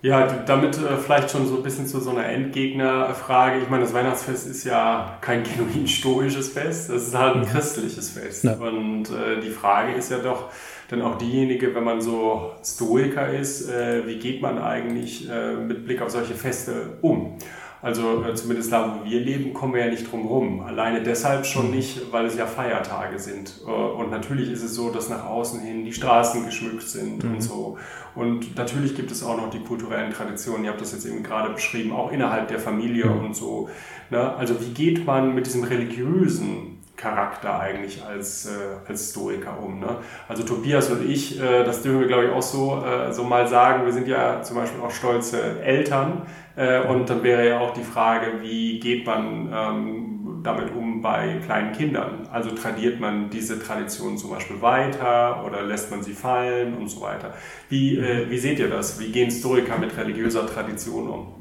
ja, 0.00 0.26
damit 0.46 0.76
äh, 0.78 0.96
vielleicht 0.96 1.30
schon 1.30 1.46
so 1.46 1.56
ein 1.56 1.62
bisschen 1.62 1.86
zu 1.86 2.00
so 2.00 2.10
einer 2.10 2.26
Endgegnerfrage. 2.26 3.58
Ich 3.58 3.68
meine, 3.68 3.82
das 3.82 3.92
Weihnachtsfest 3.92 4.46
ist 4.46 4.64
ja 4.64 5.18
kein 5.20 5.42
genuin 5.56 5.88
stoisches 5.88 6.50
Fest, 6.50 6.90
es 6.90 7.08
ist 7.08 7.14
halt 7.14 7.34
ein 7.34 7.40
mhm. 7.42 7.46
christliches 7.46 8.10
Fest. 8.10 8.44
Ja. 8.44 8.52
Und 8.54 9.10
äh, 9.10 9.40
die 9.42 9.50
Frage 9.50 9.92
ist 9.92 10.10
ja 10.10 10.18
doch 10.18 10.50
dann 10.88 11.02
auch 11.02 11.18
diejenige, 11.18 11.74
wenn 11.74 11.84
man 11.84 12.00
so 12.00 12.52
Stoiker 12.64 13.28
ist, 13.28 13.68
äh, 13.68 14.06
wie 14.06 14.18
geht 14.18 14.40
man 14.40 14.58
eigentlich 14.58 15.28
äh, 15.28 15.54
mit 15.54 15.84
Blick 15.84 16.00
auf 16.00 16.10
solche 16.10 16.34
Feste 16.34 16.98
um? 17.02 17.36
Also 17.80 18.24
äh, 18.24 18.34
zumindest 18.34 18.72
da, 18.72 19.00
wo 19.00 19.08
wir 19.08 19.20
leben, 19.20 19.54
kommen 19.54 19.74
wir 19.74 19.84
ja 19.84 19.90
nicht 19.90 20.10
drum 20.10 20.26
rum. 20.26 20.62
Alleine 20.62 21.02
deshalb 21.02 21.46
schon 21.46 21.66
mhm. 21.66 21.76
nicht, 21.76 22.12
weil 22.12 22.26
es 22.26 22.36
ja 22.36 22.46
Feiertage 22.46 23.18
sind. 23.18 23.60
Äh, 23.66 23.70
und 23.70 24.10
natürlich 24.10 24.50
ist 24.50 24.62
es 24.62 24.74
so, 24.74 24.90
dass 24.90 25.08
nach 25.08 25.24
außen 25.24 25.60
hin 25.60 25.84
die 25.84 25.92
Straßen 25.92 26.44
geschmückt 26.44 26.88
sind 26.88 27.22
mhm. 27.22 27.34
und 27.34 27.40
so. 27.40 27.78
Und 28.14 28.56
natürlich 28.56 28.96
gibt 28.96 29.12
es 29.12 29.22
auch 29.22 29.36
noch 29.36 29.50
die 29.50 29.60
kulturellen 29.60 30.12
Traditionen, 30.12 30.64
ihr 30.64 30.70
habt 30.70 30.80
das 30.80 30.92
jetzt 30.92 31.06
eben 31.06 31.22
gerade 31.22 31.50
beschrieben, 31.50 31.92
auch 31.92 32.10
innerhalb 32.10 32.48
der 32.48 32.58
Familie 32.58 33.06
mhm. 33.06 33.26
und 33.26 33.36
so. 33.36 33.68
Ne? 34.10 34.34
Also 34.34 34.60
wie 34.60 34.70
geht 34.70 35.06
man 35.06 35.34
mit 35.34 35.46
diesem 35.46 35.62
religiösen 35.62 36.77
Charakter 36.98 37.58
eigentlich 37.60 38.04
als, 38.04 38.46
äh, 38.46 38.50
als 38.86 39.10
Stoiker 39.10 39.58
um. 39.62 39.78
Ne? 39.78 39.96
Also 40.28 40.42
Tobias 40.42 40.90
und 40.90 41.08
ich, 41.08 41.40
äh, 41.40 41.64
das 41.64 41.82
dürfen 41.82 42.00
wir 42.00 42.08
glaube 42.08 42.26
ich 42.26 42.32
auch 42.32 42.42
so, 42.42 42.84
äh, 42.84 43.12
so 43.12 43.24
mal 43.24 43.46
sagen, 43.46 43.86
wir 43.86 43.92
sind 43.92 44.08
ja 44.08 44.42
zum 44.42 44.56
Beispiel 44.56 44.82
auch 44.82 44.90
stolze 44.90 45.62
Eltern 45.62 46.22
äh, 46.56 46.80
und 46.80 47.08
dann 47.08 47.22
wäre 47.22 47.48
ja 47.48 47.60
auch 47.60 47.72
die 47.72 47.84
Frage, 47.84 48.42
wie 48.42 48.80
geht 48.80 49.06
man 49.06 49.48
ähm, 49.52 50.40
damit 50.42 50.74
um 50.74 51.00
bei 51.00 51.40
kleinen 51.44 51.72
Kindern? 51.72 52.28
Also 52.32 52.50
tradiert 52.50 52.98
man 52.98 53.30
diese 53.30 53.60
Tradition 53.60 54.18
zum 54.18 54.30
Beispiel 54.30 54.60
weiter 54.60 55.44
oder 55.46 55.62
lässt 55.62 55.90
man 55.92 56.02
sie 56.02 56.12
fallen 56.12 56.76
und 56.76 56.88
so 56.88 57.00
weiter. 57.00 57.32
Wie, 57.68 57.96
äh, 57.96 58.28
wie 58.28 58.38
seht 58.38 58.58
ihr 58.58 58.68
das? 58.68 58.98
Wie 58.98 59.12
gehen 59.12 59.30
Stoiker 59.30 59.78
mit 59.78 59.96
religiöser 59.96 60.46
Tradition 60.46 61.08
um? 61.08 61.34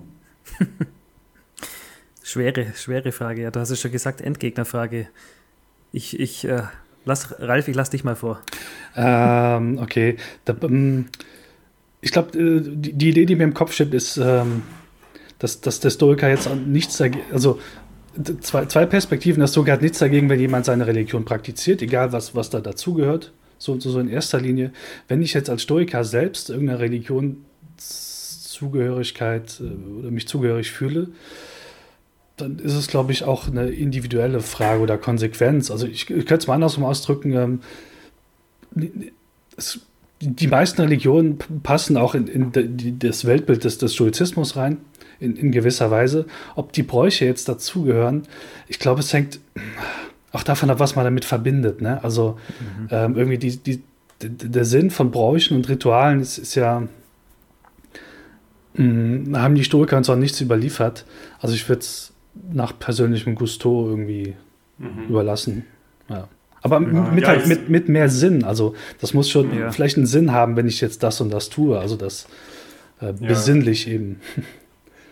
schwere, 2.24 2.74
schwere 2.76 3.12
Frage. 3.12 3.42
Ja, 3.42 3.50
du 3.50 3.60
hast 3.60 3.72
es 3.72 3.82
schon 3.82 3.92
gesagt, 3.92 4.22
Endgegnerfrage. 4.22 5.08
Ich, 5.92 6.20
ich 6.20 6.46
äh, 6.46 6.64
lass, 7.06 7.40
Ralf, 7.40 7.68
ich 7.68 7.76
lass 7.76 7.90
dich 7.90 8.04
mal 8.04 8.16
vor. 8.16 8.40
Ähm, 8.96 9.80
okay. 9.82 10.18
Da, 10.46 10.56
ähm, 10.62 11.08
ich 12.02 12.12
glaube, 12.12 12.38
äh, 12.38 12.62
die, 12.62 12.94
die, 12.94 13.10
Idee, 13.10 13.26
die 13.26 13.36
mir 13.36 13.46
im 13.46 13.54
Kopf 13.54 13.74
steht, 13.74 13.94
ist, 13.94 14.18
ähm, 14.18 14.64
dass, 15.40 15.62
dass 15.62 15.80
der 15.80 15.90
Stoiker 15.90 16.30
jetzt 16.30 16.54
nichts 16.56 16.98
dagegen, 16.98 17.26
also 17.32 17.60
zwei, 18.42 18.66
zwei 18.66 18.86
Perspektiven. 18.86 19.40
Der 19.40 19.48
Stoiker 19.48 19.72
hat 19.74 19.82
nichts 19.82 20.00
dagegen, 20.00 20.30
wenn 20.30 20.40
jemand 20.40 20.66
seine 20.66 20.88
Religion 20.88 21.26
praktiziert, 21.26 21.82
egal 21.82 22.12
was, 22.12 22.36
was 22.36 22.50
da 22.50 22.60
dazugehört. 22.60 23.32
So, 23.60 23.80
so 23.80 24.00
in 24.00 24.10
erster 24.10 24.40
Linie. 24.40 24.72
Wenn 25.08 25.24
ich 25.24 25.34
jetzt 25.34 25.50
als 25.50 25.64
Stoiker 25.64 26.04
selbst 26.04 26.52
irgendeiner 26.52 26.80
Religionszugehörigkeit 26.80 29.60
äh, 29.60 29.64
oder 30.00 30.12
mich 30.12 30.28
zugehörig 30.28 30.72
fühle, 30.72 31.08
dann 32.38 32.60
ist 32.60 32.74
es, 32.74 32.88
glaube 32.88 33.12
ich, 33.12 33.24
auch 33.24 33.48
eine 33.48 33.70
individuelle 33.70 34.42
Frage 34.42 34.82
oder 34.82 34.98
Konsequenz. 34.98 35.72
Also 35.72 35.88
ich, 35.88 36.10
ich 36.10 36.26
könnte 36.26 36.36
es 36.36 36.48
mal 36.48 36.54
andersrum 36.54 36.86
ausdrücken. 36.86 37.34
Ähm, 37.34 38.92
es, 39.58 39.80
die 40.20 40.48
meisten 40.48 40.82
Religionen 40.82 41.40
passen 41.64 41.98
auch 41.98 42.16
in, 42.16 42.28
in 42.28 42.52
die, 42.78 42.98
das 42.98 43.26
Weltbild 43.26 43.64
des, 43.64 43.80
des 43.80 43.94
Stoizismus 43.94 44.56
rein, 44.56 44.78
in, 45.20 45.36
in, 45.36 45.52
gewisser 45.52 45.90
Weise. 45.90 46.26
Ob 46.56 46.74
die 46.74 46.84
Bräuche 46.84 47.26
jetzt 47.26 47.50
dazugehören, 47.50 48.24
ich 48.68 48.80
glaube, 48.80 49.00
es 49.02 49.12
hängt 49.14 49.40
auch 50.32 50.44
davon 50.44 50.70
ab, 50.70 50.80
was 50.80 50.96
man 50.96 51.06
damit 51.06 51.26
verbindet. 51.26 51.82
Ne? 51.82 52.04
Also 52.04 52.38
mhm. 52.60 52.88
ähm, 52.92 53.16
irgendwie 53.16 53.38
die, 53.40 53.58
die, 53.58 53.82
der 54.22 54.66
Sinn 54.66 54.92
von 54.92 55.10
Bräuchen 55.10 55.58
und 55.58 55.70
Ritualen 55.70 56.20
ist, 56.20 56.38
ist 56.38 56.56
ja, 56.56 56.82
mh, 58.76 58.84
hm, 58.84 59.38
haben 59.38 59.56
die 59.56 59.64
Stoiker 59.64 59.98
uns 59.98 60.10
auch 60.10 60.16
nichts 60.16 60.40
überliefert. 60.40 61.06
Also 61.40 61.56
ich 61.56 61.68
würde 61.68 61.82
es 61.82 62.14
nach 62.52 62.78
persönlichem 62.78 63.36
Gusto 63.36 63.90
irgendwie 63.90 64.36
mhm. 64.78 65.06
überlassen. 65.10 65.66
Ja. 66.10 66.28
Aber 66.62 66.82
ja, 66.82 66.88
mit, 66.88 67.24
ja, 67.24 67.30
halt, 67.30 67.48
mit, 67.48 67.70
mit 67.70 67.90
mehr 67.90 68.10
Sinn. 68.10 68.44
Also 68.44 68.76
das 69.00 69.14
muss 69.14 69.30
schon 69.30 69.52
vielleicht 69.72 69.98
einen 69.98 70.08
Sinn 70.08 70.32
haben, 70.32 70.56
wenn 70.56 70.68
ich 70.68 70.82
jetzt 70.82 71.04
das 71.04 71.22
und 71.22 71.32
das 71.32 71.50
tue. 71.50 71.80
Also 71.80 71.96
das 71.96 72.28
äh, 73.00 73.14
besinnlich 73.14 73.88
eben. 73.88 74.20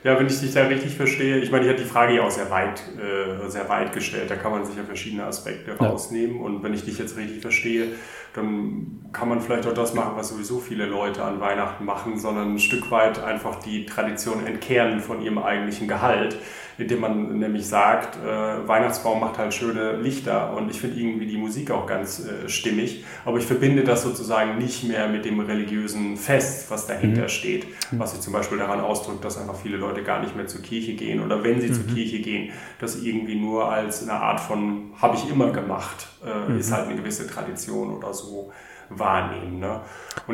Ja, 0.03 0.19
wenn 0.19 0.27
ich 0.27 0.39
dich 0.39 0.53
da 0.53 0.67
richtig 0.67 0.93
verstehe, 0.93 1.39
ich 1.39 1.49
meine, 1.49 1.65
ich 1.65 1.71
habe 1.71 1.81
die 1.81 1.87
Frage 1.87 2.15
ja 2.15 2.21
auch 2.21 2.29
sehr 2.29 2.51
weit, 2.51 2.79
äh, 2.95 3.49
sehr 3.49 3.67
weit 3.69 3.91
gestellt, 3.91 4.29
da 4.29 4.35
kann 4.35 4.51
man 4.51 4.63
sich 4.63 4.75
ja 4.75 4.83
verschiedene 4.83 5.23
Aspekte 5.23 5.71
ja. 5.71 5.77
rausnehmen 5.83 6.41
und 6.41 6.61
wenn 6.61 6.75
ich 6.75 6.85
dich 6.85 6.99
jetzt 6.99 7.17
richtig 7.17 7.41
verstehe, 7.41 7.87
dann 8.35 9.03
kann 9.13 9.29
man 9.29 9.41
vielleicht 9.41 9.65
auch 9.65 9.73
das 9.73 9.95
machen, 9.95 10.11
was 10.15 10.29
sowieso 10.29 10.59
viele 10.59 10.85
Leute 10.85 11.23
an 11.23 11.39
Weihnachten 11.39 11.85
machen, 11.85 12.19
sondern 12.19 12.53
ein 12.53 12.59
Stück 12.59 12.91
weit 12.91 13.23
einfach 13.23 13.55
die 13.55 13.87
Tradition 13.87 14.45
entkehren 14.45 14.99
von 14.99 15.23
ihrem 15.23 15.39
eigentlichen 15.39 15.87
Gehalt 15.87 16.37
indem 16.77 16.99
man 16.99 17.39
nämlich 17.39 17.67
sagt, 17.67 18.17
äh, 18.23 18.67
Weihnachtsbaum 18.67 19.19
macht 19.19 19.37
halt 19.37 19.53
schöne 19.53 19.97
Lichter 19.97 20.55
und 20.55 20.69
ich 20.69 20.79
finde 20.79 20.99
irgendwie 20.99 21.25
die 21.25 21.37
Musik 21.37 21.71
auch 21.71 21.87
ganz 21.87 22.25
äh, 22.25 22.49
stimmig, 22.49 23.05
aber 23.23 23.37
ich 23.37 23.45
verbinde 23.45 23.83
das 23.83 24.03
sozusagen 24.03 24.57
nicht 24.57 24.83
mehr 24.83 25.07
mit 25.07 25.25
dem 25.25 25.39
religiösen 25.39 26.17
Fest, 26.17 26.69
was 26.69 26.87
dahinter 26.87 27.23
mhm. 27.23 27.29
steht, 27.29 27.67
was 27.91 28.11
sich 28.11 28.21
zum 28.21 28.33
Beispiel 28.33 28.57
daran 28.57 28.79
ausdrückt, 28.79 29.23
dass 29.23 29.37
einfach 29.37 29.55
viele 29.55 29.77
Leute 29.77 30.03
gar 30.03 30.21
nicht 30.21 30.35
mehr 30.35 30.47
zur 30.47 30.61
Kirche 30.61 30.93
gehen 30.93 31.21
oder 31.23 31.43
wenn 31.43 31.61
sie 31.61 31.69
mhm. 31.69 31.73
zur 31.73 31.87
Kirche 31.87 32.19
gehen, 32.19 32.51
das 32.79 33.01
irgendwie 33.01 33.35
nur 33.35 33.71
als 33.71 34.03
eine 34.03 34.13
Art 34.13 34.39
von 34.39 34.91
habe 35.01 35.15
ich 35.15 35.29
immer 35.29 35.51
gemacht, 35.51 36.07
äh, 36.25 36.51
mhm. 36.51 36.59
ist 36.59 36.71
halt 36.71 36.87
eine 36.87 36.95
gewisse 36.95 37.27
Tradition 37.27 37.95
oder 37.95 38.13
so 38.13 38.51
wahrnehmen. 38.89 39.59
Ne? 39.59 39.81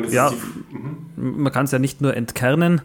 ja, 0.08 0.30
die, 0.30 0.36
mhm. 0.74 1.42
man 1.42 1.52
kann 1.52 1.64
es 1.64 1.70
ja 1.70 1.78
nicht 1.78 2.00
nur 2.00 2.16
entkernen, 2.16 2.82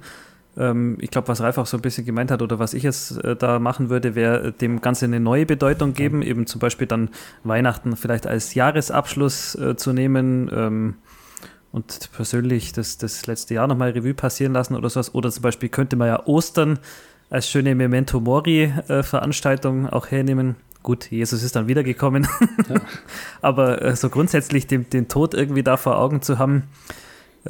ähm, 0.58 0.97
ich 0.99 1.12
glaube, 1.12 1.28
was 1.28 1.41
Ralf 1.41 1.58
auch 1.58 1.66
so 1.66 1.78
ein 1.78 1.82
bisschen 1.82 2.05
gemeint 2.05 2.32
hat 2.32 2.41
oder 2.41 2.60
was 2.60 2.74
ich 2.74 2.84
jetzt 2.84 3.24
äh, 3.24 3.36
da 3.36 3.60
machen 3.60 3.89
würde, 3.89 4.16
wäre 4.16 4.51
dem 4.51 4.82
Ganze 4.82 5.05
eine 5.05 5.20
neue 5.20 5.45
Bedeutung 5.45 5.93
geben, 5.93 6.22
eben 6.22 6.47
zum 6.47 6.60
Beispiel 6.60 6.88
dann 6.88 7.10
Weihnachten 7.43 7.95
vielleicht 7.95 8.28
als 8.28 8.53
Jahresabschluss 8.53 9.55
äh, 9.55 9.76
zu 9.76 9.93
nehmen 9.93 10.49
ähm, 10.53 10.95
und 11.72 12.10
persönlich 12.16 12.74
das, 12.74 12.97
das 12.97 13.28
letzte 13.28 13.53
Jahr 13.53 13.68
nochmal 13.68 13.91
Revue 13.91 14.14
passieren 14.14 14.53
lassen 14.53 14.76
oder 14.76 14.89
sowas. 14.89 15.14
Oder 15.14 15.32
zum 15.32 15.43
Beispiel 15.43 15.70
könnte 15.70 15.95
man 15.95 16.08
ja 16.08 16.26
Ostern 16.26 16.80
als 17.30 17.49
schöne 17.49 17.76
Memento 17.76 18.20
Mori-Veranstaltung 18.20 19.86
äh, 19.86 19.89
auch 19.89 20.10
hernehmen. 20.10 20.55
Gut, 20.82 21.12
Jesus 21.12 21.43
ist 21.43 21.55
dann 21.55 21.68
wiedergekommen. 21.68 22.28
Ja. 22.70 22.82
Aber 23.41 23.82
äh, 23.82 23.95
so 23.95 24.10
grundsätzlich 24.10 24.68
den, 24.68 24.89
den 24.89 25.08
Tod 25.08 25.34
irgendwie 25.34 25.64
da 25.64 25.76
vor 25.76 25.99
Augen 25.99 26.22
zu 26.22 26.39
haben, 26.39 26.64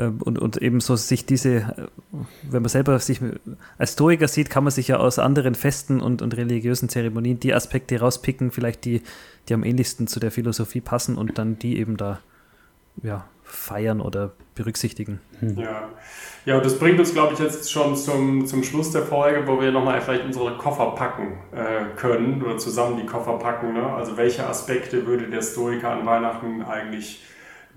und, 0.05 0.39
und 0.39 0.57
eben 0.57 0.79
so 0.79 0.95
sich 0.95 1.25
diese, 1.25 1.55
äh, 1.55 1.87
wenn 2.43 2.61
man 2.61 2.69
selber 2.69 2.99
sich 2.99 3.19
als 3.77 3.93
Stoiker 3.93 4.27
sieht, 4.27 4.49
kann 4.49 4.63
man 4.63 4.71
sich 4.71 4.89
ja 4.89 4.97
aus 4.97 5.19
anderen 5.19 5.55
Festen 5.55 6.01
und, 6.01 6.21
und 6.21 6.37
religiösen 6.37 6.89
Zeremonien 6.89 7.39
die 7.39 7.53
Aspekte 7.53 7.99
rauspicken, 7.99 8.51
vielleicht 8.51 8.85
die, 8.85 9.01
die 9.49 9.53
am 9.53 9.63
ähnlichsten 9.63 10.07
zu 10.07 10.19
der 10.19 10.31
Philosophie 10.31 10.81
passen 10.81 11.17
und 11.17 11.37
dann 11.37 11.57
die 11.59 11.79
eben 11.79 11.97
da 11.97 12.19
ja, 13.01 13.25
feiern 13.43 14.01
oder 14.01 14.31
berücksichtigen. 14.55 15.19
Hm. 15.39 15.57
Ja. 15.57 15.89
ja, 16.45 16.57
und 16.57 16.65
das 16.65 16.77
bringt 16.77 16.99
uns, 16.99 17.13
glaube 17.13 17.33
ich, 17.33 17.39
jetzt 17.39 17.71
schon 17.71 17.95
zum, 17.95 18.45
zum 18.45 18.63
Schluss 18.63 18.91
der 18.91 19.03
Folge, 19.03 19.47
wo 19.47 19.61
wir 19.61 19.71
nochmal 19.71 20.01
vielleicht 20.01 20.25
unsere 20.25 20.57
Koffer 20.57 20.91
packen 20.95 21.37
äh, 21.51 21.95
können 21.95 22.41
oder 22.43 22.57
zusammen 22.57 22.97
die 22.97 23.05
Koffer 23.05 23.37
packen. 23.37 23.73
Ne? 23.73 23.85
Also 23.85 24.17
welche 24.17 24.45
Aspekte 24.47 25.05
würde 25.05 25.29
der 25.29 25.41
Stoiker 25.41 25.91
an 25.91 26.05
Weihnachten 26.05 26.61
eigentlich 26.63 27.23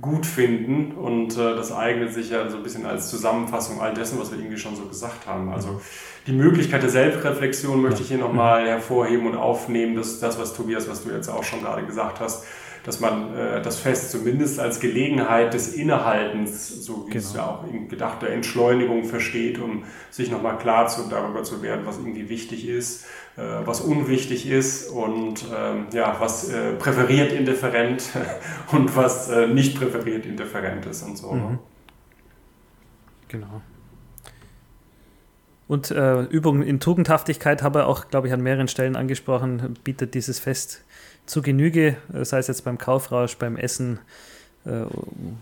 gut 0.01 0.27
finden? 0.27 0.93
Und 0.93 1.37
äh, 1.37 1.55
das 1.55 1.73
eignet 1.73 2.13
sich 2.13 2.31
ja 2.31 2.49
so 2.49 2.57
ein 2.57 2.63
bisschen 2.63 2.87
als 2.87 3.11
Zusammenfassung 3.11 3.81
all 3.81 3.95
dessen, 3.95 4.19
was 4.19 4.31
wir 4.31 4.39
irgendwie 4.39 4.59
schon 4.59 4.77
so 4.77 4.85
gesagt 4.85 5.27
haben. 5.27 5.51
Also 5.51 5.81
die 6.27 6.33
Möglichkeit 6.33 6.83
der 6.83 6.91
Selbstreflexion 6.91 7.81
möchte 7.81 8.03
ich 8.03 8.09
hier 8.09 8.19
nochmal 8.19 8.67
hervorheben 8.67 9.27
und 9.27 9.37
aufnehmen. 9.37 9.97
Das, 9.97 10.21
das, 10.21 10.39
was 10.39 10.55
Tobias, 10.55 10.89
was 10.89 11.05
du 11.05 11.11
jetzt 11.11 11.29
auch 11.29 11.45
schon 11.45 11.63
gerade 11.63 11.85
gesagt 11.85 12.21
hast, 12.21 12.45
dass 12.85 13.01
man 13.01 13.37
äh, 13.37 13.63
das 13.63 13.79
Fest 13.79 14.11
zumindest 14.11 14.59
als 14.59 14.81
Gelegenheit 14.81 15.53
des 15.53 15.75
Innehaltens, 15.75 16.85
so 16.85 17.07
wie 17.07 17.11
genau. 17.11 17.25
es 17.25 17.35
ja 17.35 17.47
auch 17.47 17.65
in 17.71 17.89
gedachter 17.89 18.29
Entschleunigung 18.29 19.05
versteht, 19.05 19.59
um 19.59 19.85
sich 20.11 20.31
nochmal 20.31 20.59
klar 20.59 20.89
zu, 20.89 21.03
darüber 21.11 21.43
zu 21.43 21.63
werden, 21.63 21.83
was 21.85 21.99
irgendwie 21.99 22.29
wichtig 22.29 22.67
ist, 22.67 23.05
was 23.37 23.81
unwichtig 23.81 24.49
ist 24.49 24.91
und 24.91 25.45
ähm, 25.57 25.87
ja, 25.93 26.17
was 26.19 26.51
äh, 26.51 26.73
präferiert 26.73 27.33
indifferent 27.33 28.11
und 28.73 28.95
was 28.97 29.29
äh, 29.29 29.47
nicht 29.47 29.79
präferiert 29.79 30.27
indifferent 30.27 30.85
ist 30.87 31.03
und 31.03 31.17
so. 31.17 31.35
Ne? 31.35 31.41
Mhm. 31.41 31.59
Genau. 33.29 33.63
Und 35.69 35.93
äh, 35.93 36.23
Übungen 36.23 36.63
in 36.63 36.81
Tugendhaftigkeit 36.81 37.63
habe 37.63 37.81
er 37.81 37.87
auch, 37.87 38.09
glaube 38.09 38.27
ich, 38.27 38.33
an 38.33 38.43
mehreren 38.43 38.67
Stellen 38.67 38.97
angesprochen, 38.97 39.79
bietet 39.85 40.15
dieses 40.15 40.41
Fest 40.41 40.83
zu 41.27 41.43
Genüge, 41.43 41.97
äh, 42.13 42.25
sei 42.25 42.39
es 42.39 42.49
jetzt 42.49 42.65
beim 42.65 42.77
Kaufrausch, 42.77 43.37
beim 43.37 43.57
Essen 43.57 44.01
äh, 44.65 44.83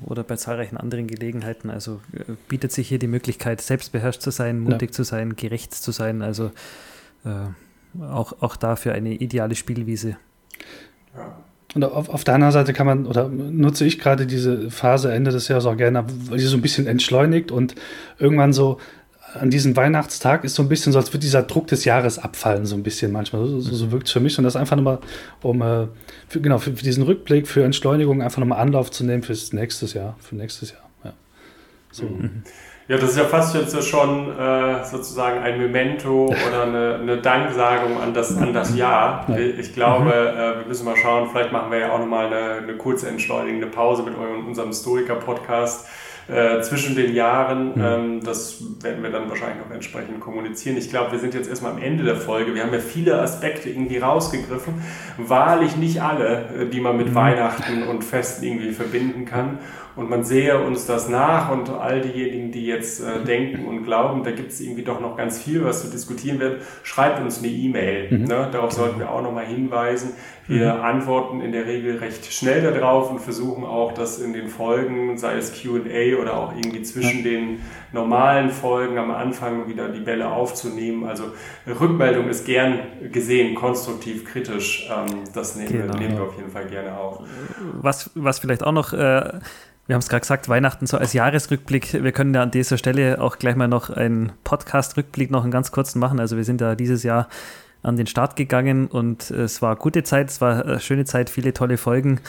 oder 0.04 0.24
bei 0.24 0.36
zahlreichen 0.36 0.76
anderen 0.76 1.06
Gelegenheiten. 1.06 1.70
Also 1.70 2.02
äh, 2.12 2.34
bietet 2.46 2.72
sich 2.72 2.88
hier 2.88 2.98
die 2.98 3.06
Möglichkeit, 3.06 3.62
selbstbeherrscht 3.62 4.20
zu 4.20 4.30
sein, 4.30 4.60
mutig 4.60 4.90
ja. 4.90 4.92
zu 4.96 5.02
sein, 5.02 5.34
gerecht 5.34 5.72
zu 5.72 5.92
sein. 5.92 6.20
Also 6.20 6.52
äh, 7.24 7.46
auch, 8.00 8.40
auch 8.40 8.56
dafür 8.56 8.92
eine 8.92 9.14
ideale 9.14 9.54
Spielwiese. 9.54 10.16
Ja. 11.16 11.36
Und 11.74 11.84
auf, 11.84 12.08
auf 12.08 12.24
der 12.24 12.34
anderen 12.34 12.52
Seite 12.52 12.72
kann 12.72 12.86
man, 12.86 13.06
oder 13.06 13.28
nutze 13.28 13.84
ich 13.84 13.98
gerade 13.98 14.26
diese 14.26 14.70
Phase 14.70 15.12
Ende 15.12 15.30
des 15.30 15.48
Jahres 15.48 15.66
auch 15.66 15.76
gerne, 15.76 16.04
weil 16.28 16.38
sie 16.38 16.46
so 16.46 16.56
ein 16.56 16.62
bisschen 16.62 16.86
entschleunigt 16.86 17.50
und 17.50 17.74
irgendwann 18.18 18.54
so 18.54 18.78
an 19.34 19.50
diesem 19.50 19.76
Weihnachtstag 19.76 20.44
ist 20.44 20.54
so 20.54 20.62
ein 20.62 20.68
bisschen 20.68 20.92
so, 20.92 20.98
als 20.98 21.10
würde 21.10 21.20
dieser 21.20 21.42
Druck 21.42 21.66
des 21.66 21.84
Jahres 21.84 22.18
abfallen, 22.18 22.64
so 22.64 22.74
ein 22.74 22.82
bisschen 22.82 23.12
manchmal. 23.12 23.46
So, 23.46 23.60
so, 23.60 23.74
so 23.74 23.92
wirkt 23.92 24.06
es 24.06 24.12
für 24.12 24.20
mich. 24.20 24.38
Und 24.38 24.44
das 24.44 24.56
einfach 24.56 24.76
nochmal, 24.76 25.00
um 25.42 25.60
äh, 25.60 25.86
für, 26.28 26.40
genau, 26.40 26.58
für, 26.58 26.74
für, 26.74 26.82
diesen 26.82 27.02
Rückblick, 27.02 27.46
für 27.46 27.62
Entschleunigung 27.62 28.22
einfach 28.22 28.38
nochmal 28.38 28.60
Anlauf 28.60 28.90
zu 28.90 29.04
nehmen 29.04 29.22
fürs 29.22 29.52
nächstes 29.52 29.92
Jahr. 29.92 30.16
Für 30.20 30.34
nächstes 30.34 30.70
Jahr. 30.70 30.88
Ja, 31.04 31.12
so. 31.90 32.04
Mhm. 32.04 32.42
Ja 32.88 32.96
das 32.96 33.10
ist 33.10 33.18
ja 33.18 33.24
fast 33.24 33.54
jetzt 33.54 33.84
schon 33.86 34.36
äh, 34.36 34.84
sozusagen 34.84 35.40
ein 35.40 35.58
Memento 35.58 36.26
oder 36.26 36.62
eine, 36.62 36.98
eine, 37.00 37.18
Danksagung 37.18 38.00
an 38.00 38.14
das, 38.14 38.36
an 38.36 38.52
das 38.52 38.74
Jahr. 38.74 39.26
Ja. 39.28 39.36
Ich 39.36 39.74
glaube, 39.74 40.04
mhm. 40.04 40.10
äh, 40.10 40.58
wir 40.60 40.66
müssen 40.66 40.84
mal 40.84 40.96
schauen, 40.96 41.28
vielleicht 41.30 41.52
machen 41.52 41.70
wir 41.70 41.78
ja 41.78 41.92
auch 41.92 41.98
nochmal 41.98 42.26
eine, 42.26 42.62
eine 42.62 42.76
kurze 42.76 43.08
entschleunigende 43.08 43.66
Pause 43.66 44.02
mit 44.02 44.18
eurem, 44.18 44.46
unserem 44.46 44.68
Historiker-Podcast 44.68 45.86
äh, 46.28 46.60
zwischen 46.60 46.94
den 46.94 47.14
Jahren. 47.14 47.74
Mhm. 47.74 47.82
Ähm, 47.82 48.20
das 48.24 48.62
werden 48.82 49.02
wir 49.02 49.10
dann 49.10 49.28
wahrscheinlich 49.28 49.64
noch 49.64 49.74
entsprechend 49.74 50.20
kommunizieren. 50.20 50.76
Ich 50.76 50.90
glaube, 50.90 51.12
wir 51.12 51.18
sind 51.18 51.34
jetzt 51.34 51.48
erstmal 51.48 51.72
am 51.72 51.82
Ende 51.82 52.04
der 52.04 52.16
Folge. 52.16 52.54
Wir 52.54 52.62
haben 52.62 52.72
ja 52.72 52.80
viele 52.80 53.20
Aspekte 53.20 53.70
irgendwie 53.70 53.98
rausgegriffen. 53.98 54.74
Wahrlich 55.16 55.76
nicht 55.76 56.02
alle, 56.02 56.48
äh, 56.54 56.66
die 56.66 56.80
man 56.80 56.96
mit 56.96 57.10
mhm. 57.10 57.14
Weihnachten 57.14 57.82
und 57.84 58.04
Festen 58.04 58.44
irgendwie 58.44 58.72
verbinden 58.72 59.24
kann 59.24 59.58
und 59.98 60.08
man 60.08 60.22
sehe 60.22 60.64
uns 60.64 60.86
das 60.86 61.08
nach 61.08 61.50
und 61.50 61.70
all 61.70 62.00
diejenigen, 62.00 62.52
die 62.52 62.66
jetzt 62.66 63.00
äh, 63.00 63.24
denken 63.24 63.66
und 63.66 63.82
glauben, 63.82 64.22
da 64.22 64.30
gibt 64.30 64.52
es 64.52 64.60
irgendwie 64.60 64.84
doch 64.84 65.00
noch 65.00 65.16
ganz 65.16 65.42
viel, 65.42 65.64
was 65.64 65.82
zu 65.82 65.90
diskutieren 65.90 66.38
wird, 66.38 66.62
schreibt 66.84 67.20
uns 67.20 67.40
eine 67.40 67.48
E-Mail. 67.48 68.16
Mhm. 68.16 68.24
Ne? 68.26 68.48
Darauf 68.52 68.70
sollten 68.70 69.00
wir 69.00 69.10
auch 69.10 69.22
nochmal 69.22 69.46
hinweisen. 69.46 70.10
Wir 70.48 70.74
mhm. 70.74 70.80
antworten 70.80 71.40
in 71.42 71.52
der 71.52 71.66
Regel 71.66 71.98
recht 71.98 72.32
schnell 72.32 72.62
darauf 72.62 73.10
und 73.10 73.20
versuchen 73.20 73.64
auch, 73.64 73.92
das 73.92 74.18
in 74.18 74.32
den 74.32 74.48
Folgen, 74.48 75.18
sei 75.18 75.36
es 75.36 75.52
QA 75.52 76.20
oder 76.20 76.38
auch 76.38 76.54
irgendwie 76.56 76.82
zwischen 76.82 77.22
den 77.22 77.60
normalen 77.92 78.50
Folgen 78.50 78.96
am 78.98 79.10
Anfang 79.10 79.68
wieder 79.68 79.90
die 79.90 80.00
Bälle 80.00 80.28
aufzunehmen. 80.28 81.04
Also 81.04 81.24
Rückmeldung 81.66 82.28
ist 82.28 82.46
gern 82.46 82.80
gesehen, 83.12 83.54
konstruktiv, 83.54 84.24
kritisch. 84.24 84.90
Ähm, 84.90 85.24
das 85.34 85.56
nehmen, 85.56 85.68
genau. 85.68 85.92
wir, 85.92 86.00
nehmen, 86.00 86.16
wir, 86.16 86.24
auf 86.24 86.36
jeden 86.36 86.50
Fall 86.50 86.66
gerne 86.66 86.96
auf. 86.96 87.20
Was, 87.74 88.10
was 88.14 88.38
vielleicht 88.38 88.64
auch 88.64 88.72
noch 88.72 88.94
äh, 88.94 89.40
wir 89.88 89.94
haben 89.94 90.00
es 90.00 90.10
gerade 90.10 90.20
gesagt, 90.20 90.50
Weihnachten 90.50 90.86
so 90.86 90.98
als 90.98 91.14
Jahresrückblick. 91.14 92.04
Wir 92.04 92.12
können 92.12 92.34
ja 92.34 92.42
an 92.42 92.50
dieser 92.50 92.76
Stelle 92.76 93.22
auch 93.22 93.38
gleich 93.38 93.56
mal 93.56 93.68
noch 93.68 93.88
einen 93.88 94.32
Podcast-Rückblick 94.44 95.30
noch 95.30 95.44
einen 95.44 95.50
ganz 95.50 95.72
kurzen 95.72 95.98
machen. 95.98 96.20
Also 96.20 96.36
wir 96.36 96.44
sind 96.44 96.60
ja 96.60 96.74
dieses 96.74 97.04
Jahr 97.04 97.26
an 97.82 97.96
den 97.96 98.06
Start 98.06 98.36
gegangen 98.36 98.86
und 98.86 99.30
es 99.30 99.62
war 99.62 99.76
gute 99.76 100.02
Zeit, 100.02 100.30
es 100.30 100.40
war 100.40 100.64
eine 100.64 100.80
schöne 100.80 101.04
Zeit, 101.04 101.30
viele 101.30 101.52
tolle 101.52 101.78
Folgen. 101.78 102.20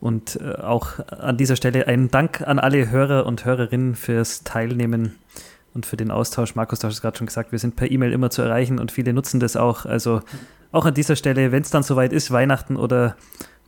Und 0.00 0.40
äh, 0.40 0.60
auch 0.60 1.00
an 1.08 1.36
dieser 1.36 1.56
Stelle 1.56 1.88
ein 1.88 2.10
Dank 2.10 2.42
an 2.42 2.58
alle 2.58 2.90
Hörer 2.90 3.26
und 3.26 3.44
Hörerinnen 3.44 3.96
fürs 3.96 4.44
Teilnehmen 4.44 5.16
und 5.74 5.86
für 5.86 5.96
den 5.96 6.10
Austausch. 6.10 6.54
Markus, 6.54 6.78
du 6.78 6.86
hast 6.86 6.94
es 6.94 7.02
gerade 7.02 7.18
schon 7.18 7.26
gesagt, 7.26 7.50
wir 7.52 7.58
sind 7.58 7.74
per 7.74 7.90
E-Mail 7.90 8.12
immer 8.12 8.30
zu 8.30 8.42
erreichen 8.42 8.78
und 8.78 8.92
viele 8.92 9.12
nutzen 9.12 9.40
das 9.40 9.56
auch. 9.56 9.86
Also 9.86 10.20
auch 10.70 10.84
an 10.86 10.94
dieser 10.94 11.16
Stelle, 11.16 11.50
wenn 11.50 11.62
es 11.62 11.70
dann 11.70 11.82
soweit 11.82 12.12
ist, 12.12 12.30
Weihnachten 12.30 12.76
oder 12.76 13.16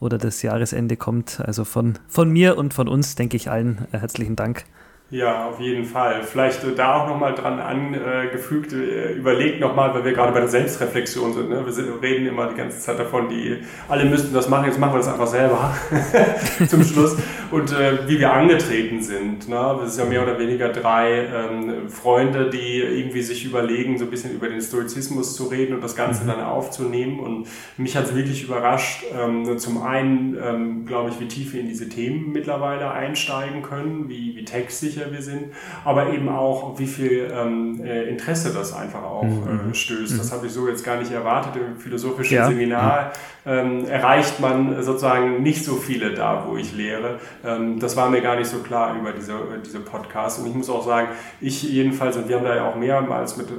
oder 0.01 0.19
das 0.19 0.43
Jahresende 0.43 0.97
kommt. 0.97 1.41
Also 1.41 1.65
von, 1.65 1.99
von 2.09 2.31
mir 2.31 2.59
und 2.59 2.75
von 2.75 2.89
uns, 2.89 3.15
denke 3.15 3.37
ich 3.37 3.51
allen, 3.51 3.87
äh, 3.93 3.99
herzlichen 3.99 4.35
Dank. 4.35 4.65
Ja, 5.13 5.49
auf 5.49 5.59
jeden 5.59 5.85
Fall. 5.85 6.23
Vielleicht 6.23 6.63
äh, 6.63 6.73
da 6.73 7.03
auch 7.03 7.09
nochmal 7.09 7.35
dran 7.35 7.59
angefügt, 7.59 8.73
äh, 8.73 9.15
überlegt 9.15 9.59
nochmal, 9.59 9.93
weil 9.93 10.05
wir 10.05 10.13
gerade 10.13 10.33
bei 10.33 10.39
der 10.39 10.49
Selbstreflexion 10.49 11.33
sind. 11.35 11.49
Ne? 11.49 11.67
Wir 11.67 11.73
sind, 11.73 11.89
reden 12.01 12.27
immer 12.27 12.47
die 12.47 12.55
ganze 12.55 12.79
Zeit 12.79 12.97
davon, 12.97 13.29
die 13.29 13.59
alle 13.89 14.05
müssten 14.05 14.33
das 14.33 14.49
machen, 14.49 14.67
jetzt 14.67 14.79
machen 14.79 14.93
wir 14.93 14.99
das 14.99 15.09
einfach 15.09 15.27
selber 15.27 15.75
zum 16.69 16.85
Schluss. 16.85 17.17
Und 17.51 17.73
äh, 17.73 18.07
wie 18.09 18.21
wir 18.21 18.33
angetreten 18.33 19.03
sind. 19.03 19.49
Ne? 19.49 19.57
Wir 19.81 19.89
sind 19.89 20.05
ja 20.05 20.09
mehr 20.09 20.23
oder 20.23 20.39
weniger 20.39 20.69
drei 20.69 21.27
ähm, 21.27 21.89
Freunde, 21.89 22.49
die 22.49 22.81
irgendwie 22.81 23.23
sich 23.23 23.45
überlegen, 23.45 23.99
so 23.99 24.05
ein 24.05 24.11
bisschen 24.11 24.33
über 24.33 24.49
den 24.49 24.61
Stoizismus 24.61 25.35
zu 25.35 25.47
reden 25.47 25.75
und 25.75 25.83
das 25.83 25.97
Ganze 25.97 26.23
mhm. 26.23 26.29
dann 26.29 26.41
aufzunehmen. 26.45 27.19
Und 27.19 27.49
mich 27.77 27.97
hat 27.97 28.05
es 28.05 28.15
wirklich 28.15 28.45
überrascht, 28.45 29.03
ähm, 29.13 29.59
zum 29.59 29.83
einen, 29.83 30.39
ähm, 30.41 30.87
glaube 30.87 31.11
ich, 31.11 31.19
wie 31.19 31.27
tief 31.27 31.53
wir 31.53 31.61
in 31.61 31.67
diese 31.67 31.89
Themen 31.89 32.31
mittlerweile 32.31 32.93
einsteigen 32.93 33.63
können, 33.63 34.09
wie, 34.09 34.37
wie 34.37 34.45
textsicher 34.45 35.00
sicher 35.01 35.13
wir 35.13 35.23
sind, 35.23 35.53
aber 35.85 36.13
eben 36.13 36.29
auch, 36.29 36.79
wie 36.79 36.87
viel 36.87 37.31
ähm, 37.33 37.81
äh, 37.85 38.05
Interesse 38.09 38.53
das 38.53 38.73
einfach 38.73 39.03
auch 39.03 39.23
mhm. 39.23 39.71
äh, 39.71 39.75
stößt. 39.75 40.19
Das 40.19 40.31
mhm. 40.31 40.37
habe 40.37 40.47
ich 40.47 40.53
so 40.53 40.69
jetzt 40.69 40.85
gar 40.85 40.99
nicht 40.99 41.13
erwartet. 41.13 41.53
Im 41.57 41.79
philosophischen 41.79 42.37
ja. 42.37 42.47
Seminar 42.47 43.13
ähm, 43.47 43.87
erreicht 43.87 44.41
man 44.41 44.83
sozusagen 44.83 45.43
nicht 45.43 45.65
so 45.65 45.77
viele 45.77 46.13
da, 46.13 46.45
wo 46.47 46.57
ich 46.57 46.75
lehre. 46.75 47.19
Ähm, 47.45 47.79
das 47.79 47.97
war 47.97 48.11
mir 48.11 48.21
gar 48.21 48.37
nicht 48.37 48.49
so 48.49 48.59
klar 48.59 48.97
über 48.99 49.13
diese, 49.13 49.35
diese 49.65 49.81
Podcasts. 49.81 50.41
Und 50.41 50.49
ich 50.49 50.55
muss 50.55 50.69
auch 50.69 50.85
sagen, 50.85 51.09
ich 51.41 51.63
jedenfalls, 51.63 52.17
und 52.17 52.29
wir 52.29 52.37
haben 52.37 52.45
da 52.45 52.55
ja 52.55 52.69
auch 52.69 52.77
mehrmals 52.77 53.37
mit, 53.37 53.51
äh, 53.51 53.55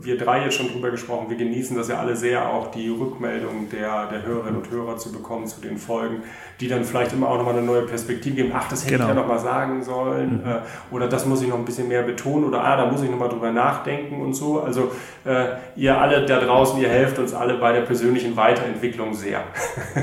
wir 0.00 0.16
drei 0.16 0.44
jetzt 0.44 0.54
schon 0.54 0.68
drüber 0.68 0.90
gesprochen, 0.90 1.28
wir 1.28 1.36
genießen 1.36 1.76
das 1.76 1.88
ja 1.88 1.98
alle 1.98 2.16
sehr, 2.16 2.48
auch 2.48 2.70
die 2.70 2.88
Rückmeldung 2.88 3.68
der, 3.70 4.06
der 4.06 4.22
Hörerinnen 4.22 4.62
und 4.62 4.70
Hörer 4.70 4.96
zu 4.96 5.12
bekommen 5.12 5.46
zu 5.46 5.60
den 5.60 5.76
Folgen, 5.76 6.22
die 6.60 6.68
dann 6.68 6.84
vielleicht 6.84 7.12
immer 7.12 7.28
auch 7.28 7.36
nochmal 7.36 7.56
eine 7.56 7.66
neue 7.66 7.82
Perspektive 7.82 8.36
geben. 8.36 8.52
Ach, 8.54 8.68
das 8.68 8.84
hätte 8.84 8.94
genau. 8.94 9.04
ich 9.04 9.14
ja 9.14 9.20
nochmal 9.20 9.38
sagen 9.38 9.82
sollen. 9.82 10.42
Mhm. 10.42 10.56
Oder 10.90 11.08
das 11.08 11.26
muss 11.26 11.42
ich 11.42 11.48
noch 11.48 11.58
ein 11.58 11.64
bisschen 11.64 11.88
mehr 11.88 12.02
betonen. 12.02 12.44
Oder 12.44 12.62
ah, 12.64 12.76
da 12.76 12.90
muss 12.90 13.02
ich 13.02 13.10
nochmal 13.10 13.28
drüber 13.28 13.50
nachdenken 13.50 14.20
und 14.20 14.34
so. 14.34 14.60
Also 14.60 14.92
äh, 15.24 15.56
ihr 15.76 15.98
alle 15.98 16.24
da 16.26 16.40
draußen, 16.40 16.80
ihr 16.80 16.88
helft 16.88 17.18
uns 17.18 17.34
alle 17.34 17.54
bei 17.54 17.72
der 17.72 17.82
persönlichen 17.82 18.36
Weiterentwicklung 18.36 19.14
sehr. 19.14 19.42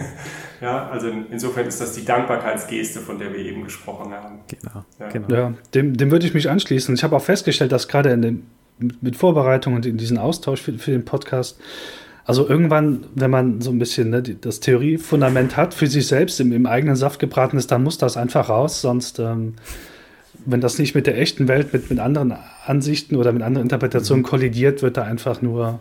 ja, 0.61 0.89
also 0.89 1.07
insofern 1.31 1.67
ist 1.67 1.81
das 1.81 1.93
die 1.93 2.05
Dankbarkeitsgeste, 2.05 2.99
von 2.99 3.19
der 3.19 3.33
wir 3.33 3.39
eben 3.39 3.63
gesprochen 3.63 4.13
haben. 4.13 4.39
Genau. 4.47 4.85
Ja, 4.99 5.09
genau. 5.09 5.35
ja 5.35 5.53
dem, 5.73 5.97
dem 5.97 6.11
würde 6.11 6.25
ich 6.25 6.33
mich 6.33 6.49
anschließen. 6.49 6.95
Ich 6.95 7.03
habe 7.03 7.15
auch 7.15 7.23
festgestellt, 7.23 7.71
dass 7.71 7.87
gerade 7.87 8.11
in 8.11 8.21
dem, 8.21 8.43
mit 9.01 9.15
Vorbereitung 9.15 9.73
und 9.75 9.85
in 9.85 9.97
diesem 9.97 10.17
Austausch 10.17 10.61
für, 10.61 10.73
für 10.73 10.91
den 10.91 11.05
Podcast, 11.05 11.59
also 12.25 12.47
irgendwann, 12.47 13.05
wenn 13.13 13.29
man 13.29 13.61
so 13.61 13.69
ein 13.69 13.77
bisschen 13.77 14.09
ne, 14.09 14.21
das 14.23 14.59
Theoriefundament 14.59 15.55
hat, 15.55 15.73
für 15.73 15.87
sich 15.87 16.07
selbst 16.07 16.39
im, 16.39 16.51
im, 16.51 16.65
eigenen 16.65 16.95
Saft 16.95 17.19
gebraten 17.19 17.57
ist, 17.57 17.71
dann 17.71 17.83
muss 17.83 17.99
das 17.99 18.17
einfach 18.17 18.49
raus, 18.49 18.81
sonst, 18.81 19.19
ähm, 19.19 19.53
wenn 20.45 20.61
das 20.61 20.77
nicht 20.79 20.95
mit 20.95 21.07
der 21.07 21.17
echten 21.17 21.47
Welt, 21.47 21.73
mit, 21.73 21.89
mit 21.89 21.99
anderen 21.99 22.35
Ansichten 22.65 23.15
oder 23.15 23.31
mit 23.31 23.41
anderen 23.41 23.65
Interpretationen 23.65 24.21
mhm. 24.21 24.27
kollidiert, 24.27 24.81
wird 24.81 24.97
da 24.97 25.03
einfach 25.03 25.41
nur 25.41 25.79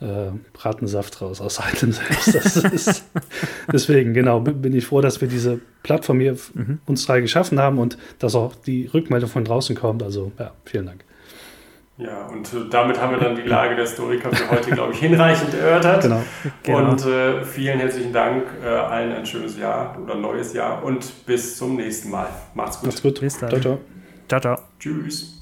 äh, 0.00 0.30
Bratensaft 0.52 1.22
raus 1.22 1.40
aus 1.40 1.58
einem 1.58 1.92
selbst. 1.92 2.64
Ist, 2.72 3.04
deswegen, 3.72 4.12
genau, 4.12 4.40
bin 4.40 4.74
ich 4.74 4.86
froh, 4.86 5.00
dass 5.00 5.20
wir 5.20 5.28
diese 5.28 5.60
Plattform 5.82 6.20
hier 6.20 6.36
mhm. 6.54 6.80
uns 6.86 7.06
drei 7.06 7.20
geschaffen 7.20 7.58
haben 7.58 7.78
und 7.78 7.96
dass 8.18 8.34
auch 8.34 8.54
die 8.54 8.86
Rückmeldung 8.92 9.30
von 9.30 9.44
draußen 9.44 9.74
kommt. 9.74 10.02
Also, 10.02 10.32
ja, 10.38 10.52
vielen 10.64 10.86
Dank. 10.86 11.05
Ja, 11.98 12.26
und 12.26 12.52
äh, 12.52 12.68
damit 12.70 13.00
haben 13.00 13.12
wir 13.12 13.18
dann 13.18 13.36
die 13.36 13.42
Lage 13.42 13.74
der 13.74 13.84
Historiker 13.84 14.30
für 14.30 14.50
heute, 14.50 14.70
glaube 14.70 14.92
ich, 14.92 14.98
hinreichend 14.98 15.54
erörtert. 15.54 16.02
Genau. 16.02 16.22
genau. 16.62 16.90
Und 16.90 17.06
äh, 17.06 17.42
vielen 17.42 17.78
herzlichen 17.78 18.12
Dank, 18.12 18.44
äh, 18.62 18.68
allen 18.68 19.12
ein 19.12 19.24
schönes 19.24 19.58
Jahr 19.58 19.96
oder 20.02 20.14
neues 20.14 20.52
Jahr 20.52 20.84
und 20.84 21.24
bis 21.24 21.56
zum 21.56 21.76
nächsten 21.76 22.10
Mal. 22.10 22.28
Macht's 22.54 22.78
gut. 22.80 22.88
Macht's 22.88 23.02
gut. 23.02 23.20
Bis 23.20 23.38
dann. 23.38 23.48
Ciao, 23.48 23.60
ciao. 23.60 23.78
Ciao, 24.28 24.40
ciao. 24.40 24.58
Tschüss. 24.78 25.35